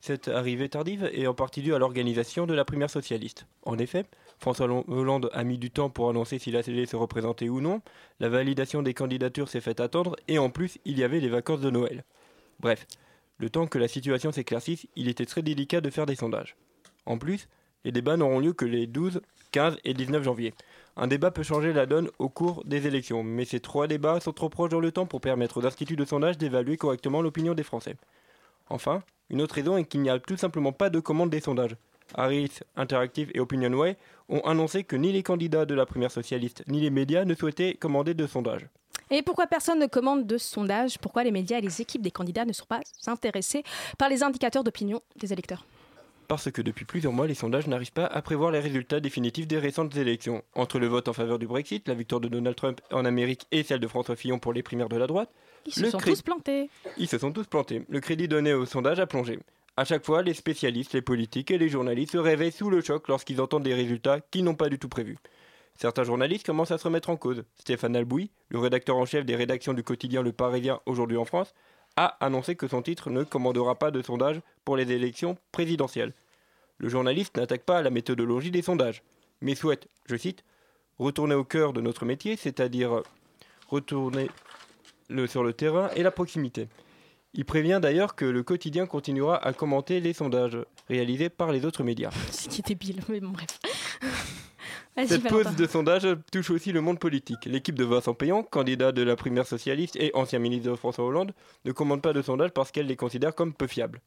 Cette 0.06 0.28
arrivée 0.28 0.68
tardive 0.68 1.08
est 1.14 1.26
en 1.26 1.32
partie 1.32 1.62
due 1.62 1.72
à 1.72 1.78
l'organisation 1.78 2.44
de 2.44 2.52
la 2.52 2.66
primaire 2.66 2.90
socialiste. 2.90 3.46
En 3.62 3.78
effet, 3.78 4.04
François 4.38 4.66
Hollande 4.66 5.30
a 5.32 5.44
mis 5.44 5.56
du 5.56 5.70
temps 5.70 5.88
pour 5.88 6.10
annoncer 6.10 6.38
s'il 6.38 6.56
allait 6.56 6.84
se 6.84 6.94
représenter 6.94 7.48
ou 7.48 7.62
non, 7.62 7.80
la 8.20 8.28
validation 8.28 8.82
des 8.82 8.92
candidatures 8.92 9.48
s'est 9.48 9.62
faite 9.62 9.80
attendre, 9.80 10.16
et 10.28 10.36
en 10.36 10.50
plus, 10.50 10.76
il 10.84 10.98
y 10.98 11.04
avait 11.04 11.20
les 11.20 11.30
vacances 11.30 11.62
de 11.62 11.70
Noël. 11.70 12.04
Bref, 12.60 12.86
le 13.38 13.48
temps 13.48 13.66
que 13.66 13.78
la 13.78 13.88
situation 13.88 14.30
s'éclaircisse, 14.30 14.86
il 14.94 15.08
était 15.08 15.24
très 15.24 15.40
délicat 15.40 15.80
de 15.80 15.88
faire 15.88 16.04
des 16.04 16.16
sondages. 16.16 16.54
En 17.06 17.16
plus, 17.16 17.48
les 17.86 17.90
débats 17.90 18.18
n'auront 18.18 18.40
lieu 18.40 18.52
que 18.52 18.66
les 18.66 18.86
12, 18.86 19.22
15 19.52 19.78
et 19.84 19.94
19 19.94 20.22
janvier. 20.22 20.52
Un 20.98 21.06
débat 21.06 21.30
peut 21.30 21.42
changer 21.42 21.72
la 21.72 21.86
donne 21.86 22.10
au 22.18 22.28
cours 22.28 22.62
des 22.66 22.86
élections, 22.86 23.22
mais 23.22 23.46
ces 23.46 23.60
trois 23.60 23.86
débats 23.86 24.20
sont 24.20 24.34
trop 24.34 24.50
proches 24.50 24.70
dans 24.70 24.80
le 24.80 24.92
temps 24.92 25.06
pour 25.06 25.22
permettre 25.22 25.62
aux 25.62 25.66
instituts 25.66 25.96
de 25.96 26.04
sondage 26.04 26.36
d'évaluer 26.36 26.76
correctement 26.76 27.22
l'opinion 27.22 27.54
des 27.54 27.62
Français. 27.62 27.96
Enfin, 28.68 29.02
une 29.30 29.40
autre 29.40 29.54
raison 29.54 29.76
est 29.76 29.84
qu'il 29.84 30.02
n'y 30.02 30.10
a 30.10 30.18
tout 30.18 30.36
simplement 30.36 30.72
pas 30.72 30.90
de 30.90 31.00
commande 31.00 31.30
des 31.30 31.40
sondages. 31.40 31.76
Harris, 32.14 32.60
Interactive 32.76 33.30
et 33.34 33.40
Opinionway 33.40 33.96
ont 34.28 34.40
annoncé 34.40 34.84
que 34.84 34.96
ni 34.96 35.12
les 35.12 35.22
candidats 35.22 35.64
de 35.64 35.74
la 35.74 35.86
primaire 35.86 36.10
socialiste 36.10 36.62
ni 36.68 36.80
les 36.80 36.90
médias 36.90 37.24
ne 37.24 37.34
souhaitaient 37.34 37.74
commander 37.74 38.14
de 38.14 38.26
sondages. 38.26 38.68
Et 39.10 39.22
pourquoi 39.22 39.46
personne 39.46 39.78
ne 39.78 39.86
commande 39.86 40.26
de 40.26 40.38
sondage 40.38 40.98
Pourquoi 40.98 41.24
les 41.24 41.30
médias 41.30 41.58
et 41.58 41.60
les 41.60 41.80
équipes 41.80 42.02
des 42.02 42.10
candidats 42.10 42.44
ne 42.44 42.52
sont 42.52 42.64
pas 42.66 42.80
intéressés 43.06 43.62
par 43.98 44.08
les 44.08 44.22
indicateurs 44.22 44.64
d'opinion 44.64 45.00
des 45.16 45.32
électeurs? 45.32 45.66
Parce 46.26 46.50
que 46.50 46.62
depuis 46.62 46.86
plusieurs 46.86 47.12
mois, 47.12 47.26
les 47.26 47.34
sondages 47.34 47.66
n'arrivent 47.66 47.92
pas 47.92 48.06
à 48.06 48.22
prévoir 48.22 48.50
les 48.50 48.60
résultats 48.60 49.00
définitifs 49.00 49.46
des 49.46 49.58
récentes 49.58 49.94
élections. 49.96 50.42
Entre 50.54 50.78
le 50.78 50.86
vote 50.86 51.08
en 51.08 51.12
faveur 51.12 51.38
du 51.38 51.46
Brexit, 51.46 51.86
la 51.86 51.94
victoire 51.94 52.20
de 52.20 52.28
Donald 52.28 52.56
Trump 52.56 52.80
en 52.92 53.04
Amérique 53.04 53.46
et 53.52 53.62
celle 53.62 53.80
de 53.80 53.88
François 53.88 54.16
Fillon 54.16 54.38
pour 54.38 54.54
les 54.54 54.62
primaires 54.62 54.88
de 54.88 54.96
la 54.96 55.06
droite, 55.06 55.30
Ils 55.66 55.72
se 55.74 55.80
Le 55.80 55.90
sont 55.90 55.98
tous 55.98 56.22
plantés. 56.22 56.70
Ils 56.98 57.08
se 57.08 57.18
sont 57.18 57.32
tous 57.32 57.46
plantés. 57.46 57.84
Le 57.88 58.00
crédit 58.00 58.28
donné 58.28 58.52
au 58.52 58.66
sondage 58.66 59.00
a 59.00 59.06
plongé. 59.06 59.38
À 59.76 59.84
chaque 59.84 60.04
fois, 60.04 60.22
les 60.22 60.34
spécialistes, 60.34 60.92
les 60.92 61.02
politiques 61.02 61.50
et 61.50 61.58
les 61.58 61.68
journalistes 61.68 62.12
se 62.12 62.18
réveillent 62.18 62.52
sous 62.52 62.70
le 62.70 62.80
choc 62.80 63.08
lorsqu'ils 63.08 63.40
entendent 63.40 63.64
des 63.64 63.74
résultats 63.74 64.20
qu'ils 64.20 64.44
n'ont 64.44 64.54
pas 64.54 64.68
du 64.68 64.78
tout 64.78 64.88
prévus. 64.88 65.18
Certains 65.76 66.04
journalistes 66.04 66.46
commencent 66.46 66.70
à 66.70 66.78
se 66.78 66.84
remettre 66.84 67.10
en 67.10 67.16
cause. 67.16 67.44
Stéphane 67.56 67.96
Albouy, 67.96 68.30
le 68.48 68.60
rédacteur 68.60 68.96
en 68.96 69.04
chef 69.04 69.24
des 69.24 69.34
rédactions 69.34 69.72
du 69.72 69.82
quotidien 69.82 70.22
Le 70.22 70.32
Parisien 70.32 70.80
aujourd'hui 70.86 71.16
en 71.16 71.24
France, 71.24 71.54
a 71.96 72.16
annoncé 72.24 72.54
que 72.54 72.68
son 72.68 72.82
titre 72.82 73.10
ne 73.10 73.24
commandera 73.24 73.76
pas 73.76 73.90
de 73.90 74.02
sondage 74.02 74.40
pour 74.64 74.76
les 74.76 74.90
élections 74.92 75.36
présidentielles. 75.50 76.12
Le 76.78 76.88
journaliste 76.88 77.36
n'attaque 77.36 77.64
pas 77.64 77.82
la 77.82 77.90
méthodologie 77.90 78.50
des 78.50 78.62
sondages, 78.62 79.02
mais 79.40 79.54
souhaite, 79.54 79.88
je 80.06 80.16
cite, 80.16 80.44
retourner 80.98 81.34
au 81.34 81.44
cœur 81.44 81.72
de 81.72 81.80
notre 81.80 82.04
métier, 82.04 82.36
c'est-à-dire 82.36 83.02
retourner 83.68 84.28
le- 85.14 85.26
sur 85.26 85.42
le 85.42 85.52
terrain 85.52 85.88
et 85.96 86.02
la 86.02 86.10
proximité. 86.10 86.68
Il 87.32 87.44
prévient 87.44 87.80
d'ailleurs 87.82 88.14
que 88.14 88.24
le 88.24 88.42
quotidien 88.42 88.86
continuera 88.86 89.36
à 89.44 89.52
commenter 89.52 90.00
les 90.00 90.12
sondages 90.12 90.56
réalisés 90.88 91.28
par 91.30 91.50
les 91.50 91.64
autres 91.64 91.82
médias. 91.82 92.10
Ce 92.30 92.48
qui 92.48 92.60
est 92.60 92.66
débile, 92.68 93.00
mais 93.08 93.20
bon, 93.20 93.30
bref. 93.30 93.58
Cette 95.06 95.26
pause 95.26 95.56
de 95.56 95.66
sondage 95.66 96.06
touche 96.30 96.50
aussi 96.50 96.70
le 96.70 96.80
monde 96.80 97.00
politique. 97.00 97.46
L'équipe 97.46 97.74
de 97.74 97.84
Vincent 97.84 98.14
Payan, 98.14 98.44
candidat 98.44 98.92
de 98.92 99.02
la 99.02 99.16
primaire 99.16 99.46
socialiste 99.46 99.96
et 99.96 100.12
ancien 100.14 100.38
ministre 100.38 100.70
de 100.70 100.76
François 100.76 101.04
Hollande, 101.04 101.34
ne 101.64 101.72
commande 101.72 102.00
pas 102.00 102.12
de 102.12 102.22
sondage 102.22 102.50
parce 102.52 102.70
qu'elle 102.70 102.86
les 102.86 102.94
considère 102.94 103.34
comme 103.34 103.52
peu 103.52 103.66
fiables. 103.66 104.00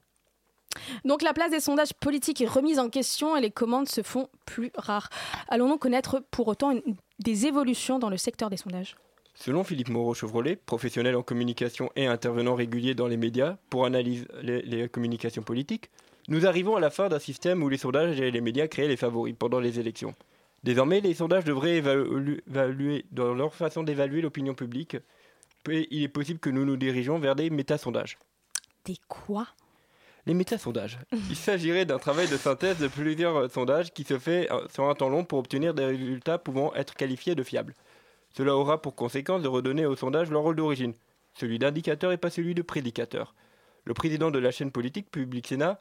Donc 1.04 1.24
la 1.24 1.34
place 1.34 1.52
des 1.52 1.60
sondages 1.60 1.94
politiques 2.00 2.40
est 2.40 2.48
remise 2.48 2.80
en 2.80 2.90
question 2.90 3.36
et 3.36 3.42
les 3.42 3.52
commandes 3.52 3.90
se 3.90 4.02
font 4.02 4.30
plus 4.46 4.72
rares. 4.76 5.10
Allons-nous 5.50 5.78
connaître 5.78 6.24
pour 6.32 6.48
autant 6.48 6.72
une- 6.72 6.96
des 7.20 7.48
évolutions 7.48 8.00
dans 8.00 8.10
le 8.10 8.18
secteur 8.18 8.50
des 8.50 8.58
sondages? 8.58 8.96
Selon 9.40 9.64
Philippe 9.64 9.90
Moreau-Chevrolet, 9.90 10.56
professionnel 10.56 11.16
en 11.16 11.22
communication 11.22 11.92
et 11.96 12.08
intervenant 12.08 12.56
régulier 12.56 12.96
dans 12.96 13.08
les 13.08 13.18
médias 13.18 13.58
pour 13.70 13.86
analyser 13.86 14.26
les, 14.42 14.64
les 14.64 14.90
communications 14.90 15.44
politiques, 15.44 15.92
nous 16.28 16.48
arrivons 16.48 16.76
à 16.76 16.80
la 16.80 16.90
fin 16.90 17.08
d'un 17.08 17.20
système 17.20 17.62
où 17.62 17.70
les 17.70 17.78
sondages 17.78 18.20
et 18.20 18.32
les 18.32 18.42
médias 18.42 18.68
créaient 18.68 18.88
les 18.88 18.98
favoris 18.98 19.36
pendant 19.38 19.60
les 19.60 19.80
élections. 19.80 20.16
Désormais, 20.64 21.02
les 21.02 21.14
sondages 21.14 21.44
devraient 21.44 21.80
évalu- 21.80 22.42
évaluer 22.50 23.06
dans 23.12 23.36
leur 23.36 23.54
façon 23.54 23.84
d'évaluer 23.84 24.22
l'opinion 24.22 24.56
publique. 24.56 24.98
Et 25.70 25.88
il 25.92 26.02
est 26.02 26.08
possible 26.08 26.40
que 26.40 26.50
nous 26.50 26.66
nous 26.66 26.76
dirigeons 26.76 27.20
vers 27.20 27.36
des 27.36 27.50
métasondages. 27.52 28.18
Des 28.86 28.98
quoi? 29.08 29.48
Les 30.26 30.34
métasondages. 30.34 30.98
Il 31.30 31.36
s'agirait 31.36 31.86
d'un 31.86 32.00
travail 32.00 32.28
de 32.28 32.38
synthèse 32.38 32.80
de 32.80 32.88
plusieurs 32.88 33.52
sondages 33.52 33.94
qui 33.94 34.04
se 34.04 34.18
fait 34.18 34.52
euh, 34.52 34.68
sur 34.74 34.90
un 34.90 34.96
temps 34.96 35.10
long 35.10 35.24
pour 35.24 35.40
obtenir 35.40 35.74
des 35.74 35.86
résultats 35.86 36.38
pouvant 36.38 36.74
être 36.74 36.96
qualifiés 36.96 37.36
de 37.36 37.44
fiables. 37.44 37.76
Cela 38.38 38.56
aura 38.56 38.80
pour 38.80 38.94
conséquence 38.94 39.42
de 39.42 39.48
redonner 39.48 39.88
au 39.88 39.96
sondage 39.96 40.30
leur 40.30 40.44
rôle 40.44 40.56
d'origine, 40.56 40.94
celui 41.34 41.58
d'indicateur 41.58 42.12
et 42.12 42.18
pas 42.18 42.30
celui 42.30 42.54
de 42.54 42.62
prédicateur. 42.62 43.34
Le 43.84 43.96
président 43.96 44.30
de 44.30 44.38
la 44.38 44.52
chaîne 44.52 44.70
politique 44.70 45.10
Public 45.10 45.48
Sénat, 45.48 45.80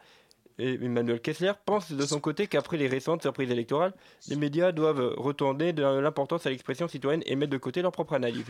Emmanuel 0.59 1.21
Kessler, 1.21 1.53
pense 1.67 1.93
de 1.93 2.07
son 2.07 2.19
côté 2.19 2.47
qu'après 2.47 2.79
les 2.79 2.89
récentes 2.89 3.21
surprises 3.21 3.51
électorales, 3.51 3.93
les 4.29 4.37
médias 4.37 4.73
doivent 4.73 5.17
retourner 5.19 5.75
de 5.75 5.83
l'importance 5.83 6.47
à 6.47 6.51
l'expression 6.51 6.89
citoyenne 6.89 7.23
et 7.27 7.37
mettre 7.37 7.53
de 7.53 7.59
côté 7.59 7.83
leur 7.83 7.93
propre 7.93 8.15
analyse. 8.15 8.47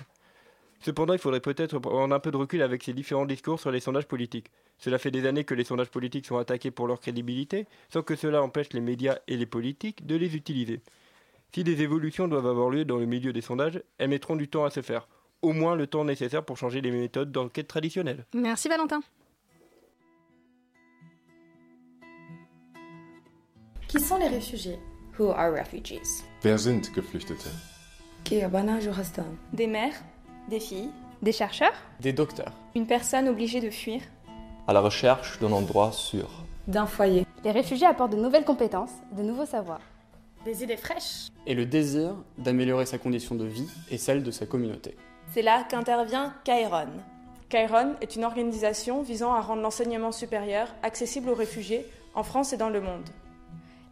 Cependant, 0.79 1.15
il 1.15 1.19
faudrait 1.19 1.41
peut-être 1.41 1.81
prendre 1.81 2.15
un 2.15 2.21
peu 2.21 2.31
de 2.31 2.37
recul 2.37 2.63
avec 2.63 2.85
ces 2.85 2.93
différents 2.93 3.27
discours 3.27 3.59
sur 3.59 3.73
les 3.73 3.81
sondages 3.81 4.07
politiques. 4.07 4.53
Cela 4.79 4.99
fait 4.99 5.11
des 5.11 5.27
années 5.27 5.43
que 5.43 5.55
les 5.55 5.65
sondages 5.65 5.91
politiques 5.91 6.27
sont 6.27 6.37
attaqués 6.37 6.71
pour 6.71 6.87
leur 6.87 7.01
crédibilité, 7.01 7.67
sans 7.93 8.03
que 8.03 8.15
cela 8.15 8.41
empêche 8.41 8.73
les 8.73 8.81
médias 8.81 9.19
et 9.27 9.37
les 9.37 9.47
politiques 9.47 10.07
de 10.07 10.15
les 10.15 10.37
utiliser. 10.37 10.81
Si 11.57 11.65
des 11.65 11.81
évolutions 11.81 12.29
doivent 12.29 12.49
avoir 12.49 12.69
lieu 12.69 12.85
dans 12.85 12.99
le 12.99 13.07
milieu 13.07 13.33
des 13.33 13.41
sondages, 13.41 13.83
elles 13.97 14.11
mettront 14.11 14.37
du 14.37 14.47
temps 14.47 14.67
à 14.67 14.69
se 14.69 14.83
faire. 14.83 15.09
Au 15.41 15.55
moins 15.55 15.75
le 15.75 15.87
temps 15.87 16.05
nécessaire 16.05 16.45
pour 16.45 16.59
changer 16.59 16.83
les 16.83 16.91
méthodes 16.91 17.33
d'enquête 17.33 17.67
traditionnelles. 17.67 18.27
Merci 18.35 18.69
Valentin. 18.69 19.01
Qui 23.89 23.99
sont 23.99 24.19
les 24.19 24.29
réfugiés? 24.29 24.79
Who 25.19 25.31
are 25.31 25.51
refugees? 25.51 26.25
Wer 26.45 26.59
sind 26.59 26.83
Geflüchtete? 26.95 27.49
Des 29.55 29.67
mères, 29.67 29.95
des 30.51 30.61
filles, 30.61 30.91
des 31.23 31.33
chercheurs, 31.33 31.73
Des 32.01 32.13
docteurs. 32.13 32.53
une 32.75 32.87
personne 32.87 33.29
obligée 33.31 33.63
de 33.63 33.71
fuir, 33.71 34.03
À 34.69 34.75
la 34.75 34.83
recherche 34.83 35.39
d'un 35.41 35.53
endroit 35.53 35.91
sûr. 35.93 36.29
d'un 36.69 36.85
foyer. 36.85 37.25
Les 37.45 37.51
réfugiés 37.53 37.87
apportent 37.87 38.13
de 38.13 38.19
nouvelles 38.19 38.45
compétences, 38.45 38.93
de 39.17 39.23
nouveaux 39.23 39.47
savoirs. 39.47 39.81
Des 40.47 40.63
idées 40.63 40.77
fraîches. 40.77 41.33
Et 41.45 41.55
le 41.55 41.67
désir 41.67 42.15
d'améliorer 42.39 42.87
sa 42.87 42.99
condition 42.99 43.35
de 43.35 43.45
vie 43.45 43.69
et 43.91 43.99
celle 43.99 44.23
de 44.23 44.31
sa 44.31 44.47
communauté. 44.47 44.97
C'est 45.35 45.43
là 45.43 45.65
qu'intervient 45.69 46.35
Kairon. 46.45 46.87
Kairon 47.49 47.97
est 48.01 48.15
une 48.15 48.23
organisation 48.23 49.03
visant 49.03 49.35
à 49.35 49.41
rendre 49.41 49.63
l'enseignement 49.63 50.13
supérieur 50.13 50.73
accessible 50.85 51.31
aux 51.31 51.35
réfugiés 51.35 51.85
en 52.15 52.23
France 52.23 52.53
et 52.53 52.57
dans 52.57 52.69
le 52.69 52.81
monde. 52.81 53.09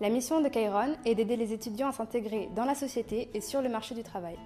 La 0.01 0.11
mission 0.11 0.41
de 0.41 0.49
Kairon 0.49 0.95
est 1.05 1.17
d'aider 1.17 1.35
les 1.35 1.53
étudiants 1.53 1.89
à 1.89 1.93
s'intégrer 1.93 2.49
dans 2.55 2.65
la 2.65 2.77
société 2.77 3.31
et 3.35 3.41
sur 3.41 3.61
le 3.61 3.69
marché 3.69 3.97
du 3.97 4.05
travail. 4.05 4.37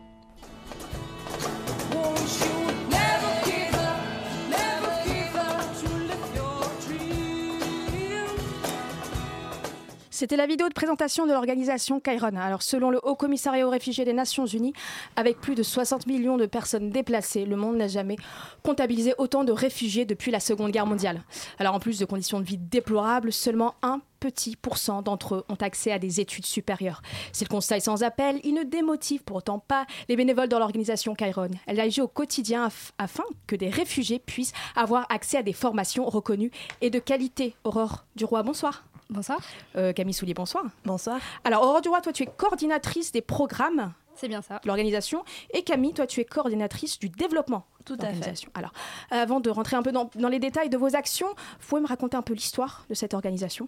C'était 10.19 10.35
la 10.35 10.49
vidéo 10.49 10.69
de 10.69 10.75
présentation 10.75 11.27
de 11.29 11.33
l'organisation 11.33 12.01
Kairon. 12.01 12.35
Alors, 12.35 12.63
selon 12.63 12.91
le 12.91 12.99
Haut 13.05 13.15
Commissariat 13.15 13.65
aux 13.65 13.71
réfugiés 13.71 14.05
des 14.05 14.13
Nations 14.13 14.47
Unies, 14.47 14.73
avec 15.15 15.41
plus 15.41 15.55
de 15.55 15.63
60 15.63 16.09
millions 16.09 16.37
de 16.37 16.47
personnes 16.47 16.91
déplacées, 16.91 17.45
le 17.45 17.55
monde 17.55 17.77
n'a 17.77 17.87
jamais 17.87 18.17
comptabilisé 18.65 19.15
autant 19.19 19.45
de 19.45 19.53
réfugiés 19.53 20.07
depuis 20.07 20.33
la 20.33 20.41
Seconde 20.41 20.73
Guerre 20.73 20.87
mondiale. 20.87 21.23
Alors, 21.61 21.77
en 21.77 21.79
plus 21.79 22.01
de 22.01 22.05
conditions 22.05 22.41
de 22.41 22.45
vie 22.45 22.59
déplorables, 22.59 23.33
seulement 23.33 23.77
un 23.81 24.01
petit 24.19 24.57
pourcent 24.57 25.03
d'entre 25.03 25.37
eux 25.37 25.45
ont 25.49 25.55
accès 25.61 25.93
à 25.93 26.01
des 26.01 26.19
études 26.19 26.45
supérieures. 26.47 27.01
Si 27.33 27.45
le 27.45 27.49
constat 27.49 27.77
est 27.77 27.81
sans 27.87 28.03
appel, 28.03 28.41
il 28.43 28.55
ne 28.55 28.65
démotive 28.65 29.23
pour 29.23 29.37
autant 29.37 29.61
pas 29.61 29.87
les 30.09 30.17
bénévoles 30.17 30.49
dans 30.49 30.59
l'organisation 30.59 31.15
Kairon. 31.15 31.51
Elle 31.69 31.79
agit 31.79 32.01
au 32.01 32.09
quotidien 32.09 32.67
af- 32.67 32.91
afin 32.99 33.23
que 33.47 33.55
des 33.55 33.71
réfugiés 33.71 34.19
puissent 34.19 34.53
avoir 34.75 35.07
accès 35.11 35.37
à 35.39 35.45
des 35.45 35.53
formations 35.53 36.05
reconnues 36.05 36.51
et 36.81 36.91
de 36.91 36.99
qualité. 36.99 37.55
Aurore 37.63 38.05
Duroy, 38.17 38.43
bonsoir. 38.43 38.83
Bonsoir. 39.11 39.41
Euh, 39.77 39.93
Camille 39.93 40.13
Soulier, 40.15 40.35
bonsoir. 40.35 40.65
Bonsoir. 40.85 41.19
Alors, 41.45 41.63
Aurore 41.63 41.81
Duroy, 41.81 42.01
toi, 42.03 42.13
tu 42.13 42.25
es 42.25 42.27
coordinatrice 42.27 43.11
des 43.11 43.23
programmes 43.23 43.93
C'est 44.15 44.29
bien 44.29 44.43
ça. 44.43 44.61
de 44.63 44.67
l'organisation. 44.67 45.25
Et 45.55 45.63
Camille, 45.63 45.95
toi, 45.95 46.07
tu 46.07 46.21
es 46.21 46.25
coordinatrice 46.27 46.99
du 46.99 47.09
développement 47.09 47.65
Tout 47.87 47.97
de 47.97 48.05
à 48.05 48.13
fait. 48.13 48.35
Alors, 48.55 48.73
avant 49.11 49.41
de 49.41 49.49
rentrer 49.49 49.77
un 49.77 49.83
peu 49.83 49.93
dans, 49.93 50.11
dans 50.17 50.29
les 50.29 50.39
détails 50.39 50.69
de 50.69 50.77
vos 50.77 50.95
actions, 50.95 51.29
vous 51.29 51.69
pouvez 51.69 51.81
me 51.81 51.87
raconter 51.87 52.17
un 52.19 52.23
peu 52.23 52.35
l'histoire 52.35 52.85
de 52.91 52.95
cette 52.95 53.15
organisation? 53.15 53.67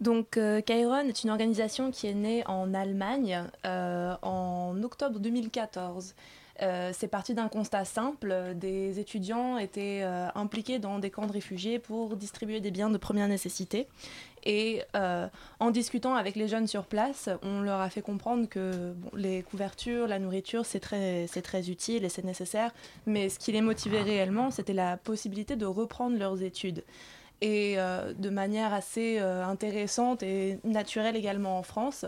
Donc, 0.00 0.36
euh, 0.38 0.62
Kairon 0.62 1.00
est 1.06 1.22
une 1.22 1.30
organisation 1.30 1.90
qui 1.90 2.06
est 2.06 2.14
née 2.14 2.42
en 2.46 2.72
Allemagne 2.72 3.44
euh, 3.66 4.14
en 4.22 4.82
octobre 4.82 5.20
2014. 5.20 6.14
Euh, 6.60 6.90
c'est 6.92 7.08
parti 7.08 7.34
d'un 7.34 7.48
constat 7.48 7.84
simple. 7.84 8.52
Des 8.54 8.98
étudiants 9.00 9.58
étaient 9.58 10.00
euh, 10.02 10.28
impliqués 10.34 10.78
dans 10.78 10.98
des 10.98 11.10
camps 11.10 11.26
de 11.26 11.32
réfugiés 11.32 11.78
pour 11.78 12.16
distribuer 12.16 12.60
des 12.60 12.70
biens 12.70 12.90
de 12.90 12.98
première 12.98 13.26
nécessité. 13.28 13.86
Et 14.44 14.82
euh, 14.96 15.28
en 15.60 15.70
discutant 15.70 16.14
avec 16.14 16.34
les 16.36 16.48
jeunes 16.48 16.66
sur 16.66 16.84
place, 16.84 17.28
on 17.42 17.60
leur 17.60 17.80
a 17.80 17.88
fait 17.90 18.02
comprendre 18.02 18.48
que 18.48 18.92
les 19.14 19.42
couvertures, 19.42 20.06
la 20.08 20.18
nourriture, 20.18 20.66
c'est 20.66 20.80
très, 20.80 21.26
très 21.26 21.70
utile 21.70 22.04
et 22.04 22.08
c'est 22.08 22.24
nécessaire. 22.24 22.72
Mais 23.06 23.28
ce 23.28 23.38
qui 23.38 23.52
les 23.52 23.60
motivait 23.60 24.02
réellement, 24.02 24.50
c'était 24.50 24.72
la 24.72 24.96
possibilité 24.96 25.56
de 25.56 25.66
reprendre 25.66 26.18
leurs 26.18 26.42
études 26.42 26.82
et 27.40 27.74
euh, 27.78 28.12
de 28.14 28.30
manière 28.30 28.72
assez 28.72 29.18
euh, 29.20 29.44
intéressante 29.44 30.22
et 30.22 30.58
naturelle 30.64 31.16
également 31.16 31.58
en 31.58 31.62
France. 31.62 32.04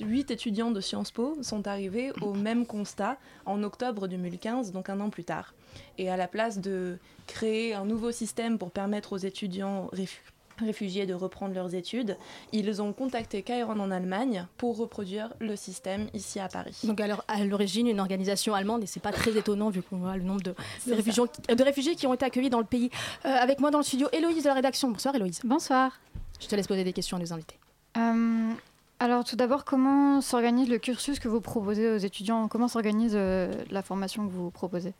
Huit 0.00 0.30
étudiants 0.30 0.70
de 0.70 0.80
Sciences 0.80 1.10
Po 1.10 1.36
sont 1.42 1.68
arrivés 1.68 2.10
au 2.22 2.32
même 2.32 2.64
constat 2.64 3.18
en 3.44 3.62
octobre 3.62 4.08
2015, 4.08 4.72
donc 4.72 4.88
un 4.88 4.98
an 5.00 5.10
plus 5.10 5.24
tard. 5.24 5.52
Et 5.98 6.08
à 6.08 6.16
la 6.16 6.26
place 6.26 6.58
de 6.58 6.98
créer 7.26 7.74
un 7.74 7.84
nouveau 7.84 8.12
système 8.12 8.58
pour 8.58 8.70
permettre 8.70 9.12
aux 9.12 9.18
étudiants 9.18 9.88
réfu- 9.92 10.22
réfugiés 10.64 11.06
de 11.06 11.14
reprendre 11.14 11.54
leurs 11.54 11.74
études, 11.74 12.16
ils 12.52 12.82
ont 12.82 12.92
contacté 12.92 13.42
Kairon 13.42 13.78
en 13.80 13.90
Allemagne 13.90 14.46
pour 14.56 14.76
reproduire 14.76 15.32
le 15.40 15.56
système 15.56 16.08
ici 16.14 16.38
à 16.40 16.48
Paris. 16.48 16.78
Donc, 16.84 17.00
alors, 17.00 17.24
à 17.28 17.44
l'origine, 17.44 17.88
une 17.88 18.00
organisation 18.00 18.54
allemande, 18.54 18.82
et 18.82 18.86
c'est 18.86 19.00
pas 19.00 19.12
très 19.12 19.36
étonnant 19.36 19.70
vu 19.70 19.82
qu'on 19.82 19.98
voit 19.98 20.16
le 20.16 20.22
nombre 20.22 20.42
de, 20.42 20.54
ça. 20.78 20.94
réfugiés, 20.94 21.22
de 21.48 21.62
réfugiés 21.62 21.94
qui 21.94 22.06
ont 22.06 22.14
été 22.14 22.24
accueillis 22.24 22.50
dans 22.50 22.58
le 22.58 22.64
pays. 22.64 22.90
Euh, 23.24 23.28
avec 23.28 23.60
moi 23.60 23.70
dans 23.70 23.78
le 23.78 23.84
studio, 23.84 24.08
Héloïse 24.12 24.42
de 24.42 24.48
la 24.48 24.54
rédaction. 24.54 24.90
Bonsoir, 24.90 25.14
Héloïse. 25.14 25.40
Bonsoir. 25.44 26.00
Je 26.40 26.46
te 26.46 26.56
laisse 26.56 26.66
poser 26.66 26.84
des 26.84 26.92
questions 26.92 27.16
à 27.16 27.20
nos 27.20 27.32
invités. 27.32 27.56
Euh, 27.96 28.52
alors 28.98 29.24
tout 29.24 29.36
d'abord, 29.36 29.64
comment 29.64 30.20
s'organise 30.20 30.68
le 30.68 30.78
cursus 30.78 31.18
que 31.18 31.28
vous 31.28 31.40
proposez 31.40 31.90
aux 31.90 31.96
étudiants? 31.96 32.48
Comment 32.48 32.68
s'organise 32.68 33.12
euh, 33.14 33.52
la 33.70 33.82
formation 33.82 34.26
que 34.26 34.32
vous 34.32 34.50
proposez? 34.50 34.94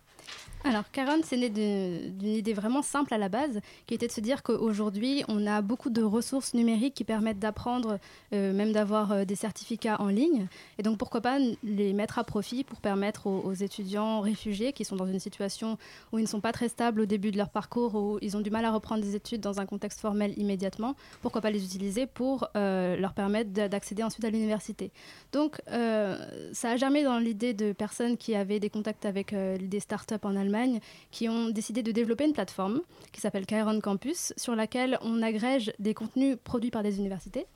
Alors, 0.62 0.90
Caron, 0.90 1.20
c'est 1.24 1.38
né 1.38 1.48
d'une 1.48 2.22
idée 2.22 2.52
vraiment 2.52 2.82
simple 2.82 3.14
à 3.14 3.18
la 3.18 3.30
base, 3.30 3.60
qui 3.86 3.94
était 3.94 4.08
de 4.08 4.12
se 4.12 4.20
dire 4.20 4.42
qu'aujourd'hui, 4.42 5.24
on 5.26 5.46
a 5.46 5.62
beaucoup 5.62 5.88
de 5.88 6.02
ressources 6.02 6.52
numériques 6.52 6.92
qui 6.92 7.04
permettent 7.04 7.38
d'apprendre, 7.38 7.98
euh, 8.34 8.52
même 8.52 8.72
d'avoir 8.72 9.10
euh, 9.10 9.24
des 9.24 9.36
certificats 9.36 9.98
en 10.00 10.08
ligne. 10.08 10.48
Et 10.76 10.82
donc, 10.82 10.98
pourquoi 10.98 11.22
pas 11.22 11.38
les 11.64 11.94
mettre 11.94 12.18
à 12.18 12.24
profit 12.24 12.62
pour 12.62 12.80
permettre 12.80 13.26
aux, 13.26 13.54
étudiants 13.54 14.20
réfugiés 14.20 14.72
qui 14.72 14.84
sont 14.84 14.96
dans 14.96 15.06
une 15.06 15.18
situation 15.18 15.78
où 16.12 16.18
ils 16.18 16.22
ne 16.22 16.28
sont 16.28 16.40
pas 16.40 16.52
très 16.52 16.68
stables 16.68 17.00
au 17.00 17.06
début 17.06 17.30
de 17.30 17.38
leur 17.38 17.48
parcours, 17.48 17.94
où 17.94 18.18
ils 18.20 18.36
ont 18.36 18.40
du 18.40 18.50
mal 18.50 18.64
à 18.66 18.70
reprendre 18.70 19.02
des 19.02 19.16
études 19.16 19.40
dans 19.40 19.60
un 19.60 19.66
contexte 19.66 20.00
formel 20.00 20.34
immédiatement, 20.36 20.94
pourquoi 21.22 21.40
pas 21.40 21.50
les 21.50 21.64
utiliser 21.64 22.06
pour 22.06 22.48
euh, 22.54 22.96
leur 22.96 23.14
permettre 23.14 23.50
d'accéder 23.50 24.02
ensuite 24.02 24.24
à 24.24 24.30
l'université. 24.30 24.92
Donc, 25.32 25.60
ça 25.66 26.70
a 26.70 26.76
jamais 26.76 27.02
dans 27.02 27.18
l'idée 27.18 27.54
de 27.54 27.72
personnes 27.72 28.18
qui 28.18 28.34
avaient 28.34 28.60
des 28.60 28.70
contacts 28.70 29.06
avec 29.06 29.34
des 29.34 29.80
startups 30.10 30.26
en 30.26 30.36
Allemagne 30.36 30.80
qui 31.10 31.28
ont 31.28 31.50
décidé 31.50 31.82
de 31.82 31.92
développer 31.92 32.24
une 32.24 32.32
plateforme 32.32 32.80
qui 33.12 33.20
s'appelle 33.20 33.46
Chiron 33.46 33.80
Campus, 33.80 34.32
sur 34.36 34.54
laquelle 34.54 34.98
on 35.02 35.22
agrège 35.22 35.72
des 35.78 35.94
contenus 35.94 36.36
produits 36.42 36.70
par 36.70 36.82
des 36.82 36.98
universités 36.98 37.46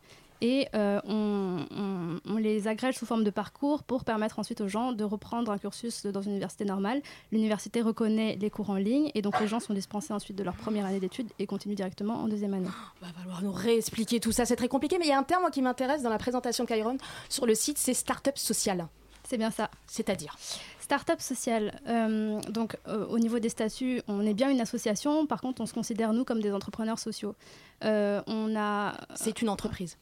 et 0.40 0.68
euh, 0.74 1.00
on, 1.06 2.36
les 2.36 2.68
agrège 2.68 2.96
sous 2.96 3.06
forme 3.06 3.24
de 3.24 3.30
parcours 3.30 3.82
pour 3.82 4.04
permettre 4.04 4.38
ensuite 4.38 4.60
aux 4.60 4.68
gens 4.68 4.92
de 4.92 5.04
reprendre 5.04 5.50
un 5.50 5.56
cursus 5.56 6.04
dans 6.04 6.20
une 6.20 6.32
université 6.32 6.64
normale. 6.64 7.00
L'université 7.32 7.80
reconnaît 7.80 8.36
les 8.38 8.50
cours 8.50 8.68
en 8.68 8.76
ligne 8.76 9.10
et 9.14 9.22
donc 9.22 9.40
les 9.40 9.46
gens 9.46 9.60
sont 9.60 9.72
dispensés 9.72 10.12
ensuite 10.12 10.36
de 10.36 10.42
leur 10.42 10.54
première 10.54 10.84
année 10.84 11.00
d'études 11.00 11.30
et 11.38 11.46
continuent 11.46 11.76
directement 11.76 12.16
en 12.16 12.28
deuxième 12.28 12.52
année. 12.52 12.68
Il 13.00 13.06
va 13.06 13.12
falloir 13.12 13.42
nous 13.42 13.52
réexpliquer 13.52 14.20
tout 14.20 14.32
ça, 14.32 14.44
c'est 14.44 14.56
très 14.56 14.68
compliqué, 14.68 14.98
mais 14.98 15.06
il 15.06 15.10
y 15.10 15.12
a 15.12 15.18
un 15.18 15.22
terme 15.22 15.50
qui 15.50 15.62
m'intéresse 15.62 16.02
dans 16.02 16.10
la 16.10 16.18
présentation 16.18 16.64
de 16.64 16.68
Chiron 16.68 16.98
sur 17.30 17.46
le 17.46 17.54
site, 17.54 17.78
c'est 17.78 17.94
start-up 17.94 18.36
social. 18.36 18.86
C'est 19.26 19.38
bien 19.38 19.50
ça. 19.50 19.70
C'est-à-dire? 19.86 20.36
Startup 20.84 21.18
sociale. 21.18 21.80
Euh, 21.88 22.38
donc, 22.50 22.76
euh, 22.88 23.06
au 23.06 23.18
niveau 23.18 23.38
des 23.38 23.48
statuts, 23.48 24.02
on 24.06 24.20
est 24.26 24.34
bien 24.34 24.50
une 24.50 24.60
association. 24.60 25.26
Par 25.26 25.40
contre, 25.40 25.62
on 25.62 25.66
se 25.66 25.72
considère 25.72 26.12
nous 26.12 26.24
comme 26.24 26.42
des 26.42 26.52
entrepreneurs 26.52 26.98
sociaux. 26.98 27.34
Euh, 27.84 28.20
on 28.26 28.54
a. 28.54 28.94
C'est 29.14 29.40
une 29.40 29.48
entreprise. 29.48 29.96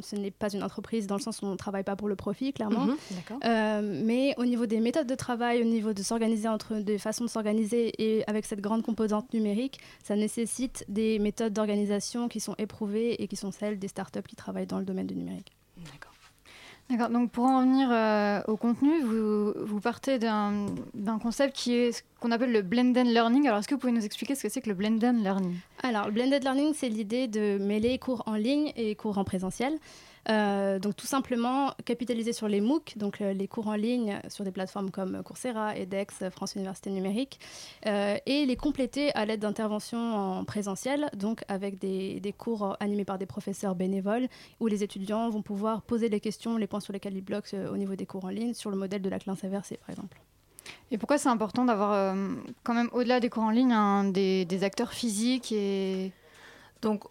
Ce 0.00 0.16
n'est 0.16 0.30
pas 0.30 0.52
une 0.52 0.62
entreprise 0.62 1.06
dans 1.06 1.16
le 1.16 1.22
sens 1.22 1.40
où 1.40 1.46
on 1.46 1.52
ne 1.52 1.56
travaille 1.56 1.82
pas 1.82 1.96
pour 1.96 2.08
le 2.08 2.14
profit, 2.14 2.52
clairement. 2.52 2.84
Mhm, 2.84 4.04
mais 4.04 4.34
au 4.36 4.44
niveau 4.44 4.66
des 4.66 4.80
méthodes 4.80 5.06
de 5.06 5.14
travail, 5.14 5.62
au 5.62 5.64
niveau 5.64 5.94
de 5.94 6.02
s'organiser 6.02 6.46
entre 6.46 6.76
des 6.76 6.98
façons 6.98 7.24
de 7.24 7.30
s'organiser 7.30 7.94
et 7.98 8.22
avec 8.28 8.44
cette 8.44 8.60
grande 8.60 8.82
composante 8.82 9.32
numérique, 9.32 9.80
ça 10.04 10.14
nécessite 10.14 10.84
des 10.88 11.18
méthodes 11.18 11.54
d'organisation 11.54 12.28
qui 12.28 12.38
sont 12.38 12.54
éprouvées 12.58 13.22
et 13.22 13.28
qui 13.28 13.36
sont 13.36 13.50
celles 13.50 13.78
des 13.78 13.88
startups 13.88 14.28
qui 14.28 14.36
travaillent 14.36 14.66
dans 14.66 14.78
le 14.78 14.84
domaine 14.84 15.06
du 15.06 15.16
numérique. 15.16 15.56
D'accord. 15.78 16.07
D'accord, 16.90 17.10
donc 17.10 17.30
pour 17.30 17.44
en 17.44 17.58
revenir 17.58 17.90
euh, 17.92 18.40
au 18.48 18.56
contenu, 18.56 19.02
vous, 19.02 19.52
vous 19.52 19.78
partez 19.78 20.18
d'un 20.18 21.18
concept 21.20 21.54
qui 21.54 21.74
est 21.74 21.92
ce 21.92 22.02
qu'on 22.18 22.30
appelle 22.30 22.50
le 22.50 22.62
blended 22.62 23.06
learning. 23.06 23.46
Alors 23.46 23.58
est-ce 23.58 23.68
que 23.68 23.74
vous 23.74 23.80
pouvez 23.80 23.92
nous 23.92 24.06
expliquer 24.06 24.34
ce 24.34 24.44
que 24.44 24.48
c'est 24.48 24.62
que 24.62 24.70
le 24.70 24.74
blended 24.74 25.22
learning? 25.22 25.54
Alors 25.82 26.06
le 26.06 26.12
blended 26.12 26.42
learning, 26.42 26.72
c'est 26.74 26.88
l'idée 26.88 27.28
de 27.28 27.58
mêler 27.58 27.98
cours 27.98 28.22
en 28.24 28.36
ligne 28.36 28.72
et 28.74 28.94
cours 28.94 29.18
en 29.18 29.24
présentiel. 29.24 29.78
Euh, 30.30 30.78
donc 30.78 30.94
tout 30.94 31.06
simplement 31.06 31.72
capitaliser 31.86 32.34
sur 32.34 32.48
les 32.48 32.60
MOOC, 32.60 32.98
donc 32.98 33.20
euh, 33.20 33.32
les 33.32 33.48
cours 33.48 33.68
en 33.68 33.74
ligne 33.74 34.20
sur 34.28 34.44
des 34.44 34.50
plateformes 34.50 34.90
comme 34.90 35.22
Coursera, 35.22 35.76
edX, 35.76 36.28
France 36.30 36.54
Université 36.54 36.90
Numérique, 36.90 37.40
euh, 37.86 38.18
et 38.26 38.44
les 38.44 38.56
compléter 38.56 39.14
à 39.14 39.24
l'aide 39.24 39.40
d'interventions 39.40 40.16
en 40.16 40.44
présentiel, 40.44 41.08
donc 41.16 41.44
avec 41.48 41.78
des, 41.78 42.34
cours 42.36 42.76
animés 42.78 43.06
par 43.06 43.16
des 43.16 43.24
professeurs 43.24 43.74
bénévoles, 43.74 44.28
où 44.60 44.66
les 44.66 44.84
étudiants 44.84 45.30
vont 45.30 45.42
pouvoir 45.42 45.80
poser 45.80 46.10
les 46.10 46.20
questions, 46.20 46.58
les 46.58 46.66
points 46.66 46.80
sur 46.80 46.92
lesquels 46.92 47.16
ils 47.16 47.24
bloquent 47.24 47.56
au 47.72 47.76
niveau 47.78 47.96
des 47.96 48.04
cours 48.06 48.26
en 48.26 48.28
ligne, 48.28 48.52
sur 48.52 48.70
le 48.70 48.76
modèle 48.76 49.00
de 49.00 49.08
la 49.08 49.18
classe 49.18 49.42
inversée 49.44 49.78
par 49.78 49.90
exemple. 49.90 50.20
Et 50.90 50.98
pourquoi 50.98 51.16
c'est 51.16 51.30
important 51.30 51.64
d'avoir 51.64 52.14
quand 52.62 52.74
même 52.74 52.90
au-delà 52.92 53.20
des 53.20 53.30
cours 53.30 53.44
en 53.44 53.50
ligne 53.50 54.12
des, 54.12 54.44
des, 54.44 54.64
acteurs 54.64 54.92
physiques 54.92 55.52
et 55.52 56.12
donc 56.82 57.04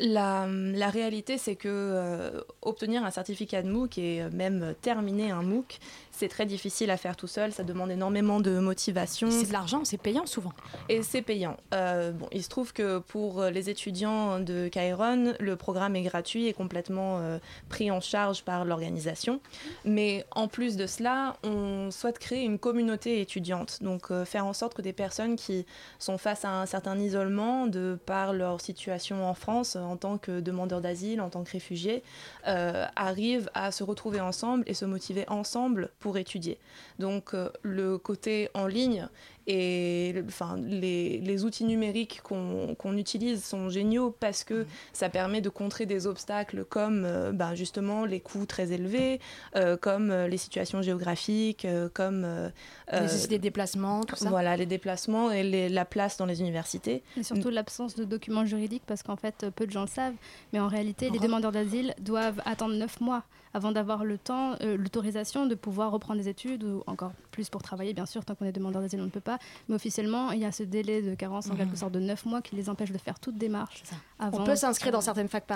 la, 0.00 0.90
réalité, 0.90 1.38
c'est 1.38 1.56
que 1.56 1.68
euh, 1.68 2.40
obtenir 2.62 3.04
un 3.04 3.10
certificat 3.10 3.62
de 3.62 3.68
MOOC 3.68 3.98
et 3.98 4.24
même 4.32 4.74
terminer 4.80 5.30
un 5.30 5.42
MOOC, 5.42 5.78
c'est 6.16 6.28
très 6.28 6.46
difficile 6.46 6.90
à 6.90 6.96
faire 6.96 7.16
tout 7.16 7.26
seul. 7.26 7.52
Ça 7.52 7.64
demande 7.64 7.90
énormément 7.90 8.40
de 8.40 8.58
motivation. 8.58 9.30
C'est 9.30 9.48
de 9.48 9.52
l'argent, 9.52 9.84
c'est 9.84 9.98
payant 9.98 10.26
souvent. 10.26 10.52
Et 10.88 11.02
c'est 11.02 11.22
payant. 11.22 11.56
Euh, 11.72 12.12
bon, 12.12 12.28
il 12.32 12.42
se 12.42 12.48
trouve 12.48 12.72
que 12.72 12.98
pour 12.98 13.44
les 13.44 13.70
étudiants 13.70 14.40
de 14.40 14.68
Chiron, 14.72 15.34
le 15.38 15.56
programme 15.56 15.96
est 15.96 16.02
gratuit 16.02 16.46
et 16.46 16.52
complètement 16.52 17.18
euh, 17.18 17.38
pris 17.68 17.90
en 17.90 18.00
charge 18.00 18.44
par 18.44 18.64
l'organisation. 18.64 19.40
Mais 19.84 20.24
en 20.30 20.48
plus 20.48 20.76
de 20.76 20.86
cela, 20.86 21.36
on 21.42 21.90
souhaite 21.90 22.18
créer 22.18 22.44
une 22.44 22.58
communauté 22.58 23.20
étudiante. 23.20 23.78
Donc 23.82 24.12
faire 24.24 24.46
en 24.46 24.52
sorte 24.52 24.74
que 24.74 24.82
des 24.82 24.92
personnes 24.92 25.36
qui 25.36 25.66
sont 25.98 26.18
face 26.18 26.44
à 26.44 26.50
un 26.50 26.66
certain 26.66 26.98
isolement 26.98 27.66
de 27.66 27.98
par 28.06 28.32
leur 28.32 28.60
situation 28.60 29.28
en 29.28 29.34
France, 29.34 29.76
en 29.76 29.96
tant 29.96 30.18
que 30.18 30.40
demandeurs 30.40 30.80
d'asile, 30.80 31.20
en 31.20 31.30
tant 31.30 31.44
que 31.44 31.50
réfugiés, 31.50 32.02
euh, 32.46 32.86
arrivent 32.96 33.50
à 33.54 33.72
se 33.72 33.82
retrouver 33.82 34.20
ensemble 34.20 34.64
et 34.66 34.74
se 34.74 34.84
motiver 34.84 35.24
ensemble 35.28 35.90
pour 35.98 36.03
étudier. 36.12 36.58
Donc 36.98 37.34
euh, 37.34 37.50
le 37.62 37.98
côté 37.98 38.48
en 38.54 38.66
ligne 38.66 39.08
et 39.46 40.14
enfin, 40.26 40.56
les, 40.56 41.18
les 41.18 41.44
outils 41.44 41.64
numériques 41.64 42.22
qu'on 42.22 42.96
utilise 42.96 43.44
sont 43.44 43.68
géniaux 43.68 44.14
parce 44.18 44.42
que 44.42 44.62
mmh. 44.62 44.66
ça 44.94 45.08
permet 45.10 45.42
de 45.42 45.50
contrer 45.50 45.84
des 45.84 46.06
obstacles 46.06 46.64
comme 46.64 47.04
euh, 47.04 47.32
ben, 47.32 47.54
justement 47.54 48.06
les 48.06 48.20
coûts 48.20 48.46
très 48.46 48.72
élevés, 48.72 49.20
euh, 49.54 49.76
comme 49.76 50.10
les 50.12 50.38
situations 50.38 50.80
géographiques, 50.80 51.66
comme... 51.92 52.50
les 52.90 53.38
déplacements, 53.38 54.02
tout 54.04 54.16
ça. 54.16 54.30
Voilà, 54.30 54.56
les 54.56 54.66
déplacements 54.66 55.30
et 55.30 55.68
la 55.68 55.84
place 55.84 56.16
dans 56.16 56.26
les 56.26 56.40
universités. 56.40 57.02
Et 57.18 57.22
surtout 57.22 57.50
l'absence 57.50 57.94
de 57.96 58.04
documents 58.04 58.46
juridiques 58.46 58.84
parce 58.86 59.02
qu'en 59.02 59.16
fait, 59.16 59.46
peu 59.54 59.66
de 59.66 59.72
gens 59.72 59.82
le 59.82 59.88
savent, 59.88 60.14
mais 60.52 60.60
en 60.60 60.68
réalité, 60.68 61.10
les 61.10 61.18
demandeurs 61.18 61.52
d'asile 61.52 61.94
doivent 62.00 62.40
attendre 62.46 62.74
9 62.74 63.00
mois 63.00 63.24
avant 63.54 63.72
d'avoir 63.72 64.04
le 64.04 64.18
temps, 64.18 64.56
l'autorisation 64.60 65.46
de 65.46 65.54
pouvoir 65.54 65.92
reprendre 65.92 66.20
des 66.20 66.28
études 66.28 66.64
ou 66.64 66.82
encore 66.86 67.12
plus 67.30 67.48
pour 67.48 67.62
travailler, 67.62 67.94
bien 67.94 68.06
sûr, 68.06 68.24
tant 68.24 68.34
qu'on 68.34 68.44
est 68.44 68.52
demandeur 68.52 68.82
d'asile, 68.82 69.00
on 69.00 69.04
ne 69.04 69.10
peut 69.10 69.20
pas. 69.20 69.38
Mais 69.68 69.76
officiellement, 69.76 70.32
il 70.32 70.40
y 70.40 70.44
a 70.44 70.52
ce 70.52 70.64
délai 70.64 71.02
de 71.02 71.14
carence 71.14 71.48
en 71.50 71.56
quelque 71.56 71.70
mhm. 71.70 71.76
sorte 71.76 71.92
de 71.92 72.00
9 72.00 72.26
mois 72.26 72.42
qui 72.42 72.56
les 72.56 72.68
empêche 72.68 72.90
de 72.90 72.98
faire 72.98 73.18
toute 73.18 73.38
démarche. 73.38 73.82
On 74.20 74.44
peut 74.44 74.56
s'inscrire 74.56 74.92
dans 74.92 75.00
certaines 75.00 75.28
facs, 75.28 75.46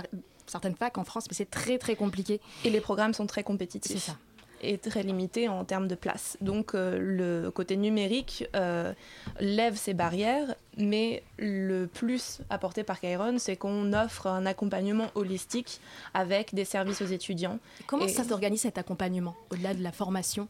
certaines 0.47 0.77
facs 0.77 0.97
en 0.97 1.05
France, 1.05 1.25
mais 1.29 1.35
c'est 1.35 1.51
très 1.51 1.79
très 1.79 1.97
compliqué. 1.97 2.41
Et 2.65 2.71
les 2.71 2.81
programmes 2.81 3.15
sont 3.15 3.27
très 3.27 3.43
compétitifs. 3.43 3.93
C'est 3.93 4.13
ça 4.13 4.17
et 4.61 4.79
très 4.79 5.03
limité 5.03 5.49
en 5.49 5.65
termes 5.65 5.89
de 5.89 5.95
place. 5.95 6.37
Donc 6.41 6.75
euh, 6.75 6.99
le 6.99 7.51
côté 7.51 7.77
numérique 7.77 8.47
euh, 8.55 8.93
lève 9.41 9.77
ces 9.77 9.95
barrières, 9.95 10.55
mais 10.77 11.23
le 11.39 11.87
plus 11.87 12.41
apporté 12.51 12.85
par 12.85 13.01
Chiron, 13.01 13.39
c'est 13.39 13.57
qu'on 13.57 13.93
offre 13.93 14.27
un 14.27 14.47
accompagnement 14.47 15.09
holistique 15.15 15.81
avec 16.15 16.55
des 16.55 16.65
services 16.65 17.03
aux 17.03 17.07
étudiants. 17.07 17.59
Comment 17.87 18.09
ça 18.09 18.25
s'organise 18.25 18.63
cet 18.63 18.79
accompagnement, 18.79 19.35
au-delà 19.51 19.75
de 19.75 19.83
la 19.83 19.93
formation? 19.93 20.49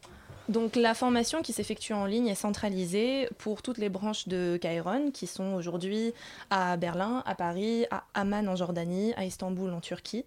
Donc 0.49 0.75
la 0.75 0.93
formation 0.93 1.41
qui 1.41 1.53
s'effectue 1.53 1.93
en 1.93 2.05
ligne 2.05 2.27
est 2.27 2.35
centralisée 2.35 3.29
pour 3.37 3.61
toutes 3.61 3.77
les 3.77 3.89
branches 3.89 4.27
de 4.27 4.57
Kairon 4.59 5.11
qui 5.11 5.27
sont 5.27 5.53
aujourd'hui 5.53 6.13
à 6.49 6.75
Berlin, 6.75 7.23
à 7.25 7.35
Paris, 7.35 7.85
à 7.91 8.03
Amman 8.13 8.47
en 8.49 8.55
Jordanie, 8.55 9.13
à 9.15 9.25
Istanbul 9.25 9.71
en 9.71 9.79
Turquie. 9.79 10.25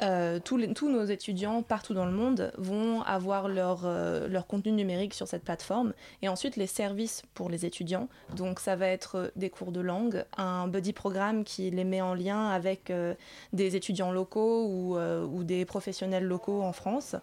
Euh, 0.00 0.40
tous, 0.40 0.58
nos 0.88 1.04
étudiants 1.04 1.62
partout 1.62 1.94
dans 1.94 2.06
le 2.06 2.12
monde 2.12 2.52
vont 2.58 3.02
avoir 3.02 3.46
euh, 3.46 4.26
leur, 4.28 4.46
contenu 4.46 4.72
numérique 4.72 5.14
sur 5.14 5.28
cette 5.28 5.44
plateforme 5.44 5.92
et 6.22 6.28
ensuite 6.28 6.56
les 6.56 6.66
services 6.66 7.22
pour 7.34 7.50
les 7.50 7.66
étudiants. 7.66 8.08
Donc 8.34 8.58
ça 8.58 8.74
va 8.74 8.88
être 8.88 9.32
des 9.36 9.50
cours 9.50 9.70
de 9.70 9.80
langue, 9.80 10.24
un 10.36 10.66
buddy 10.66 10.92
programme 10.92 11.44
qui 11.44 11.70
les 11.70 11.84
met 11.84 12.00
en 12.00 12.14
lien 12.14 12.48
avec 12.48 12.90
euh, 12.90 13.14
des 13.52 13.76
étudiants 13.76 14.10
locaux 14.10 14.66
ou, 14.66 15.44
des 15.44 15.64
professionnels 15.64 16.24
locaux 16.24 16.62
en 16.62 16.72
France, 16.72 17.16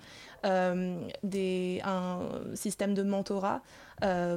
des, 0.44 1.82
un 1.84 2.20
système 2.54 2.94
de 2.94 3.04
mentorat 3.04 3.62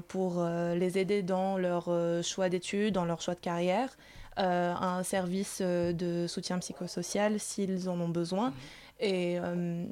pour 0.08 0.44
les 0.44 0.98
aider 0.98 1.22
dans 1.22 1.58
leur 1.58 1.90
choix 2.22 2.48
d'études, 2.48 2.94
dans 2.94 3.04
leur 3.04 3.20
choix 3.20 3.34
de 3.34 3.40
carrière. 3.40 3.96
Euh, 4.38 4.72
un 4.72 5.02
service 5.02 5.58
euh, 5.60 5.92
de 5.92 6.26
soutien 6.26 6.58
psychosocial 6.58 7.38
s'ils 7.38 7.90
en 7.90 8.00
ont 8.00 8.08
besoin. 8.08 8.48
Mhm. 8.48 8.54
Et 9.00 9.38
euh, 9.38 9.84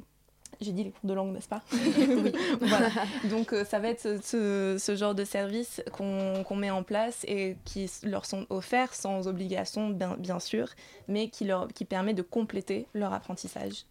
j'ai 0.59 0.71
dit 0.71 0.85
les 0.85 0.91
cours 0.91 1.07
de 1.07 1.13
langue, 1.13 1.33
n'est-ce 1.33 1.47
pas? 1.47 1.61
Oui. 1.71 2.33
voilà. 2.59 2.89
Donc 3.29 3.53
ça 3.69 3.77
va 3.77 3.89
être 3.89 4.17
ce, 4.23 4.95
genre 4.97 5.13
de 5.13 5.25
service 5.25 5.83
qu'on 5.91 6.55
met 6.55 6.71
en 6.71 6.81
place 6.81 7.23
et 7.27 7.55
qui 7.65 7.89
leur 8.03 8.25
sont 8.25 8.47
offerts 8.49 8.95
sans 8.95 9.27
obligation, 9.27 9.89
bien, 9.89 10.15
bien 10.17 10.39
sûr, 10.39 10.69
mais 11.07 11.29
qui, 11.29 11.45
leur, 11.45 11.67
qui 11.67 11.85
permet 11.85 12.15
de 12.15 12.23
compléter 12.23 12.87
leur 12.95 13.13
apprentissage. 13.13 13.85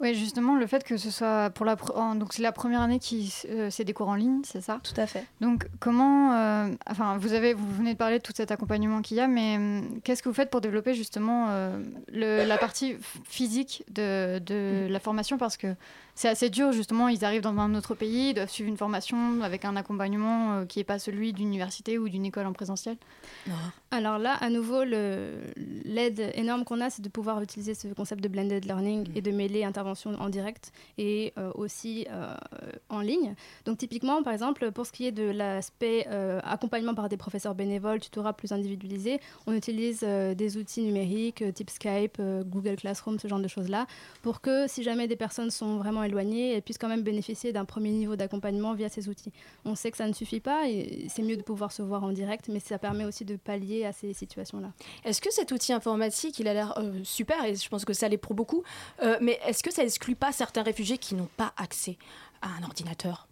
Oui, 0.00 0.14
justement, 0.14 0.56
le 0.56 0.66
fait 0.66 0.82
que 0.82 0.96
ce 0.96 1.10
soit 1.12 1.50
pour 1.50 1.64
la 1.64 1.76
donc 2.16 2.32
c'est 2.32 2.42
la 2.42 2.50
première 2.50 2.80
année 2.80 2.98
qui 2.98 3.32
euh, 3.48 3.68
c'est 3.70 3.84
des 3.84 3.92
cours 3.92 4.08
en 4.08 4.16
ligne, 4.16 4.40
c'est 4.44 4.60
ça? 4.60 4.80
Tout 4.82 5.00
à 5.00 5.06
fait. 5.06 5.24
Donc 5.40 5.68
comment, 5.78 6.34
euh, 6.34 6.68
enfin 6.90 7.16
vous 7.18 7.34
avez, 7.34 7.54
vous 7.54 7.70
venez 7.72 7.92
de 7.92 7.98
parler 7.98 8.18
de 8.18 8.22
tout 8.22 8.32
cet 8.34 8.50
accompagnement 8.50 9.00
qu'il 9.00 9.16
y 9.16 9.20
a, 9.20 9.28
mais 9.28 9.56
hum, 9.56 10.00
qu'est-ce 10.02 10.22
que 10.22 10.28
vous 10.28 10.34
faites 10.34 10.50
pour 10.50 10.60
développer 10.60 10.94
justement 10.94 11.46
euh, 11.50 11.78
le- 12.12 12.44
la 12.44 12.58
partie 12.58 12.96
physique 13.24 13.84
de, 13.92 14.40
de 14.40 14.88
la 14.90 14.98
formation? 14.98 15.38
Parce 15.38 15.56
que 15.56 15.68
c'est 16.14 16.28
assez 16.28 16.50
dur 16.50 16.72
justement, 16.72 17.08
ils 17.08 17.24
arrivent 17.24 17.42
dans 17.42 17.58
un 17.58 17.74
autre 17.74 17.94
pays, 17.94 18.30
ils 18.30 18.34
doivent 18.34 18.50
suivre 18.50 18.68
une 18.68 18.76
formation 18.76 19.40
avec 19.42 19.64
un 19.64 19.76
accompagnement 19.76 20.52
euh, 20.52 20.64
qui 20.66 20.78
n'est 20.78 20.84
pas 20.84 20.98
celui 20.98 21.32
d'une 21.32 21.48
université 21.48 21.98
ou 21.98 22.08
d'une 22.08 22.26
école 22.26 22.46
en 22.46 22.52
présentiel. 22.52 22.96
Alors 23.90 24.18
là, 24.18 24.34
à 24.34 24.50
nouveau, 24.50 24.84
l'aide 24.84 26.32
énorme 26.34 26.64
qu'on 26.64 26.80
a, 26.80 26.90
c'est 26.90 27.02
de 27.02 27.08
pouvoir 27.08 27.40
utiliser 27.42 27.74
ce 27.74 27.88
concept 27.88 28.22
de 28.22 28.28
blended 28.28 28.64
learning 28.64 29.08
et 29.14 29.20
de 29.20 29.30
mêler 29.30 29.64
intervention 29.64 30.14
en 30.20 30.28
direct 30.28 30.72
et 30.98 31.32
euh, 31.38 31.50
aussi 31.54 32.06
euh, 32.10 32.34
en 32.88 33.00
ligne. 33.00 33.34
Donc 33.64 33.78
typiquement, 33.78 34.22
par 34.22 34.32
exemple, 34.32 34.70
pour 34.72 34.86
ce 34.86 34.92
qui 34.92 35.06
est 35.06 35.12
de 35.12 35.30
l'aspect 35.30 36.06
accompagnement 36.44 36.94
par 36.94 37.08
des 37.08 37.16
professeurs 37.16 37.54
bénévoles, 37.54 38.00
tutorat 38.00 38.32
plus 38.32 38.52
individualisé, 38.52 39.20
on 39.46 39.54
utilise 39.54 40.00
des 40.00 40.56
outils 40.56 40.82
numériques 40.82 41.44
type 41.54 41.70
Skype, 41.70 42.20
Google 42.46 42.76
Classroom, 42.76 43.18
ce 43.18 43.28
genre 43.28 43.40
de 43.40 43.48
choses-là, 43.48 43.86
pour 44.22 44.40
que 44.40 44.66
si 44.68 44.82
jamais 44.82 45.08
des 45.08 45.16
personnes 45.16 45.50
sont 45.50 45.76
vraiment 45.76 46.01
éloignées, 46.02 46.54
elles 46.54 46.62
puissent 46.62 46.78
quand 46.78 46.88
même 46.88 47.02
bénéficier 47.02 47.52
d'un 47.52 47.64
premier 47.64 47.90
niveau 47.90 48.16
d'accompagnement 48.16 48.74
via 48.74 48.88
ces 48.88 49.08
outils. 49.08 49.32
On 49.64 49.74
sait 49.74 49.90
que 49.90 49.96
ça 49.96 50.06
ne 50.06 50.12
suffit 50.12 50.40
pas 50.40 50.68
et 50.68 51.06
c'est 51.08 51.22
mieux 51.22 51.36
de 51.36 51.42
pouvoir 51.42 51.72
se 51.72 51.82
voir 51.82 52.04
en 52.04 52.12
direct, 52.12 52.48
mais 52.48 52.60
ça 52.60 52.78
permet 52.78 53.04
aussi 53.04 53.24
de 53.24 53.36
pallier 53.36 53.84
à 53.84 53.92
ces 53.92 54.12
situations-là. 54.12 54.72
Est-ce 55.04 55.20
que 55.20 55.32
cet 55.32 55.52
outil 55.52 55.72
informatique, 55.72 56.38
il 56.38 56.48
a 56.48 56.54
l'air 56.54 56.78
euh, 56.78 57.00
super 57.04 57.44
et 57.44 57.54
je 57.54 57.68
pense 57.68 57.84
que 57.84 57.92
ça 57.92 58.08
l'est 58.08 58.18
pour 58.18 58.34
beaucoup, 58.34 58.62
euh, 59.02 59.16
mais 59.20 59.38
est-ce 59.46 59.62
que 59.62 59.72
ça 59.72 59.82
exclut 59.82 60.16
pas 60.16 60.32
certains 60.32 60.62
réfugiés 60.62 60.98
qui 60.98 61.14
n'ont 61.14 61.28
pas 61.36 61.52
accès 61.56 61.96
à 62.40 62.48
un 62.48 62.64
ordinateur? 62.64 63.26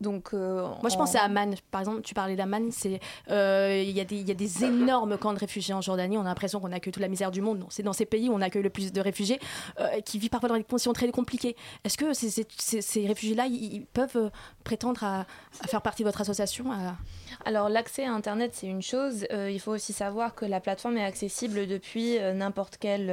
Donc, 0.00 0.30
euh, 0.34 0.62
Moi, 0.82 0.88
je 0.90 0.94
en- 0.94 0.98
pense 0.98 1.14
à 1.14 1.22
Amman. 1.22 1.54
Par 1.70 1.80
exemple, 1.80 2.02
tu 2.02 2.14
parlais 2.14 2.36
d'Amman. 2.36 2.70
c'est, 2.70 3.00
euh, 3.30 3.80
Il 3.84 3.90
y, 3.90 4.00
a 4.00 4.04
des- 4.04 4.16
il 4.16 4.28
y 4.28 4.30
a 4.30 4.34
des 4.34 4.64
énormes 4.64 5.16
camps 5.18 5.32
de 5.32 5.38
réfugiés 5.38 5.72
en 5.74 5.80
Jordanie. 5.80 6.18
On 6.18 6.22
a 6.22 6.24
l'impression 6.24 6.58
qu'on 6.60 6.72
accueille 6.72 6.92
toute 6.92 7.00
la 7.02 7.08
misère 7.08 7.30
du 7.30 7.40
monde. 7.40 7.58
Non, 7.60 7.66
C'est 7.70 7.82
dans 7.82 7.92
ces 7.92 8.04
pays 8.06 8.28
où 8.28 8.32
on 8.34 8.40
accueille 8.40 8.62
le 8.62 8.70
plus 8.70 8.92
de 8.92 9.00
réfugiés 9.00 9.38
euh, 9.80 10.00
qui 10.00 10.18
vivent 10.18 10.30
parfois 10.30 10.48
dans 10.48 10.56
des 10.56 10.64
conditions 10.64 10.92
très 10.92 11.08
compliquées. 11.10 11.54
Est-ce 11.84 11.96
que 11.96 12.12
ces, 12.12 12.28
ces- 12.30 12.46
ces- 12.58 12.82
ces 12.82 13.06
réfugiés-là, 13.06 13.46
ils, 13.46 13.86
peuvent 13.86 14.16
euh, 14.16 14.30
prétendre 14.64 15.04
à, 15.04 15.20
à 15.62 15.66
faire 15.68 15.82
partie 15.82 16.02
de 16.02 16.08
votre 16.08 16.20
association 16.20 16.72
à- 16.72 16.96
Alors 17.44 17.68
l'accès 17.68 18.04
à 18.04 18.12
Internet, 18.12 18.50
c'est 18.54 18.66
une 18.66 18.82
chose. 18.82 19.26
Euh, 19.32 19.50
il 19.50 19.60
faut 19.60 19.72
aussi 19.72 19.92
savoir 19.92 20.34
que 20.34 20.44
la 20.44 20.60
plateforme 20.60 20.96
est 20.98 21.04
accessible 21.04 21.66
depuis 21.66 22.18
euh, 22.18 22.32
n'importe 22.32 22.76
quel 22.80 23.10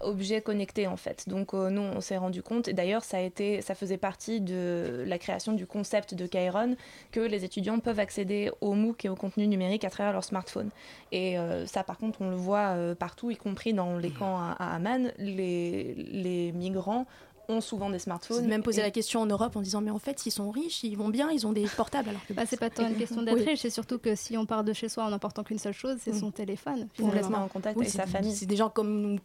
objet 0.00 0.42
connecté 0.42 0.86
en 0.86 0.96
fait. 0.96 1.28
Donc 1.28 1.54
euh, 1.54 1.70
nous, 1.70 1.80
on 1.80 2.00
s'est 2.00 2.16
rendu 2.16 2.42
compte. 2.42 2.68
Et 2.68 2.72
d'ailleurs, 2.72 3.04
ça 3.04 3.18
a 3.18 3.20
été, 3.20 3.62
ça 3.62 3.74
faisait 3.74 3.96
partie 3.96 4.40
de 4.40 5.04
la 5.06 5.18
création 5.18 5.52
du 5.52 5.66
concept 5.66 6.14
de 6.14 6.26
Kairon 6.26 6.76
que 7.10 7.20
les 7.20 7.44
étudiants 7.44 7.78
peuvent 7.78 8.00
accéder 8.00 8.50
au 8.60 8.74
MOOC 8.74 9.06
et 9.06 9.08
au 9.08 9.16
contenu 9.16 9.46
numérique 9.46 9.84
à 9.84 9.90
travers 9.90 10.12
leur 10.12 10.24
smartphone. 10.24 10.70
Et 11.12 11.38
euh, 11.38 11.66
ça, 11.66 11.82
par 11.82 11.98
contre, 11.98 12.20
on 12.20 12.30
le 12.30 12.36
voit 12.36 12.74
euh, 12.76 12.94
partout, 12.94 13.30
y 13.30 13.36
compris 13.36 13.72
dans 13.72 13.96
les 13.98 14.10
camps 14.10 14.36
à, 14.36 14.56
à 14.58 14.74
Amman. 14.76 15.12
Les, 15.18 15.94
les 15.94 16.52
migrants 16.52 17.06
ont 17.48 17.60
souvent 17.60 17.90
des 17.90 17.98
smartphones. 17.98 18.46
même 18.46 18.62
posé 18.62 18.80
Et- 18.80 18.84
la 18.84 18.90
question 18.90 19.20
en 19.20 19.26
Europe 19.26 19.56
en 19.56 19.60
disant 19.62 19.80
mais 19.80 19.90
en 19.90 19.98
fait, 19.98 20.26
ils 20.26 20.30
sont 20.30 20.50
riches, 20.50 20.84
ils 20.84 20.96
vont 20.96 21.08
bien, 21.08 21.30
ils 21.30 21.46
ont 21.46 21.52
des 21.52 21.66
portables. 21.76 22.08
Alors 22.10 22.24
que 22.26 22.32
Bah, 22.32 22.44
c'est 22.46 22.58
pas 22.58 22.70
tant 22.70 22.86
une 22.88 22.96
question 22.96 23.22
d'être 23.22 23.36
Oui. 23.38 23.44
riche, 23.44 23.60
c'est 23.60 23.70
surtout 23.70 23.98
que 23.98 24.14
si 24.14 24.36
on 24.38 24.46
part 24.46 24.64
de 24.64 24.72
chez 24.72 24.88
soi 24.88 25.04
en 25.04 25.10
n'emportant 25.10 25.42
qu'une 25.44 25.58
seule 25.58 25.72
chose, 25.74 25.96
c'est 26.02 26.12
Mm. 26.12 26.20
son 26.20 26.30
téléphone. 26.30 26.88
Finalement. 26.94 27.12
rester 27.20 27.34
en 27.34 27.48
contact 27.48 27.76
Oui, 27.76 27.86
avec 27.86 27.92
sa 27.94 28.06
famille. 28.06 28.34
C'est 28.34 28.46
des 28.46 28.56
gens 28.56 28.70
comme 28.70 29.18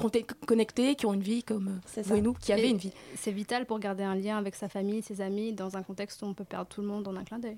connectés, 0.45 0.95
qui 0.95 1.05
ont 1.05 1.13
une 1.13 1.21
vie 1.21 1.43
comme 1.43 1.67
euh, 1.67 1.71
vous 2.01 2.03
ça. 2.03 2.15
et 2.15 2.21
nous, 2.21 2.33
qui 2.33 2.51
avaient 2.53 2.69
une 2.69 2.77
vie. 2.77 2.91
C'est 3.15 3.31
vital 3.31 3.65
pour 3.65 3.79
garder 3.79 4.03
un 4.03 4.15
lien 4.15 4.37
avec 4.37 4.55
sa 4.55 4.69
famille, 4.69 5.01
ses 5.01 5.21
amis, 5.21 5.53
dans 5.53 5.77
un 5.77 5.83
contexte 5.83 6.21
où 6.21 6.25
on 6.25 6.33
peut 6.33 6.43
perdre 6.43 6.67
tout 6.67 6.81
le 6.81 6.87
monde 6.87 7.07
en 7.07 7.15
un 7.15 7.23
clin 7.23 7.39
d'œil. 7.39 7.57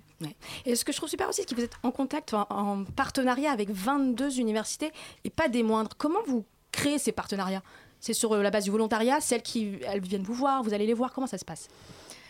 Et 0.65 0.75
ce 0.75 0.83
que 0.85 0.91
je 0.91 0.97
trouve 0.97 1.09
super 1.09 1.29
aussi, 1.29 1.41
c'est 1.41 1.49
que 1.49 1.55
vous 1.55 1.63
êtes 1.65 1.77
en 1.83 1.91
contact, 1.91 2.33
en 2.33 2.83
partenariat 2.95 3.51
avec 3.51 3.69
22 3.71 4.39
universités 4.39 4.91
et 5.23 5.29
pas 5.29 5.47
des 5.49 5.63
moindres. 5.63 5.91
Comment 5.97 6.19
vous 6.27 6.45
créez 6.71 6.97
ces 6.99 7.11
partenariats? 7.11 7.63
C'est 7.99 8.13
sur 8.13 8.33
euh, 8.33 8.41
la 8.41 8.51
base 8.51 8.63
du 8.63 8.71
volontariat, 8.71 9.19
celles 9.19 9.41
qui 9.41 9.77
elles 9.85 10.01
viennent 10.01 10.23
vous 10.23 10.33
voir, 10.33 10.63
vous 10.63 10.73
allez 10.73 10.85
les 10.85 10.93
voir, 10.93 11.13
comment 11.13 11.27
ça 11.27 11.37
se 11.37 11.45
passe? 11.45 11.67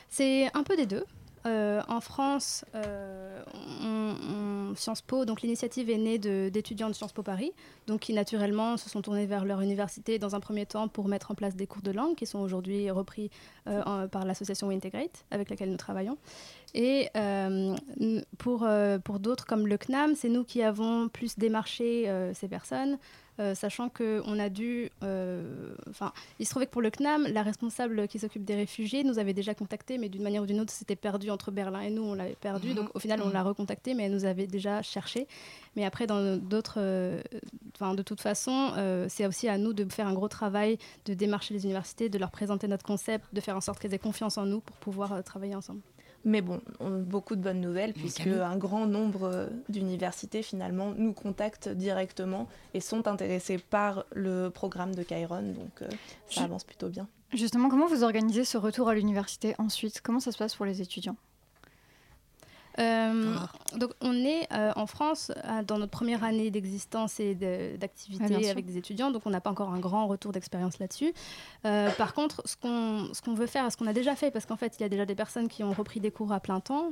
C'est 0.10 0.50
un 0.56 0.64
peu 0.64 0.76
des 0.76 0.86
deux. 0.86 1.06
Euh, 1.46 1.82
en 1.88 2.02
France, 2.02 2.66
euh, 2.76 3.42
Sciences 4.76 5.02
Po, 5.02 5.24
donc 5.24 5.42
l'initiative 5.42 5.90
est 5.90 5.98
née 5.98 6.20
d'étudiants 6.20 6.90
de 6.90 6.94
Sciences 6.94 7.14
Po 7.14 7.24
Paris, 7.24 7.54
donc 7.88 8.02
qui 8.02 8.14
naturellement 8.14 8.76
se 8.76 8.90
sont 8.90 9.02
tournés 9.02 9.26
vers 9.26 9.46
leur 9.46 9.62
université 9.62 10.20
dans 10.20 10.36
un 10.36 10.42
premier 10.42 10.66
temps 10.66 10.90
pour 10.90 11.08
mettre 11.08 11.32
en 11.32 11.36
place 11.36 11.56
des 11.56 11.66
cours 11.66 11.82
de 11.82 11.92
langue 11.92 12.16
qui 12.16 12.26
sont 12.26 12.40
aujourd'hui 12.40 12.92
repris 12.92 13.32
par 13.64 14.26
l'association 14.26 14.68
Wintegrate 14.68 15.24
avec 15.32 15.50
laquelle 15.50 15.72
nous 15.72 15.78
travaillons. 15.78 16.18
Et 16.74 17.08
pour, 18.38 18.68
pour 19.06 19.20
d'autres 19.20 19.46
comme 19.46 19.66
le 19.66 19.78
CNAM, 19.78 20.16
c'est 20.16 20.30
nous 20.30 20.44
qui 20.44 20.62
avons 20.62 21.08
plus 21.08 21.38
démarché 21.38 22.12
ces 22.34 22.50
personnes. 22.50 22.98
Euh, 23.40 23.56
sachant 23.56 23.90
qu'on 23.90 24.38
a 24.40 24.50
dû... 24.50 24.90
euh, 25.04 25.74
Enfin, 25.90 26.12
il 26.40 26.46
se 26.46 26.52
trouvait 26.52 26.66
que 26.66 26.72
pour 26.72 26.82
le 26.82 26.90
CNAM, 26.92 27.28
la 27.28 27.44
responsable 27.44 28.08
qui 28.08 28.20
s'occupe 28.20 28.44
des 28.46 28.56
réfugiés 28.56 29.04
nous 29.04 29.20
avait 29.20 29.34
déjà 29.34 29.54
contacté, 29.54 29.98
mais 29.98 30.10
d'une 30.10 30.24
manière 30.24 30.44
ou 30.44 30.46
d'une 30.46 30.60
autre, 30.60 30.74
c'était 30.74 30.96
perdu 30.96 31.30
entre 31.30 31.52
Berlin 31.52 31.82
et 31.82 31.90
nous, 31.90 32.04
on 32.04 32.14
l'avait 32.14 32.36
perdu. 32.36 32.70
Mhm. 32.70 32.76
Donc 32.76 32.90
au 32.96 33.00
final, 33.00 33.22
on 33.24 33.30
l'a 33.30 33.44
recontacté, 33.44 33.94
mais 33.94 34.04
elle 34.04 34.12
nous 34.14 34.26
avait 34.26 34.48
déjà 34.48 34.82
cherché. 34.82 35.28
Mais 35.76 35.86
après, 35.86 36.08
dans 36.08 36.38
d'autres... 36.38 36.76
euh, 36.78 37.22
Enfin, 37.76 37.94
de 37.94 38.02
toute 38.04 38.20
façon, 38.20 38.74
c'est 39.08 39.26
aussi 39.26 39.48
à 39.48 39.58
nous 39.58 39.72
de 39.72 39.90
faire 39.90 40.06
un 40.06 40.14
gros 40.14 40.28
travail 40.28 40.78
de 41.06 41.14
démarcher 41.14 41.54
les 41.54 41.64
universités, 41.64 42.10
de 42.10 42.18
leur 42.18 42.30
présenter 42.30 42.68
notre 42.68 42.84
concept, 42.86 43.24
de 43.34 43.40
faire 43.40 43.56
en 43.56 43.62
sorte 43.62 43.80
qu'elles 43.80 43.94
aient 43.94 44.00
confiance 44.00 44.38
en 44.38 44.46
nous 44.46 44.60
pour 44.60 44.76
pouvoir 44.76 45.24
travailler 45.24 45.56
ensemble. 45.56 45.80
Mais 46.26 46.42
bon, 46.42 46.62
on 46.80 46.94
a 46.94 46.98
beaucoup 46.98 47.36
de 47.36 47.42
bonnes 47.42 47.62
nouvelles 47.62 47.94
puisque 47.94 48.28
un 48.28 48.58
grand 48.58 48.86
nombre 48.86 49.24
euh, 49.24 49.48
d'universités 49.70 50.42
finalement 50.42 50.94
nous 50.98 51.14
contactent 51.14 51.70
directement 51.70 52.48
et 52.74 52.82
sont 52.82 53.08
intéressés 53.08 53.58
par 53.58 54.06
le 54.12 54.50
programme 54.50 54.94
de 54.94 55.04
Kairon, 55.04 55.54
donc 55.54 55.82
euh, 55.82 55.88
ça 56.30 56.44
avance 56.44 56.64
plutôt 56.64 56.90
bien. 56.90 57.08
Justement, 57.34 57.70
comment 57.70 57.88
vous 57.88 58.04
organisez 58.04 58.44
ce 58.44 58.58
retour 58.58 58.90
à 58.90 58.96
l'université 58.96 59.56
ensuite? 59.60 60.02
Comment 60.02 60.20
ça 60.20 60.32
se 60.32 60.38
passe 60.38 60.56
pour 60.56 60.66
les 60.66 60.82
étudiants? 60.82 61.16
Euh, 62.80 63.36
donc 63.78 63.92
on 64.02 64.14
est 64.14 64.48
euh, 64.54 64.72
en 64.76 64.86
France 64.88 65.32
dans 65.68 65.78
notre 65.78 65.92
première 65.92 66.24
année 66.24 66.50
d'existence 66.50 67.20
et 67.20 67.36
de- 67.36 67.70
bien 67.72 67.78
d'activité 67.78 68.34
avec 68.50 68.66
des 68.66 68.78
étudiants, 68.78 69.12
donc 69.12 69.24
on 69.26 69.30
n'a 69.30 69.42
pas 69.42 69.50
encore 69.50 69.70
un 69.74 69.80
grand 69.80 70.08
retour 70.08 70.32
d'expérience 70.32 70.80
là-dessus. 70.80 71.14
Euh, 71.66 71.90
par 71.92 72.14
contre, 72.14 72.42
ce 72.46 72.56
qu'on 72.56 73.10
ce 73.14 73.22
qu'on 73.22 73.34
veut 73.34 73.48
faire, 73.48 73.70
ce 73.72 73.78
qu'on 73.78 73.88
a 73.88 73.94
déjà 73.94 74.16
fait, 74.16 74.32
parce 74.32 74.46
qu'en 74.46 74.56
fait 74.56 74.76
il 74.80 74.82
y 74.82 74.86
a 74.86 74.90
déjà 74.90 75.06
des 75.06 75.16
personnes 75.16 75.48
qui 75.50 75.64
ont 75.64 75.72
repris 75.74 76.00
des 76.00 76.12
cours 76.12 76.32
à 76.32 76.40
plein 76.40 76.60
temps. 76.62 76.92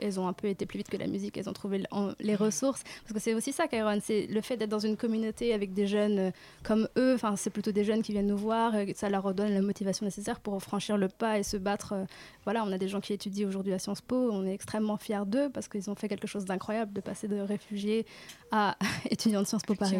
Elles 0.00 0.18
ont 0.18 0.26
un 0.26 0.32
peu 0.32 0.48
été 0.48 0.66
plus 0.66 0.78
vite 0.78 0.88
que 0.88 0.96
la 0.96 1.06
musique, 1.06 1.36
elles 1.36 1.48
ont 1.48 1.52
trouvé 1.52 1.82
en- 1.90 2.12
les 2.20 2.34
ressources. 2.34 2.82
Parce 3.02 3.12
que 3.14 3.20
c'est 3.20 3.34
aussi 3.34 3.52
ça, 3.52 3.68
Kairon, 3.68 3.98
c'est 4.02 4.26
le 4.28 4.40
fait 4.40 4.56
d'être 4.56 4.70
dans 4.70 4.78
une 4.78 4.96
communauté 4.96 5.52
avec 5.54 5.72
des 5.72 5.86
jeunes 5.86 6.18
euh, 6.18 6.30
comme 6.62 6.88
eux. 6.96 7.14
Enfin, 7.14 7.36
c'est 7.36 7.50
plutôt 7.50 7.72
des 7.72 7.84
jeunes 7.84 8.02
qui 8.02 8.12
viennent 8.12 8.26
nous 8.26 8.36
voir. 8.36 8.74
et 8.76 8.94
ça 8.94 9.08
leur 9.08 9.32
donne 9.34 9.52
la 9.52 9.60
motivation 9.62 10.04
nécessaire 10.06 10.40
pour 10.40 10.60
franchir 10.62 10.96
le 10.96 11.08
pas 11.08 11.38
et 11.38 11.42
se 11.42 11.56
battre. 11.56 11.92
euh, 11.94 12.04
voilà, 12.44 12.64
on 12.64 12.72
a 12.72 12.78
des 12.78 12.88
gens 12.88 13.00
qui 13.00 13.12
étudient 13.12 13.46
aujourd'hui 13.48 13.72
à 13.72 13.78
Sciences 13.78 14.00
Po. 14.00 14.30
On 14.32 14.46
est 14.46 14.54
extrêmement 14.54 14.96
fiers 14.96 15.26
d'eux 15.26 15.50
parce 15.52 15.68
qu'ils 15.68 15.90
ont 15.90 15.94
fait 15.94 16.08
quelque 16.08 16.26
chose 16.26 16.44
d'incroyable 16.44 16.92
de 16.92 17.00
passer 17.00 17.28
de 17.28 17.38
réfugiés 17.40 18.06
à 18.50 18.76
étudiants 19.10 19.42
de 19.42 19.46
Sciences 19.46 19.62
Po 19.62 19.74
Paris. 19.74 19.98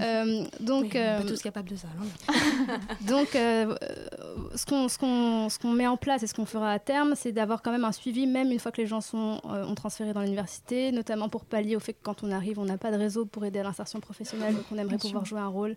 Euh, 0.00 0.44
donc, 0.60 0.82
Oui, 0.84 0.90
on 0.94 0.98
euh, 0.98 1.18
pas 1.22 1.28
tous 1.28 1.42
capables 1.42 1.68
de 1.70 1.76
ça. 1.76 1.88
donc, 3.06 3.34
euh, 3.34 3.74
euh, 3.82 4.56
qu'on 4.68 4.88
ce 4.88 5.58
qu'on 5.58 5.72
met 5.72 5.86
en 5.86 5.96
place 5.96 6.22
et 6.22 6.26
ce 6.26 6.34
qu'on 6.34 6.46
fera 6.46 6.72
à 6.72 6.78
terme, 6.78 7.14
c'est 7.16 7.32
d'avoir 7.32 7.62
quand 7.62 7.72
même 7.72 7.84
un 7.84 7.92
suivi, 7.92 8.26
même 8.26 8.50
une 8.52 8.58
fois 8.58 8.72
que 8.72 8.80
les 8.80 8.86
gens 8.86 9.00
sont, 9.00 9.31
euh, 9.44 9.64
ont 9.64 9.74
transféré 9.74 10.12
dans 10.12 10.20
l'université, 10.22 10.92
notamment 10.92 11.28
pour 11.28 11.44
pallier 11.44 11.76
au 11.76 11.80
fait 11.80 11.92
que 11.92 12.02
quand 12.02 12.22
on 12.22 12.30
arrive, 12.30 12.58
on 12.58 12.64
n'a 12.64 12.78
pas 12.78 12.90
de 12.90 12.96
réseau 12.96 13.24
pour 13.24 13.44
aider 13.44 13.58
à 13.60 13.62
l'insertion 13.62 14.00
professionnelle, 14.00 14.54
donc 14.54 14.64
on 14.70 14.76
aimerait 14.76 14.96
Bien 14.96 14.98
pouvoir 14.98 15.26
sûr. 15.26 15.36
jouer 15.36 15.40
un 15.40 15.48
rôle 15.48 15.76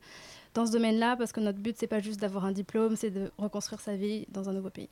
dans 0.54 0.66
ce 0.66 0.72
domaine-là, 0.72 1.16
parce 1.18 1.32
que 1.32 1.40
notre 1.40 1.60
but, 1.60 1.76
c'est 1.78 1.88
pas 1.88 2.00
juste 2.00 2.20
d'avoir 2.20 2.46
un 2.46 2.52
diplôme, 2.52 2.96
c'est 2.96 3.12
de 3.12 3.32
reconstruire 3.38 3.82
sa 3.82 3.96
vie 3.96 4.26
dans 4.30 4.50
un 4.50 4.54
nouveau 4.54 4.70
pays. 4.70 4.90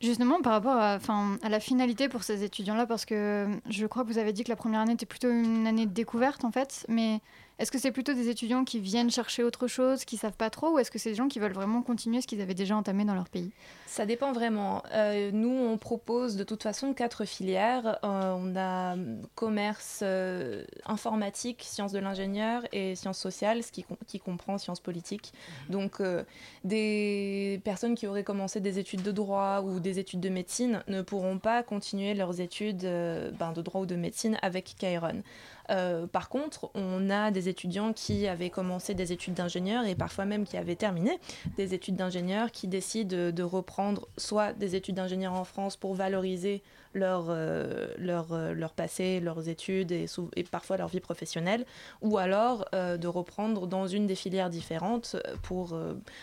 Justement, 0.00 0.42
par 0.42 0.52
rapport 0.52 0.76
à, 0.76 0.96
enfin, 0.96 1.38
à 1.42 1.48
la 1.48 1.58
finalité 1.58 2.08
pour 2.08 2.22
ces 2.22 2.44
étudiants-là, 2.44 2.86
parce 2.86 3.06
que 3.06 3.48
je 3.70 3.86
crois 3.86 4.04
que 4.04 4.08
vous 4.08 4.18
avez 4.18 4.32
dit 4.32 4.44
que 4.44 4.50
la 4.50 4.56
première 4.56 4.80
année 4.80 4.92
était 4.92 5.06
plutôt 5.06 5.30
une 5.30 5.66
année 5.66 5.86
de 5.86 5.92
découverte, 5.92 6.44
en 6.44 6.52
fait, 6.52 6.84
mais 6.88 7.20
est-ce 7.58 7.70
que 7.70 7.78
c'est 7.78 7.92
plutôt 7.92 8.12
des 8.12 8.28
étudiants 8.28 8.64
qui 8.64 8.80
viennent 8.80 9.10
chercher 9.10 9.42
autre 9.42 9.66
chose, 9.66 10.04
qui 10.04 10.16
savent 10.16 10.36
pas 10.36 10.50
trop, 10.50 10.74
ou 10.74 10.78
est-ce 10.78 10.90
que 10.90 10.98
c'est 10.98 11.10
des 11.10 11.16
gens 11.16 11.28
qui 11.28 11.38
veulent 11.38 11.52
vraiment 11.54 11.82
continuer 11.82 12.20
ce 12.20 12.26
qu'ils 12.26 12.40
avaient 12.40 12.54
déjà 12.54 12.76
entamé 12.76 13.04
dans 13.04 13.14
leur 13.14 13.28
pays? 13.28 13.50
Ça 13.86 14.04
dépend 14.04 14.32
vraiment. 14.32 14.82
Euh, 14.92 15.30
nous, 15.32 15.48
on 15.48 15.78
propose 15.78 16.36
de 16.36 16.44
toute 16.44 16.62
façon 16.62 16.92
quatre 16.92 17.24
filières. 17.24 17.98
Euh, 18.04 18.34
on 18.36 18.56
a 18.56 18.96
commerce, 19.34 20.00
euh, 20.02 20.64
informatique, 20.84 21.62
sciences 21.62 21.92
de 21.92 21.98
l'ingénieur 21.98 22.62
et 22.72 22.94
sciences 22.94 23.18
sociales, 23.18 23.62
ce 23.62 23.72
qui, 23.72 23.84
com- 23.84 23.96
qui 24.06 24.18
comprend 24.18 24.58
sciences 24.58 24.80
politiques. 24.80 25.32
Donc, 25.70 26.00
euh, 26.00 26.24
des 26.64 27.60
personnes 27.64 27.94
qui 27.94 28.06
auraient 28.06 28.24
commencé 28.24 28.60
des 28.60 28.78
études 28.78 29.02
de 29.02 29.12
droit 29.12 29.62
ou 29.62 29.80
des 29.80 29.98
études 29.98 30.20
de 30.20 30.28
médecine 30.28 30.82
ne 30.88 31.00
pourront 31.00 31.38
pas 31.38 31.62
continuer 31.62 32.14
leurs 32.14 32.40
études 32.40 32.84
euh, 32.84 33.30
ben, 33.38 33.52
de 33.52 33.62
droit 33.62 33.80
ou 33.80 33.86
de 33.86 33.96
médecine 33.96 34.36
avec 34.42 34.74
Kairon. 34.78 35.22
Euh, 35.70 36.06
par 36.06 36.28
contre, 36.28 36.70
on 36.74 37.10
a 37.10 37.30
des 37.30 37.48
étudiants 37.48 37.92
qui 37.92 38.26
avaient 38.26 38.50
commencé 38.50 38.94
des 38.94 39.12
études 39.12 39.34
d'ingénieur 39.34 39.84
et 39.86 39.94
parfois 39.94 40.24
même 40.24 40.44
qui 40.44 40.56
avaient 40.56 40.76
terminé 40.76 41.18
des 41.56 41.74
études 41.74 41.96
d'ingénieur 41.96 42.50
qui 42.50 42.68
décident 42.68 43.30
de 43.30 43.42
reprendre 43.42 44.08
soit 44.16 44.52
des 44.52 44.76
études 44.76 44.96
d'ingénieur 44.96 45.32
en 45.32 45.44
France 45.44 45.76
pour 45.76 45.94
valoriser 45.94 46.62
leur, 46.94 47.26
euh, 47.28 47.88
leur, 47.98 48.32
euh, 48.32 48.54
leur 48.54 48.72
passé, 48.72 49.20
leurs 49.20 49.48
études 49.48 49.92
et, 49.92 50.06
parfois 50.50 50.76
leur 50.76 50.88
vie 50.88 51.00
professionnelle, 51.00 51.66
ou 52.00 52.18
alors 52.18 52.64
de 52.72 53.06
reprendre 53.06 53.66
dans 53.66 53.86
une 53.86 54.06
des 54.06 54.14
filières 54.14 54.50
différentes 54.50 55.16
pour 55.42 55.76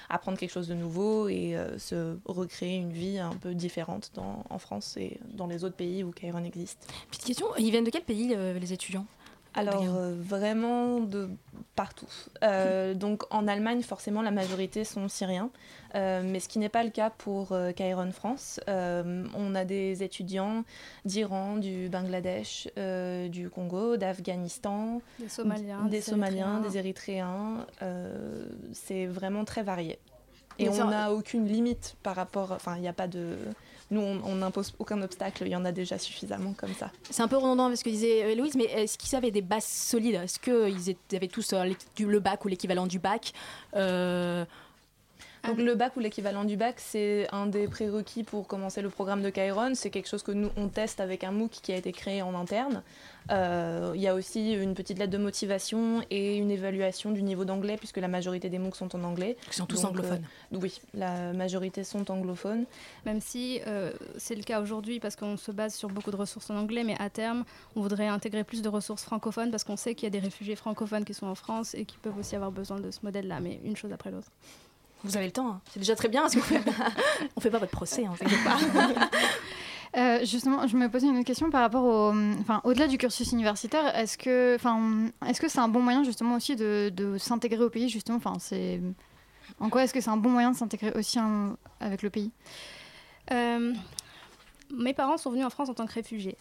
apprendre 0.10 0.38
quelque 0.38 0.52
chose 0.52 0.68
de 0.68 0.74
nouveau 0.74 1.28
et 1.28 1.56
se 1.78 2.18
recréer 2.26 2.78
une 2.78 2.92
vie 2.92 3.20
un 3.20 3.34
peu 3.34 3.54
différente 3.54 4.12
en 4.18 4.58
France 4.60 4.98
et 4.98 5.20
dans 5.34 5.48
les 5.48 5.64
autres 5.64 5.76
pays 5.76 6.04
où 6.04 6.12
Kairon 6.12 6.44
existe. 6.44 6.92
Petite 7.10 7.26
question, 7.26 7.48
ils 7.58 7.72
viennent 7.72 7.84
de 7.84 7.90
quel 7.90 8.04
pays 8.04 8.36
les 8.36 8.74
étudiants? 8.74 9.06
Alors 9.56 9.84
euh, 9.84 10.14
vraiment 10.18 11.00
de 11.00 11.30
partout. 11.76 12.08
Euh, 12.44 12.94
donc 12.94 13.24
en 13.30 13.48
Allemagne, 13.48 13.82
forcément, 13.82 14.22
la 14.22 14.32
majorité 14.32 14.84
sont 14.84 15.08
syriens, 15.08 15.50
Euh, 15.96 16.24
mais 16.26 16.40
ce 16.40 16.50
qui 16.50 16.58
n'est 16.58 16.70
pas 16.70 16.84
le 16.84 16.90
cas 16.90 17.12
pour 17.12 17.56
Kairon 17.76 18.12
France. 18.12 18.60
On 18.68 19.56
a 19.56 19.66
des 19.66 20.02
étudiants 20.02 20.64
d'Iran, 21.06 21.58
du 21.58 21.88
Bangladesh, 21.88 22.68
du 23.30 23.50
Congo, 23.50 23.96
d'Afghanistan, 23.98 25.02
Des 25.20 25.30
Somaliens, 25.30 25.86
des 25.86 26.02
Somaliens, 26.02 26.60
des 26.62 26.78
Érythréens. 26.78 27.68
C'est 28.74 29.06
vraiment 29.06 29.46
très 29.46 29.62
varié. 29.62 30.00
Et 30.60 30.70
Mais 30.70 30.82
on 30.82 30.90
n'a 30.90 31.12
aucune 31.12 31.48
limite 31.48 31.96
par 32.04 32.16
rapport. 32.16 32.52
Enfin, 32.52 32.76
il 32.76 32.82
n'y 32.82 32.88
a 32.88 32.94
pas 32.94 33.08
de. 33.08 33.36
Nous, 33.92 34.02
on 34.02 34.36
n'impose 34.36 34.74
aucun 34.80 35.02
obstacle. 35.02 35.44
Il 35.46 35.52
y 35.52 35.56
en 35.56 35.66
a 35.66 35.72
déjà 35.72 35.98
suffisamment 35.98 36.54
comme 36.58 36.74
ça. 36.74 36.92
C'est 37.10 37.22
un 37.22 37.28
peu 37.28 37.38
redondant 37.38 37.66
avec 37.66 37.78
ce 37.78 37.84
que 37.84 37.90
disait 37.90 38.24
euh, 38.24 38.36
Louise, 38.36 38.56
mais 38.56 38.66
est-ce 38.66 38.98
qu'ils 38.98 39.16
avaient 39.16 39.32
des 39.32 39.42
bases 39.42 39.66
solides? 39.66 40.16
Est-ce 40.16 40.40
qu'ils 40.40 40.96
avaient 41.16 41.28
tous 41.28 41.54
euh, 41.54 41.74
le 42.00 42.20
bac 42.20 42.44
ou 42.46 42.48
l'équivalent 42.48 42.88
du 42.88 43.00
bac? 43.00 43.34
Euh, 43.76 44.46
Donc 45.46 45.58
le 45.58 45.76
bac 45.76 45.98
ou 45.98 46.00
l'équivalent 46.00 46.46
du 46.46 46.56
bac, 46.56 46.76
c'est 46.78 47.28
un 47.34 47.48
des 47.48 47.68
prérequis 47.68 48.24
pour 48.24 48.48
commencer 48.48 48.82
le 48.82 48.90
programme 48.90 49.22
de 49.22 49.30
Kairon. 49.30 49.76
C'est 49.76 49.90
quelque 49.90 50.08
chose 50.08 50.24
que 50.24 50.32
nous, 50.32 50.50
on 50.56 50.70
teste 50.70 51.02
avec 51.02 51.26
un 51.26 51.32
MOOC 51.32 51.52
qui 51.52 51.74
a 51.74 51.76
été 51.76 51.92
créé 51.92 52.22
en 52.22 52.34
interne. 52.34 52.82
Euh, 53.30 53.92
Il 53.94 54.02
y 54.02 54.08
a 54.08 54.16
aussi 54.16 54.54
une 54.54 54.74
petite 54.74 54.98
lettre 55.00 55.12
de 55.12 55.18
motivation 55.18 56.02
et 56.10 56.38
une 56.38 56.50
évaluation 56.50 57.12
du 57.12 57.22
niveau 57.24 57.44
d'anglais, 57.44 57.76
puisque 57.76 57.98
la 57.98 58.08
majorité 58.08 58.50
des 58.50 58.58
MOOC 58.58 58.76
sont 58.78 58.96
en 58.96 59.04
anglais. 59.04 59.36
Ils 59.48 59.54
sont 59.54 59.66
tous 59.66 59.82
Donc, 59.82 59.92
anglophones. 59.92 60.24
euh, 60.54 60.58
Oui, 60.62 60.80
la 60.94 61.34
majorité 61.34 61.84
sont 61.84 62.10
anglophones. 62.10 62.64
Même 63.06 63.20
si 63.20 63.60
euh, 63.68 63.92
c'est 64.18 64.36
le 64.36 64.44
cas 64.44 64.62
aujourd'hui 64.62 65.02
parce 65.02 65.18
qu'on 65.18 65.36
se 65.36 65.52
base 65.52 65.76
sur 65.76 65.90
beaucoup 65.90 66.12
de 66.12 66.16
ressources 66.16 66.50
en 66.52 66.56
anglais, 66.56 66.86
mais 66.86 66.96
à 67.00 67.10
terme, 67.10 67.44
on 67.76 67.82
voudrait 67.82 68.08
intégrer 68.08 68.46
plus 68.46 68.62
de 68.62 68.70
ressources 68.70 69.04
francophones 69.04 69.52
parce 69.52 69.66
qu'on 69.66 69.76
sait 69.78 69.94
qu'il 69.94 70.06
y 70.06 70.08
a 70.08 70.12
des 70.12 70.20
réfugiés 70.20 70.56
francophones 70.56 71.04
qui 71.04 71.14
sont 71.14 71.28
en 71.28 71.36
France 71.36 71.76
et 71.76 71.84
qui 71.84 71.98
peuvent 71.98 72.18
aussi 72.18 72.38
avoir 72.38 72.52
besoin 72.54 72.80
de 72.80 72.92
ce 72.92 73.00
modèle-là, 73.04 73.42
mais 73.42 73.60
une 73.66 73.76
chose 73.76 73.92
après 73.92 74.10
l'autre. 74.10 74.32
Vous 75.04 75.18
avez 75.18 75.26
le 75.26 75.32
temps, 75.32 75.50
hein. 75.50 75.62
c'est 75.72 75.80
déjà 75.80 75.96
très 75.96 76.08
bien. 76.10 76.22
Parce 76.22 76.36
qu'on 76.36 76.42
fait... 76.42 76.62
on 77.36 77.42
fait 77.42 77.50
pas 77.50 77.60
votre 77.60 77.72
procès, 77.72 78.06
hein, 78.06 78.14
pas. 78.44 79.00
Euh, 79.96 80.26
justement, 80.26 80.66
je 80.66 80.76
me 80.76 80.90
posais 80.90 81.06
une 81.06 81.18
autre 81.18 81.26
question 81.28 81.52
par 81.52 81.62
rapport 81.62 81.84
au, 81.84 82.12
enfin, 82.40 82.62
au-delà 82.64 82.88
du 82.88 82.98
cursus 82.98 83.32
universitaire. 83.32 83.96
Est-ce 83.96 84.18
que, 84.18 84.56
enfin, 84.56 85.12
est-ce 85.28 85.40
que 85.40 85.48
c'est 85.48 85.60
un 85.60 85.68
bon 85.68 85.82
moyen 85.82 86.04
justement 86.04 86.36
aussi 86.36 86.56
de, 86.56 86.92
de 86.96 87.20
s'intégrer 87.20 87.64
au 87.64 87.70
pays 87.70 87.90
justement, 87.90 88.18
enfin, 88.18 88.34
c'est, 88.40 88.82
en 89.60 89.70
quoi 89.70 89.84
est-ce 89.84 89.94
que 89.94 90.02
c'est 90.02 90.10
un 90.10 90.18
bon 90.18 90.32
moyen 90.32 90.50
de 90.50 90.58
s'intégrer 90.58 90.92
aussi 90.96 91.20
en- 91.20 91.58
avec 91.80 92.02
le 92.02 92.10
pays? 92.10 92.32
Euh, 93.32 93.74
mes 94.76 94.94
parents 94.96 95.18
sont 95.18 95.30
venus 95.30 95.46
en 95.46 95.52
France 95.52 95.70
en 95.70 95.76
tant 95.76 95.86
que 95.86 95.94
réfugiés. 95.94 96.38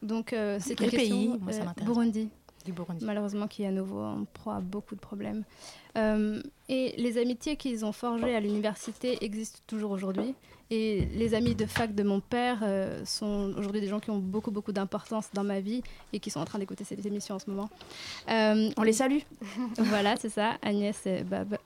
Donc, 0.00 0.32
euh, 0.32 0.58
c'est 0.60 0.76
Quel 0.76 0.90
question, 0.90 1.16
pays? 1.16 1.38
Moi, 1.40 1.52
ça 1.52 1.62
euh. 1.62 1.84
Burundi. 1.84 2.28
Du 2.64 2.70
Burundi. 2.70 3.04
Malheureusement, 3.04 3.48
qui 3.48 3.64
est 3.64 3.66
à 3.66 3.72
nouveau 3.72 4.00
en 4.00 4.24
proie 4.32 4.56
à 4.56 4.60
beaucoup 4.60 4.94
de 4.94 5.00
problèmes. 5.00 5.42
Euh, 5.96 6.42
et 6.68 6.94
les 6.96 7.18
amitiés 7.18 7.56
qu'ils 7.56 7.84
ont 7.84 7.92
forgées 7.92 8.34
à 8.34 8.40
l'université 8.40 9.24
existent 9.24 9.60
toujours 9.66 9.90
aujourd'hui. 9.90 10.34
Et 10.74 11.06
les 11.12 11.34
amis 11.34 11.54
de 11.54 11.66
fac 11.66 11.94
de 11.94 12.02
mon 12.02 12.20
père 12.20 12.60
euh, 12.62 13.04
sont 13.04 13.52
aujourd'hui 13.58 13.82
des 13.82 13.88
gens 13.88 14.00
qui 14.00 14.08
ont 14.08 14.16
beaucoup, 14.16 14.50
beaucoup 14.50 14.72
d'importance 14.72 15.28
dans 15.34 15.44
ma 15.44 15.60
vie 15.60 15.82
et 16.14 16.18
qui 16.18 16.30
sont 16.30 16.40
en 16.40 16.46
train 16.46 16.58
d'écouter 16.58 16.82
cette 16.82 17.04
émission 17.04 17.34
en 17.34 17.38
ce 17.38 17.50
moment. 17.50 17.68
Euh, 18.30 18.70
On 18.78 18.82
les 18.82 18.94
salue. 18.94 19.18
voilà, 19.76 20.16
c'est 20.16 20.30
ça, 20.30 20.56
Agnès 20.62 20.98
et 21.04 21.24
Bab. 21.24 21.58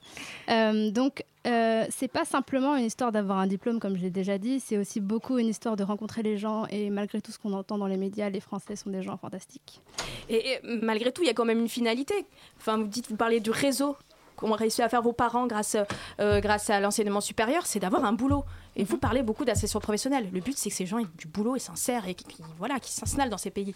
Euh, 0.49 0.91
donc, 0.91 1.23
c'est 1.45 2.11
pas 2.11 2.25
simplement 2.25 2.75
une 2.75 2.83
histoire 2.83 3.13
d'avoir 3.13 3.37
un 3.37 3.47
diplôme, 3.47 3.79
comme 3.79 3.95
je 3.95 4.01
l'ai 4.01 4.09
déjà 4.09 4.37
dit, 4.37 4.59
c'est 4.59 4.77
aussi 4.77 4.99
beaucoup 4.99 5.37
une 5.37 5.47
histoire 5.47 5.77
de 5.77 5.83
rencontrer 5.85 6.21
les 6.21 6.37
gens. 6.37 6.65
Et 6.65 6.89
malgré 6.89 7.21
tout 7.21 7.31
ce 7.31 7.39
qu'on 7.39 7.53
entend 7.53 7.77
dans 7.77 7.87
les 7.87 7.95
médias, 7.95 8.29
les 8.29 8.41
Français 8.41 8.75
sont 8.75 8.89
des 8.89 9.03
gens 9.03 9.15
fantastiques. 9.15 9.79
Et, 10.27 10.35
et 10.49 10.59
malgré 10.81 11.13
tout, 11.13 11.23
il 11.23 11.27
y 11.27 11.29
a 11.29 11.33
quand 11.33 11.45
même 11.45 11.59
une 11.59 11.69
finalité. 11.69 12.25
Enfin, 12.57 12.75
vous 12.75 12.87
dites, 12.87 13.07
vous 13.09 13.15
parlez 13.15 13.39
du 13.39 13.51
réseau 13.51 13.95
qu'ont 14.37 14.51
réussi 14.53 14.81
à 14.81 14.87
faire 14.87 15.01
vos 15.01 15.11
parents 15.13 15.47
grâce, 15.47 15.75
euh, 16.21 16.39
grâce 16.39 16.69
à 16.69 16.79
l'enseignement 16.79 17.19
supérieur, 17.21 17.65
c'est 17.65 17.79
d'avoir 17.79 18.05
un 18.05 18.13
boulot. 18.13 18.45
Et 18.77 18.83
vous 18.83 18.97
parlez 18.97 19.23
beaucoup 19.23 19.43
d'assession 19.43 19.79
professionnelle. 19.81 20.29
Le 20.31 20.39
but, 20.39 20.57
c'est 20.57 20.69
que 20.69 20.75
ces 20.75 20.85
gens 20.85 20.99
aient 20.99 21.05
du 21.17 21.27
boulot 21.27 21.55
et 21.55 21.59
sincère 21.59 22.07
et 22.07 22.13
qui, 22.15 22.23
qui- 22.25 22.43
voilà, 22.59 22.79
qui 22.79 22.91
s'installent 22.93 23.29
dans 23.31 23.37
ces 23.39 23.49
pays. 23.49 23.73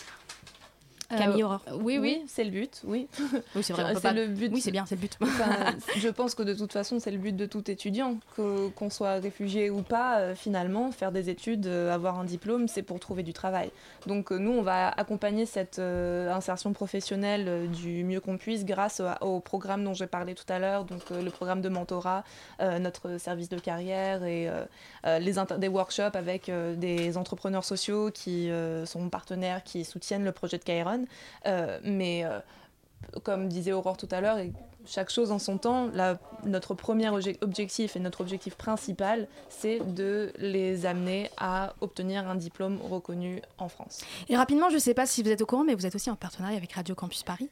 Camille 1.17 1.43
Aurore. 1.43 1.61
Oui, 1.81 1.97
oui. 1.97 2.23
c'est 2.27 2.43
le 2.43 2.51
but, 2.51 2.81
oui. 2.85 3.07
Oui, 3.55 3.63
c'est 3.63 3.73
vrai, 3.73 3.93
pas- 4.01 4.13
le 4.13 4.27
but. 4.27 4.51
Oui, 4.53 4.61
c'est 4.61 4.71
bien, 4.71 4.85
c'est 4.85 4.95
le 4.95 5.01
but. 5.01 5.17
Enfin, 5.21 5.75
je 5.97 6.09
pense 6.09 6.35
que 6.35 6.43
de 6.43 6.53
toute 6.53 6.71
façon, 6.73 6.99
c'est 6.99 7.11
le 7.11 7.17
but 7.17 7.35
de 7.35 7.45
tout 7.45 7.69
étudiant, 7.69 8.17
que- 8.35 8.69
qu'on 8.69 8.89
soit 8.89 9.15
réfugié 9.15 9.69
ou 9.69 9.81
pas, 9.81 10.19
euh, 10.19 10.35
finalement, 10.35 10.91
faire 10.91 11.11
des 11.11 11.29
études, 11.29 11.67
euh, 11.67 11.93
avoir 11.93 12.19
un 12.19 12.23
diplôme, 12.25 12.67
c'est 12.67 12.83
pour 12.83 12.99
trouver 12.99 13.23
du 13.23 13.33
travail. 13.33 13.71
Donc 14.07 14.31
euh, 14.31 14.37
nous, 14.37 14.51
on 14.51 14.61
va 14.61 14.89
accompagner 14.89 15.45
cette 15.45 15.79
euh, 15.79 16.31
insertion 16.33 16.73
professionnelle 16.73 17.45
euh, 17.47 17.67
du 17.67 18.03
mieux 18.03 18.19
qu'on 18.19 18.37
puisse 18.37 18.65
grâce 18.65 19.01
au, 19.21 19.25
au 19.25 19.39
programme 19.39 19.83
dont 19.83 19.93
j'ai 19.93 20.07
parlé 20.07 20.35
tout 20.35 20.45
à 20.49 20.59
l'heure, 20.59 20.85
donc 20.85 21.01
euh, 21.11 21.21
le 21.21 21.29
programme 21.31 21.61
de 21.61 21.69
mentorat, 21.69 22.23
euh, 22.61 22.79
notre 22.79 23.17
service 23.17 23.49
de 23.49 23.59
carrière 23.59 24.23
et 24.23 24.47
euh, 24.49 24.63
euh, 25.05 25.19
les 25.19 25.33
des 25.57 25.67
workshops 25.67 26.15
avec 26.15 26.49
euh, 26.49 26.75
des 26.75 27.17
entrepreneurs 27.17 27.63
sociaux 27.63 28.11
qui 28.13 28.49
euh, 28.51 28.85
sont 28.85 29.09
partenaires, 29.09 29.63
qui 29.63 29.85
soutiennent 29.85 30.23
le 30.23 30.31
projet 30.31 30.57
de 30.57 30.63
Kairon. 30.63 31.00
Euh, 31.45 31.79
mais 31.83 32.23
euh, 32.25 32.39
comme 33.23 33.47
disait 33.47 33.71
Aurore 33.71 33.97
tout 33.97 34.09
à 34.11 34.21
l'heure, 34.21 34.37
chaque 34.85 35.09
chose 35.09 35.31
en 35.31 35.39
son 35.39 35.57
temps, 35.57 35.89
la- 35.93 36.17
notre 36.45 36.73
premier 36.73 37.07
obje- 37.09 37.37
objectif 37.41 37.95
et 37.95 37.99
notre 37.99 38.21
objectif 38.21 38.55
principal, 38.55 39.27
c'est 39.49 39.79
de 39.93 40.31
les 40.39 40.85
amener 40.85 41.29
à 41.37 41.73
obtenir 41.81 42.27
un 42.27 42.35
diplôme 42.35 42.79
reconnu 42.81 43.41
en 43.59 43.69
France. 43.69 44.01
Et 44.27 44.35
rapidement, 44.35 44.69
je 44.69 44.75
ne 44.75 44.79
sais 44.79 44.93
pas 44.93 45.05
si 45.05 45.21
vous 45.21 45.29
êtes 45.29 45.41
au 45.41 45.45
courant, 45.45 45.63
mais 45.63 45.75
vous 45.75 45.85
êtes 45.85 45.93
aussi 45.95 46.09
en 46.09 46.15
partenariat 46.15 46.57
avec 46.57 46.71
Radio 46.73 46.95
Campus 46.95 47.23
Paris, 47.23 47.49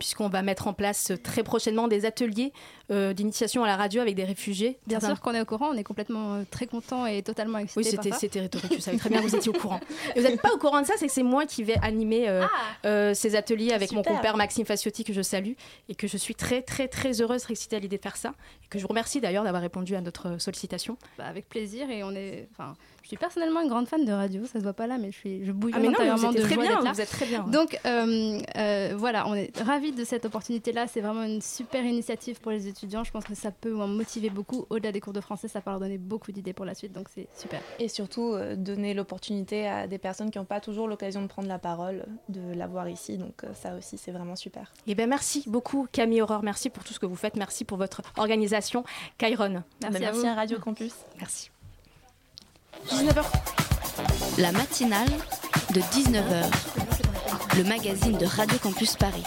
puisqu'on 0.00 0.28
va 0.28 0.42
mettre 0.42 0.66
en 0.66 0.72
place 0.72 1.12
euh, 1.12 1.16
très 1.16 1.42
prochainement 1.44 1.86
des 1.88 2.04
ateliers 2.04 2.52
euh, 2.90 3.12
d'initiation 3.12 3.62
à 3.64 3.66
la 3.68 3.76
radio 3.76 4.00
avec 4.02 4.14
des 4.16 4.24
réfugiés. 4.24 4.78
Bien 4.86 4.98
Certains- 5.00 5.14
sûr 5.14 5.22
qu'on 5.22 5.34
est 5.34 5.40
au 5.40 5.44
courant, 5.44 5.68
on 5.70 5.76
est 5.76 5.84
complètement 5.84 6.34
euh, 6.34 6.42
très 6.50 6.66
content 6.66 7.06
et 7.06 7.22
totalement 7.22 7.58
excités. 7.58 7.80
Oui, 7.96 8.12
c'était 8.18 8.40
rhétorique, 8.40 8.74
je 8.74 8.80
savais 8.80 8.98
très 8.98 9.08
bien 9.08 9.20
que 9.22 9.26
vous 9.28 9.36
étiez 9.36 9.50
au 9.50 9.58
courant. 9.60 9.80
Et 10.16 10.20
vous 10.20 10.26
n'êtes 10.28 10.42
pas 10.42 10.52
au 10.52 10.58
courant 10.58 10.80
de 10.82 10.86
ça, 10.86 10.94
c'est 10.98 11.06
que 11.06 11.12
c'est 11.12 11.22
moi 11.22 11.46
qui 11.46 11.62
vais 11.62 11.76
animer 11.82 12.28
euh, 12.28 12.44
euh, 12.86 13.14
ces 13.14 13.36
ateliers 13.36 13.72
avec 13.72 13.92
mon 13.92 14.02
compère 14.02 14.36
Maxime 14.36 14.66
Faciotti, 14.66 15.04
que 15.04 15.12
je 15.12 15.22
salue, 15.22 15.52
et 15.88 15.94
que 15.94 16.06
je 16.08 16.16
suis 16.16 16.34
très, 16.34 16.60
très, 16.62 16.71
très 16.88 17.20
heureuse, 17.20 17.42
très 17.42 17.52
excitée 17.52 17.76
à 17.76 17.78
l'idée 17.78 17.96
de 17.96 18.02
faire 18.02 18.16
ça, 18.16 18.34
et 18.64 18.68
que 18.68 18.78
je 18.78 18.82
vous 18.82 18.88
remercie 18.88 19.20
d'ailleurs 19.20 19.44
d'avoir 19.44 19.62
répondu 19.62 19.94
à 19.94 20.00
notre 20.00 20.40
sollicitation. 20.40 20.96
Bah, 21.18 21.26
avec 21.26 21.48
plaisir 21.48 21.90
et 21.90 22.02
on 22.02 22.12
est. 22.12 22.48
je 23.02 23.08
suis 23.08 23.16
personnellement 23.16 23.60
une 23.60 23.68
grande 23.68 23.88
fan 23.88 24.04
de 24.04 24.12
radio, 24.12 24.44
ça 24.46 24.58
se 24.58 24.62
voit 24.64 24.72
pas 24.72 24.86
là, 24.86 24.98
mais 24.98 25.10
je 25.10 25.16
suis, 25.18 25.44
je 25.44 25.52
bouille 25.52 25.72
Ah, 25.74 25.78
mais 25.80 25.88
non, 25.88 25.94
mais 25.98 26.10
vous 26.10 26.26
intérieurement 26.26 26.32
de 26.32 26.40
très 26.40 26.54
joie 26.54 26.62
bien, 26.62 26.72
d'être 26.74 26.84
là. 26.84 26.92
vous 26.92 27.00
êtes 27.00 27.08
très 27.10 27.26
bien. 27.26 27.42
Donc 27.48 27.78
euh, 27.84 28.40
euh, 28.56 28.94
voilà, 28.96 29.26
on 29.28 29.34
est 29.34 29.56
ravis 29.60 29.92
de 29.92 30.04
cette 30.04 30.24
opportunité-là. 30.24 30.86
C'est 30.86 31.00
vraiment 31.00 31.22
une 31.24 31.40
super 31.40 31.84
initiative 31.84 32.40
pour 32.40 32.52
les 32.52 32.68
étudiants. 32.68 33.04
Je 33.04 33.10
pense 33.10 33.24
que 33.24 33.34
ça 33.34 33.50
peut 33.50 33.74
en 33.80 33.88
motiver 33.88 34.30
beaucoup. 34.30 34.66
Au-delà 34.70 34.92
des 34.92 35.00
cours 35.00 35.12
de 35.12 35.20
français, 35.20 35.48
ça 35.48 35.60
peut 35.60 35.70
leur 35.70 35.80
donner 35.80 35.98
beaucoup 35.98 36.32
d'idées 36.32 36.52
pour 36.52 36.64
la 36.64 36.74
suite, 36.74 36.92
donc 36.92 37.08
c'est 37.14 37.28
super. 37.36 37.60
Et 37.78 37.88
surtout, 37.88 38.32
euh, 38.32 38.56
donner 38.56 38.94
l'opportunité 38.94 39.66
à 39.66 39.86
des 39.86 39.98
personnes 39.98 40.30
qui 40.30 40.38
n'ont 40.38 40.44
pas 40.44 40.60
toujours 40.60 40.88
l'occasion 40.88 41.22
de 41.22 41.26
prendre 41.26 41.48
la 41.48 41.58
parole, 41.58 42.04
de 42.28 42.54
l'avoir 42.54 42.88
ici. 42.88 43.18
Donc 43.18 43.44
euh, 43.44 43.48
ça 43.54 43.76
aussi, 43.76 43.98
c'est 43.98 44.12
vraiment 44.12 44.36
super. 44.36 44.72
Eh 44.86 44.94
ben 44.94 45.08
merci 45.08 45.44
beaucoup 45.46 45.86
Camille 45.92 46.22
Aurore, 46.22 46.42
merci 46.42 46.70
pour 46.70 46.84
tout 46.84 46.92
ce 46.92 46.98
que 46.98 47.06
vous 47.06 47.16
faites, 47.16 47.36
merci 47.36 47.64
pour 47.64 47.78
votre 47.78 48.02
organisation 48.16 48.84
Kairon. 49.18 49.62
Merci, 49.82 50.04
à 50.04 50.12
vous. 50.12 50.26
à 50.26 50.34
Radio 50.34 50.58
Campus. 50.58 50.94
Merci. 51.18 51.51
19h. 52.80 53.22
La 54.38 54.50
matinale 54.50 55.08
de 55.74 55.80
19h. 55.80 56.44
Le 57.56 57.64
magazine 57.64 58.16
de 58.18 58.24
Radio 58.26 58.58
Campus 58.58 58.96
Paris. 58.96 59.24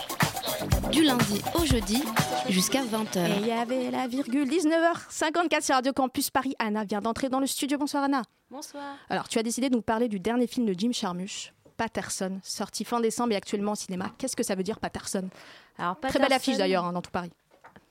Du 0.91 1.03
lundi 1.03 1.41
au 1.53 1.63
jeudi 1.65 2.03
jusqu'à 2.49 2.83
20h. 2.83 3.25
Et 3.25 3.39
il 3.39 3.47
y 3.47 3.51
avait 3.51 3.91
la 3.91 4.07
virgule 4.07 4.49
19h54 4.49 5.61
sur 5.63 5.75
Radio 5.75 5.93
Campus 5.93 6.29
Paris. 6.31 6.55
Anna 6.59 6.83
vient 6.83 7.01
d'entrer 7.01 7.29
dans 7.29 7.39
le 7.39 7.47
studio. 7.47 7.77
Bonsoir 7.77 8.03
Anna. 8.03 8.23
Bonsoir. 8.49 8.83
Alors 9.09 9.29
tu 9.29 9.37
as 9.39 9.43
décidé 9.43 9.69
de 9.69 9.75
nous 9.75 9.81
parler 9.81 10.09
du 10.09 10.19
dernier 10.19 10.47
film 10.47 10.65
de 10.65 10.73
Jim 10.77 10.91
Jarmusch, 10.91 11.53
Patterson, 11.77 12.39
sorti 12.43 12.83
fin 12.83 12.99
décembre 12.99 13.33
et 13.33 13.35
actuellement 13.35 13.73
au 13.73 13.75
cinéma. 13.75 14.11
Qu'est-ce 14.17 14.35
que 14.35 14.43
ça 14.43 14.55
veut 14.55 14.63
dire 14.63 14.79
Patterson? 14.79 15.29
Alors, 15.77 15.99
Très 15.99 16.19
belle 16.19 16.33
affiche 16.33 16.57
d'ailleurs 16.57 16.85
hein, 16.85 16.93
dans 16.93 17.01
tout 17.01 17.11
Paris. 17.11 17.31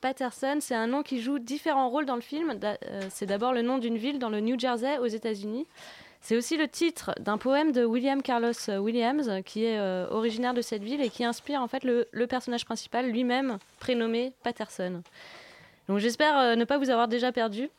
Patterson, 0.05 0.59
c'est 0.61 0.75
un 0.75 0.87
nom 0.87 1.03
qui 1.03 1.23
joue 1.23 1.39
différents 1.39 1.89
rôles 1.89 2.05
dans 2.05 2.15
le 2.15 2.21
film. 2.21 2.59
Euh, 2.63 2.77
C'est 3.09 3.25
d'abord 3.25 3.55
le 3.55 3.63
nom 3.63 3.79
d'une 3.79 3.97
ville 3.97 4.19
dans 4.19 4.29
le 4.29 4.41
New 4.41 4.59
Jersey 4.59 4.99
aux 4.99 5.07
États-Unis. 5.07 5.67
C'est 6.21 6.37
aussi 6.37 6.59
le 6.59 6.69
titre 6.69 7.13
d'un 7.21 7.39
poème 7.39 7.73
de 7.73 7.87
William 7.87 8.21
Carlos 8.21 8.53
Williams, 8.69 9.31
qui 9.47 9.65
est 9.65 9.79
euh, 9.79 10.07
originaire 10.11 10.53
de 10.53 10.61
cette 10.61 10.83
ville 10.83 11.01
et 11.01 11.09
qui 11.09 11.25
inspire 11.25 11.63
en 11.63 11.69
fait 11.69 11.85
le, 11.85 12.07
le 12.13 12.27
personnage 12.27 12.67
principal 12.67 13.09
lui-même, 13.11 13.57
prénommé 13.81 14.35
Patterson. 14.43 15.03
Donc 15.89 16.01
j'espère 16.01 16.39
euh, 16.39 16.55
ne 16.55 16.67
pas 16.67 16.77
vous 16.77 16.91
avoir 16.91 17.09
déjà 17.09 17.33
perdu. 17.33 17.71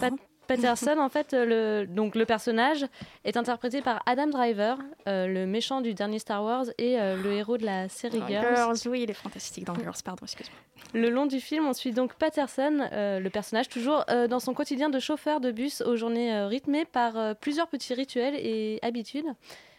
Pat- 0.00 0.14
Patterson, 0.48 0.98
en 0.98 1.08
fait, 1.08 1.32
euh, 1.34 1.84
le, 1.84 1.86
donc 1.86 2.14
le 2.16 2.26
personnage 2.26 2.84
est 3.24 3.36
interprété 3.36 3.82
par 3.82 4.02
Adam 4.06 4.26
Driver, 4.26 4.78
euh, 5.06 5.26
le 5.26 5.46
méchant 5.46 5.80
du 5.80 5.94
dernier 5.94 6.18
Star 6.18 6.42
Wars 6.42 6.64
et 6.78 6.98
euh, 6.98 7.16
le 7.16 7.32
héros 7.32 7.56
de 7.56 7.64
la 7.64 7.88
série 7.88 8.20
Girls. 8.26 8.56
Girls, 8.56 8.78
oui, 8.86 9.02
il 9.02 9.10
est 9.10 9.14
fantastique 9.14 9.64
dans 9.64 9.74
Girls, 9.76 9.94
pardon, 10.04 10.24
excuse-moi. 10.24 10.58
Le 10.94 11.10
long 11.10 11.26
du 11.26 11.40
film, 11.40 11.66
on 11.66 11.72
suit 11.72 11.92
donc 11.92 12.14
Patterson, 12.14 12.88
euh, 12.92 13.20
le 13.20 13.30
personnage 13.30 13.68
toujours 13.68 14.04
dans 14.28 14.40
son 14.40 14.54
quotidien 14.54 14.88
de 14.90 14.98
chauffeur 14.98 15.40
de 15.40 15.50
bus 15.50 15.82
aux 15.82 15.96
journées 15.96 16.44
rythmées 16.44 16.84
par 16.84 17.36
plusieurs 17.36 17.68
petits 17.68 17.94
rituels 17.94 18.34
et 18.34 18.78
habitudes. 18.82 19.26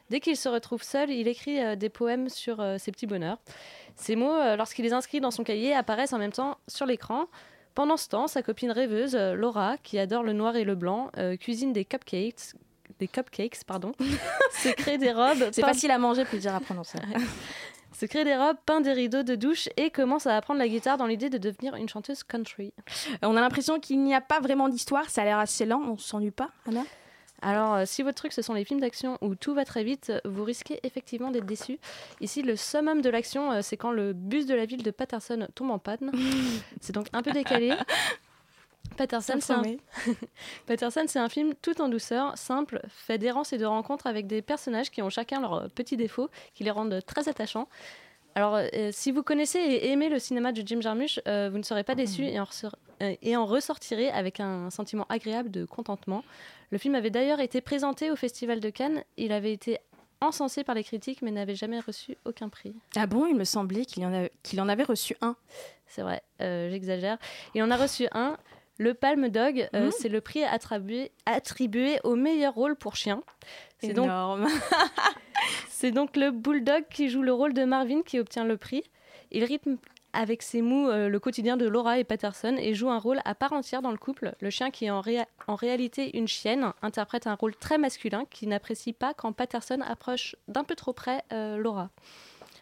Dès 0.09 0.19
qu'il 0.19 0.35
se 0.35 0.49
retrouve 0.49 0.81
seul, 0.81 1.11
il 1.11 1.27
écrit 1.27 1.63
euh, 1.63 1.75
des 1.75 1.89
poèmes 1.89 2.29
sur 2.29 2.59
euh, 2.59 2.77
ses 2.77 2.91
petits 2.91 3.05
bonheurs. 3.05 3.37
Ces 3.95 4.15
mots, 4.15 4.33
euh, 4.33 4.55
lorsqu'il 4.55 4.85
les 4.85 4.93
inscrit 4.93 5.21
dans 5.21 5.31
son 5.31 5.43
cahier, 5.43 5.73
apparaissent 5.73 6.13
en 6.13 6.17
même 6.17 6.31
temps 6.31 6.57
sur 6.67 6.85
l'écran. 6.85 7.25
Pendant 7.75 7.97
ce 7.97 8.09
temps, 8.09 8.27
sa 8.27 8.41
copine 8.41 8.71
rêveuse, 8.71 9.15
euh, 9.15 9.35
Laura, 9.35 9.77
qui 9.77 9.99
adore 9.99 10.23
le 10.23 10.33
noir 10.33 10.55
et 10.55 10.63
le 10.63 10.75
blanc, 10.75 11.11
euh, 11.17 11.37
cuisine 11.37 11.71
des 11.71 11.85
cupcakes, 11.85 12.53
des 12.99 13.07
cupcakes, 13.07 13.63
pardon, 13.65 13.93
se 14.61 14.69
crée 14.69 14.97
des 14.97 15.13
robes. 15.13 15.49
C'est 15.51 15.61
peint- 15.61 15.67
facile 15.69 15.91
à 15.91 15.97
manger, 15.97 16.25
plus 16.25 16.39
dur 16.41 16.53
à 16.53 16.59
prononcer. 16.59 16.97
se 17.93 18.05
crée 18.05 18.23
des 18.25 18.35
robes, 18.35 18.57
peint 18.65 18.81
des 18.81 18.91
rideaux 18.93 19.23
de 19.23 19.35
douche 19.35 19.69
et 19.77 19.89
commence 19.91 20.25
à 20.27 20.35
apprendre 20.35 20.59
la 20.59 20.67
guitare 20.67 20.97
dans 20.97 21.05
l'idée 21.05 21.29
de 21.29 21.37
devenir 21.37 21.75
une 21.75 21.87
chanteuse 21.89 22.23
country. 22.23 22.73
On 23.21 23.35
a 23.37 23.41
l'impression 23.41 23.79
qu'il 23.79 24.01
n'y 24.03 24.15
a 24.15 24.21
pas 24.21 24.39
vraiment 24.39 24.67
d'histoire, 24.69 25.09
ça 25.09 25.21
a 25.21 25.25
l'air 25.25 25.37
assez 25.39 25.65
lent, 25.65 25.81
on 25.87 25.97
s'ennuie 25.97 26.31
pas, 26.31 26.49
Anna? 26.67 26.81
Alors, 27.41 27.73
euh, 27.73 27.83
si 27.85 28.03
votre 28.03 28.17
truc 28.17 28.33
ce 28.33 28.41
sont 28.41 28.53
les 28.53 28.65
films 28.65 28.79
d'action 28.79 29.17
où 29.21 29.35
tout 29.35 29.53
va 29.53 29.65
très 29.65 29.83
vite, 29.83 30.09
euh, 30.09 30.19
vous 30.25 30.43
risquez 30.43 30.79
effectivement 30.83 31.31
d'être 31.31 31.45
déçu. 31.45 31.79
Ici, 32.21 32.41
le 32.41 32.55
summum 32.55 33.01
de 33.01 33.09
l'action, 33.09 33.51
euh, 33.51 33.59
c'est 33.61 33.77
quand 33.77 33.91
le 33.91 34.13
bus 34.13 34.45
de 34.45 34.55
la 34.55 34.65
ville 34.65 34.83
de 34.83 34.91
Patterson 34.91 35.47
tombe 35.55 35.71
en 35.71 35.79
panne. 35.79 36.11
c'est 36.81 36.93
donc 36.93 37.07
un 37.13 37.21
peu 37.21 37.31
décalé. 37.31 37.73
Patterson, 38.97 39.37
c'est 39.39 39.53
un... 39.53 39.63
Patterson, 40.65 41.05
c'est 41.07 41.19
un 41.19 41.29
film 41.29 41.53
tout 41.61 41.79
en 41.81 41.87
douceur, 41.87 42.37
simple, 42.37 42.81
fait 42.89 43.17
d'errance 43.17 43.53
et 43.53 43.57
de 43.57 43.65
rencontres 43.65 44.07
avec 44.07 44.27
des 44.27 44.41
personnages 44.41 44.89
qui 44.89 45.01
ont 45.01 45.09
chacun 45.09 45.39
leurs 45.39 45.69
petits 45.69 45.95
défauts, 45.95 46.29
qui 46.53 46.63
les 46.63 46.71
rendent 46.71 46.99
très 47.05 47.29
attachants. 47.29 47.67
Alors, 48.35 48.55
euh, 48.55 48.89
si 48.93 49.11
vous 49.11 49.23
connaissez 49.23 49.59
et 49.59 49.89
aimez 49.89 50.09
le 50.09 50.19
cinéma 50.19 50.51
de 50.51 50.65
Jim 50.65 50.81
Jarmusch, 50.81 51.19
euh, 51.27 51.49
vous 51.51 51.57
ne 51.57 51.63
serez 51.63 51.83
pas 51.83 51.93
et, 51.97 52.05
euh, 52.39 53.15
et 53.21 53.35
en 53.35 53.45
ressortirez 53.45 54.09
avec 54.09 54.39
un 54.39 54.69
sentiment 54.69 55.05
agréable 55.09 55.51
de 55.51 55.65
contentement. 55.65 56.23
Le 56.71 56.77
film 56.77 56.95
avait 56.95 57.09
d'ailleurs 57.09 57.39
été 57.39 57.61
présenté 57.61 58.11
au 58.11 58.15
Festival 58.15 58.59
de 58.59 58.69
Cannes. 58.69 59.03
Il 59.17 59.31
avait 59.31 59.53
été 59.53 59.79
encensé 60.21 60.63
par 60.63 60.75
les 60.75 60.83
critiques, 60.83 61.21
mais 61.21 61.31
n'avait 61.31 61.55
jamais 61.55 61.79
reçu 61.79 62.17
aucun 62.25 62.49
prix. 62.49 62.75
Ah 62.95 63.07
bon, 63.07 63.25
il 63.25 63.35
me 63.35 63.43
semblait 63.45 63.85
qu'il 63.85 64.05
en, 64.05 64.13
a- 64.13 64.29
qu'il 64.43 64.59
en 64.61 64.67
avait 64.69 64.83
reçu 64.83 65.15
un. 65.21 65.35
C'est 65.87 66.01
vrai, 66.01 66.21
euh, 66.41 66.69
j'exagère. 66.69 67.17
Il 67.55 67.63
en 67.63 67.71
a 67.71 67.77
reçu 67.77 68.07
un. 68.11 68.37
Le 68.77 68.93
Palme 68.93 69.27
Dog, 69.29 69.67
euh, 69.75 69.85
Mhm. 69.87 69.91
c'est 69.97 70.07
le 70.09 70.21
prix 70.21 70.43
attribué, 70.43 71.11
attribué 71.25 71.99
au 72.03 72.15
meilleur 72.15 72.53
rôle 72.53 72.75
pour 72.75 72.95
chien. 72.95 73.23
C'est 73.79 73.93
donc, 73.93 74.05
Énorme. 74.05 74.47
c'est 75.69 75.91
donc 75.91 76.15
le 76.15 76.31
Bulldog 76.31 76.85
qui 76.89 77.09
joue 77.09 77.21
le 77.21 77.33
rôle 77.33 77.53
de 77.53 77.63
Marvin 77.65 78.01
qui 78.03 78.19
obtient 78.19 78.45
le 78.45 78.57
prix. 78.57 78.83
Il 79.31 79.43
rythme 79.43 79.77
avec 80.13 80.41
ses 80.41 80.61
mots 80.61 80.89
euh, 80.89 81.09
le 81.09 81.19
quotidien 81.19 81.57
de 81.57 81.67
Laura 81.67 81.99
et 81.99 82.03
Patterson 82.03 82.55
et 82.57 82.73
joue 82.73 82.89
un 82.89 82.99
rôle 82.99 83.19
à 83.25 83.35
part 83.35 83.53
entière 83.53 83.81
dans 83.81 83.91
le 83.91 83.97
couple. 83.97 84.33
Le 84.39 84.49
chien, 84.49 84.71
qui 84.71 84.85
est 84.85 84.89
en 84.89 85.55
réalité 85.55 86.17
une 86.17 86.27
chienne, 86.27 86.73
interprète 86.81 87.27
un 87.27 87.35
rôle 87.35 87.55
très 87.55 87.77
masculin 87.77 88.25
qui 88.29 88.47
n'apprécie 88.47 88.93
pas 88.93 89.13
quand 89.13 89.33
Patterson 89.33 89.81
approche 89.81 90.35
d'un 90.47 90.63
peu 90.63 90.75
trop 90.75 90.93
près 90.93 91.23
euh, 91.31 91.57
Laura. 91.57 91.89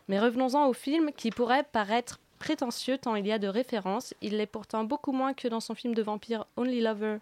Mais 0.08 0.20
revenons-en 0.20 0.68
au 0.68 0.74
film 0.74 1.12
qui 1.16 1.32
pourrait 1.32 1.64
paraître 1.64 2.20
prétentieux 2.40 2.98
tant 2.98 3.16
il 3.16 3.26
y 3.26 3.32
a 3.32 3.40
de 3.40 3.48
références. 3.48 4.14
Il 4.22 4.38
l'est 4.38 4.46
pourtant 4.46 4.84
beaucoup 4.84 5.12
moins 5.12 5.34
que 5.34 5.48
dans 5.48 5.60
son 5.60 5.76
film 5.76 5.94
de 5.94 6.02
vampire 6.02 6.46
Only 6.56 6.82
Lovers 6.82 7.20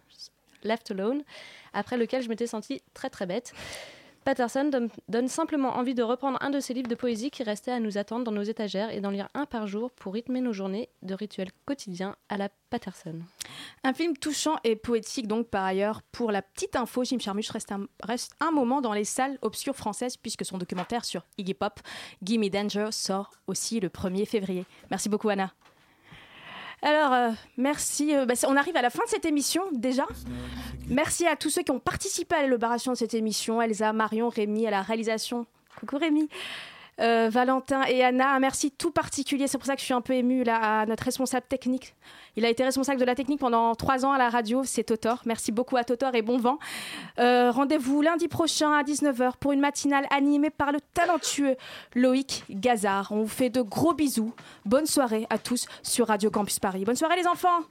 Left 0.63 0.91
Alone, 0.91 1.23
après 1.73 1.97
lequel 1.97 2.21
je 2.21 2.29
m'étais 2.29 2.47
sentie 2.47 2.81
très 2.93 3.09
très 3.09 3.25
bête. 3.25 3.53
Patterson 4.25 4.89
donne, 5.07 5.27
simplement 5.27 5.77
envie 5.77 5.93
de 5.93 6.01
reprendre 6.01 6.39
un 6.41 6.49
de 6.49 6.59
ses 6.59 6.73
livres 6.73 6.89
de 6.89 6.95
poésie 6.95 7.29
qui 7.29 7.43
restait 7.43 7.71
à 7.71 7.79
nous 7.79 7.99
attendre 7.99 8.23
dans 8.23 8.31
nos 8.31 8.41
étagères 8.41 8.89
et 8.89 8.99
d'en 8.99 9.11
lire 9.11 9.29
un 9.35 9.45
par 9.45 9.67
jour 9.67 9.91
pour 9.91 10.15
rythmer 10.15 10.41
nos 10.41 10.51
journées 10.51 10.89
de 11.03 11.13
rituels 11.13 11.51
quotidiens 11.65 12.15
à 12.27 12.37
la 12.37 12.49
Patterson. 12.71 13.19
Un 13.83 13.93
film 13.93 14.17
touchant 14.17 14.55
et 14.63 14.75
poétique, 14.75 15.27
donc 15.27 15.47
par 15.47 15.63
ailleurs. 15.63 16.01
Pour 16.11 16.31
la 16.31 16.41
petite 16.41 16.75
info, 16.75 17.03
Jim 17.03 17.19
Jarmusch 17.19 17.51
reste 17.51 17.71
un, 17.71 17.85
reste 18.01 18.33
un 18.39 18.49
moment 18.49 18.81
dans 18.81 18.93
les 18.93 19.05
salles 19.05 19.37
obscures 19.43 19.75
françaises 19.75 20.17
puisque 20.17 20.43
son 20.43 20.57
documentaire 20.57 21.05
sur 21.05 21.23
Iggy 21.37 21.53
Pop, 21.53 21.79
Gimme 22.23 22.49
Danger, 22.49 22.87
sort 22.91 23.29
aussi 23.45 23.79
le 23.79 23.89
1er 23.89 24.25
février. 24.25 24.65
Merci 24.89 25.07
beaucoup, 25.07 25.29
Anna. 25.29 25.53
Alors, 26.81 27.13
euh, 27.13 27.31
merci. 27.57 28.15
euh, 28.15 28.25
bah, 28.25 28.33
on 28.47 28.55
arrive 28.55 28.75
à 28.77 28.81
la 28.81 28.89
fin 28.89 29.03
de 29.03 29.09
cette 29.09 29.25
émission 29.25 29.63
déjà. 29.71 30.05
Merci 30.89 31.25
à 31.25 31.35
tous 31.35 31.49
ceux 31.49 31.63
qui 31.63 31.71
ont 31.71 31.79
participé 31.79 32.35
à 32.35 32.43
l'élaboration 32.43 32.91
de 32.91 32.97
cette 32.97 33.13
émission. 33.13 33.61
Elsa, 33.61 33.91
Marion, 33.93 34.29
Rémi, 34.29 34.67
à 34.67 34.71
la 34.71 34.81
réalisation. 34.81 35.45
Coucou 35.79 35.97
Rémi. 35.97 36.29
Euh, 37.01 37.29
Valentin 37.29 37.83
et 37.83 38.03
Anna, 38.03 38.39
merci 38.39 38.71
tout 38.71 38.91
particulier. 38.91 39.47
C'est 39.47 39.57
pour 39.57 39.67
ça 39.67 39.75
que 39.75 39.81
je 39.81 39.85
suis 39.85 39.93
un 39.93 40.01
peu 40.01 40.13
émue 40.13 40.43
à 40.47 40.85
notre 40.85 41.03
responsable 41.03 41.45
technique. 41.47 41.93
Il 42.37 42.45
a 42.45 42.49
été 42.49 42.63
responsable 42.63 42.99
de 42.99 43.05
la 43.05 43.15
technique 43.15 43.39
pendant 43.39 43.75
trois 43.75 44.05
ans 44.05 44.11
à 44.13 44.17
la 44.17 44.29
radio, 44.29 44.63
c'est 44.63 44.83
Totor. 44.83 45.21
Merci 45.25 45.51
beaucoup 45.51 45.75
à 45.77 45.83
Totor 45.83 46.15
et 46.15 46.21
bon 46.21 46.37
vent. 46.37 46.57
Euh, 47.19 47.51
Rendez-vous 47.51 48.01
lundi 48.01 48.27
prochain 48.27 48.71
à 48.71 48.83
19h 48.83 49.33
pour 49.39 49.51
une 49.51 49.59
matinale 49.59 50.05
animée 50.09 50.49
par 50.49 50.71
le 50.71 50.79
talentueux 50.93 51.55
Loïc 51.95 52.43
Gazard. 52.49 53.11
On 53.11 53.21
vous 53.21 53.27
fait 53.27 53.49
de 53.49 53.61
gros 53.61 53.93
bisous. 53.93 54.33
Bonne 54.65 54.85
soirée 54.85 55.27
à 55.29 55.37
tous 55.37 55.67
sur 55.83 56.07
Radio 56.07 56.29
Campus 56.29 56.59
Paris. 56.59 56.85
Bonne 56.85 56.95
soirée 56.95 57.17
les 57.17 57.27
enfants 57.27 57.61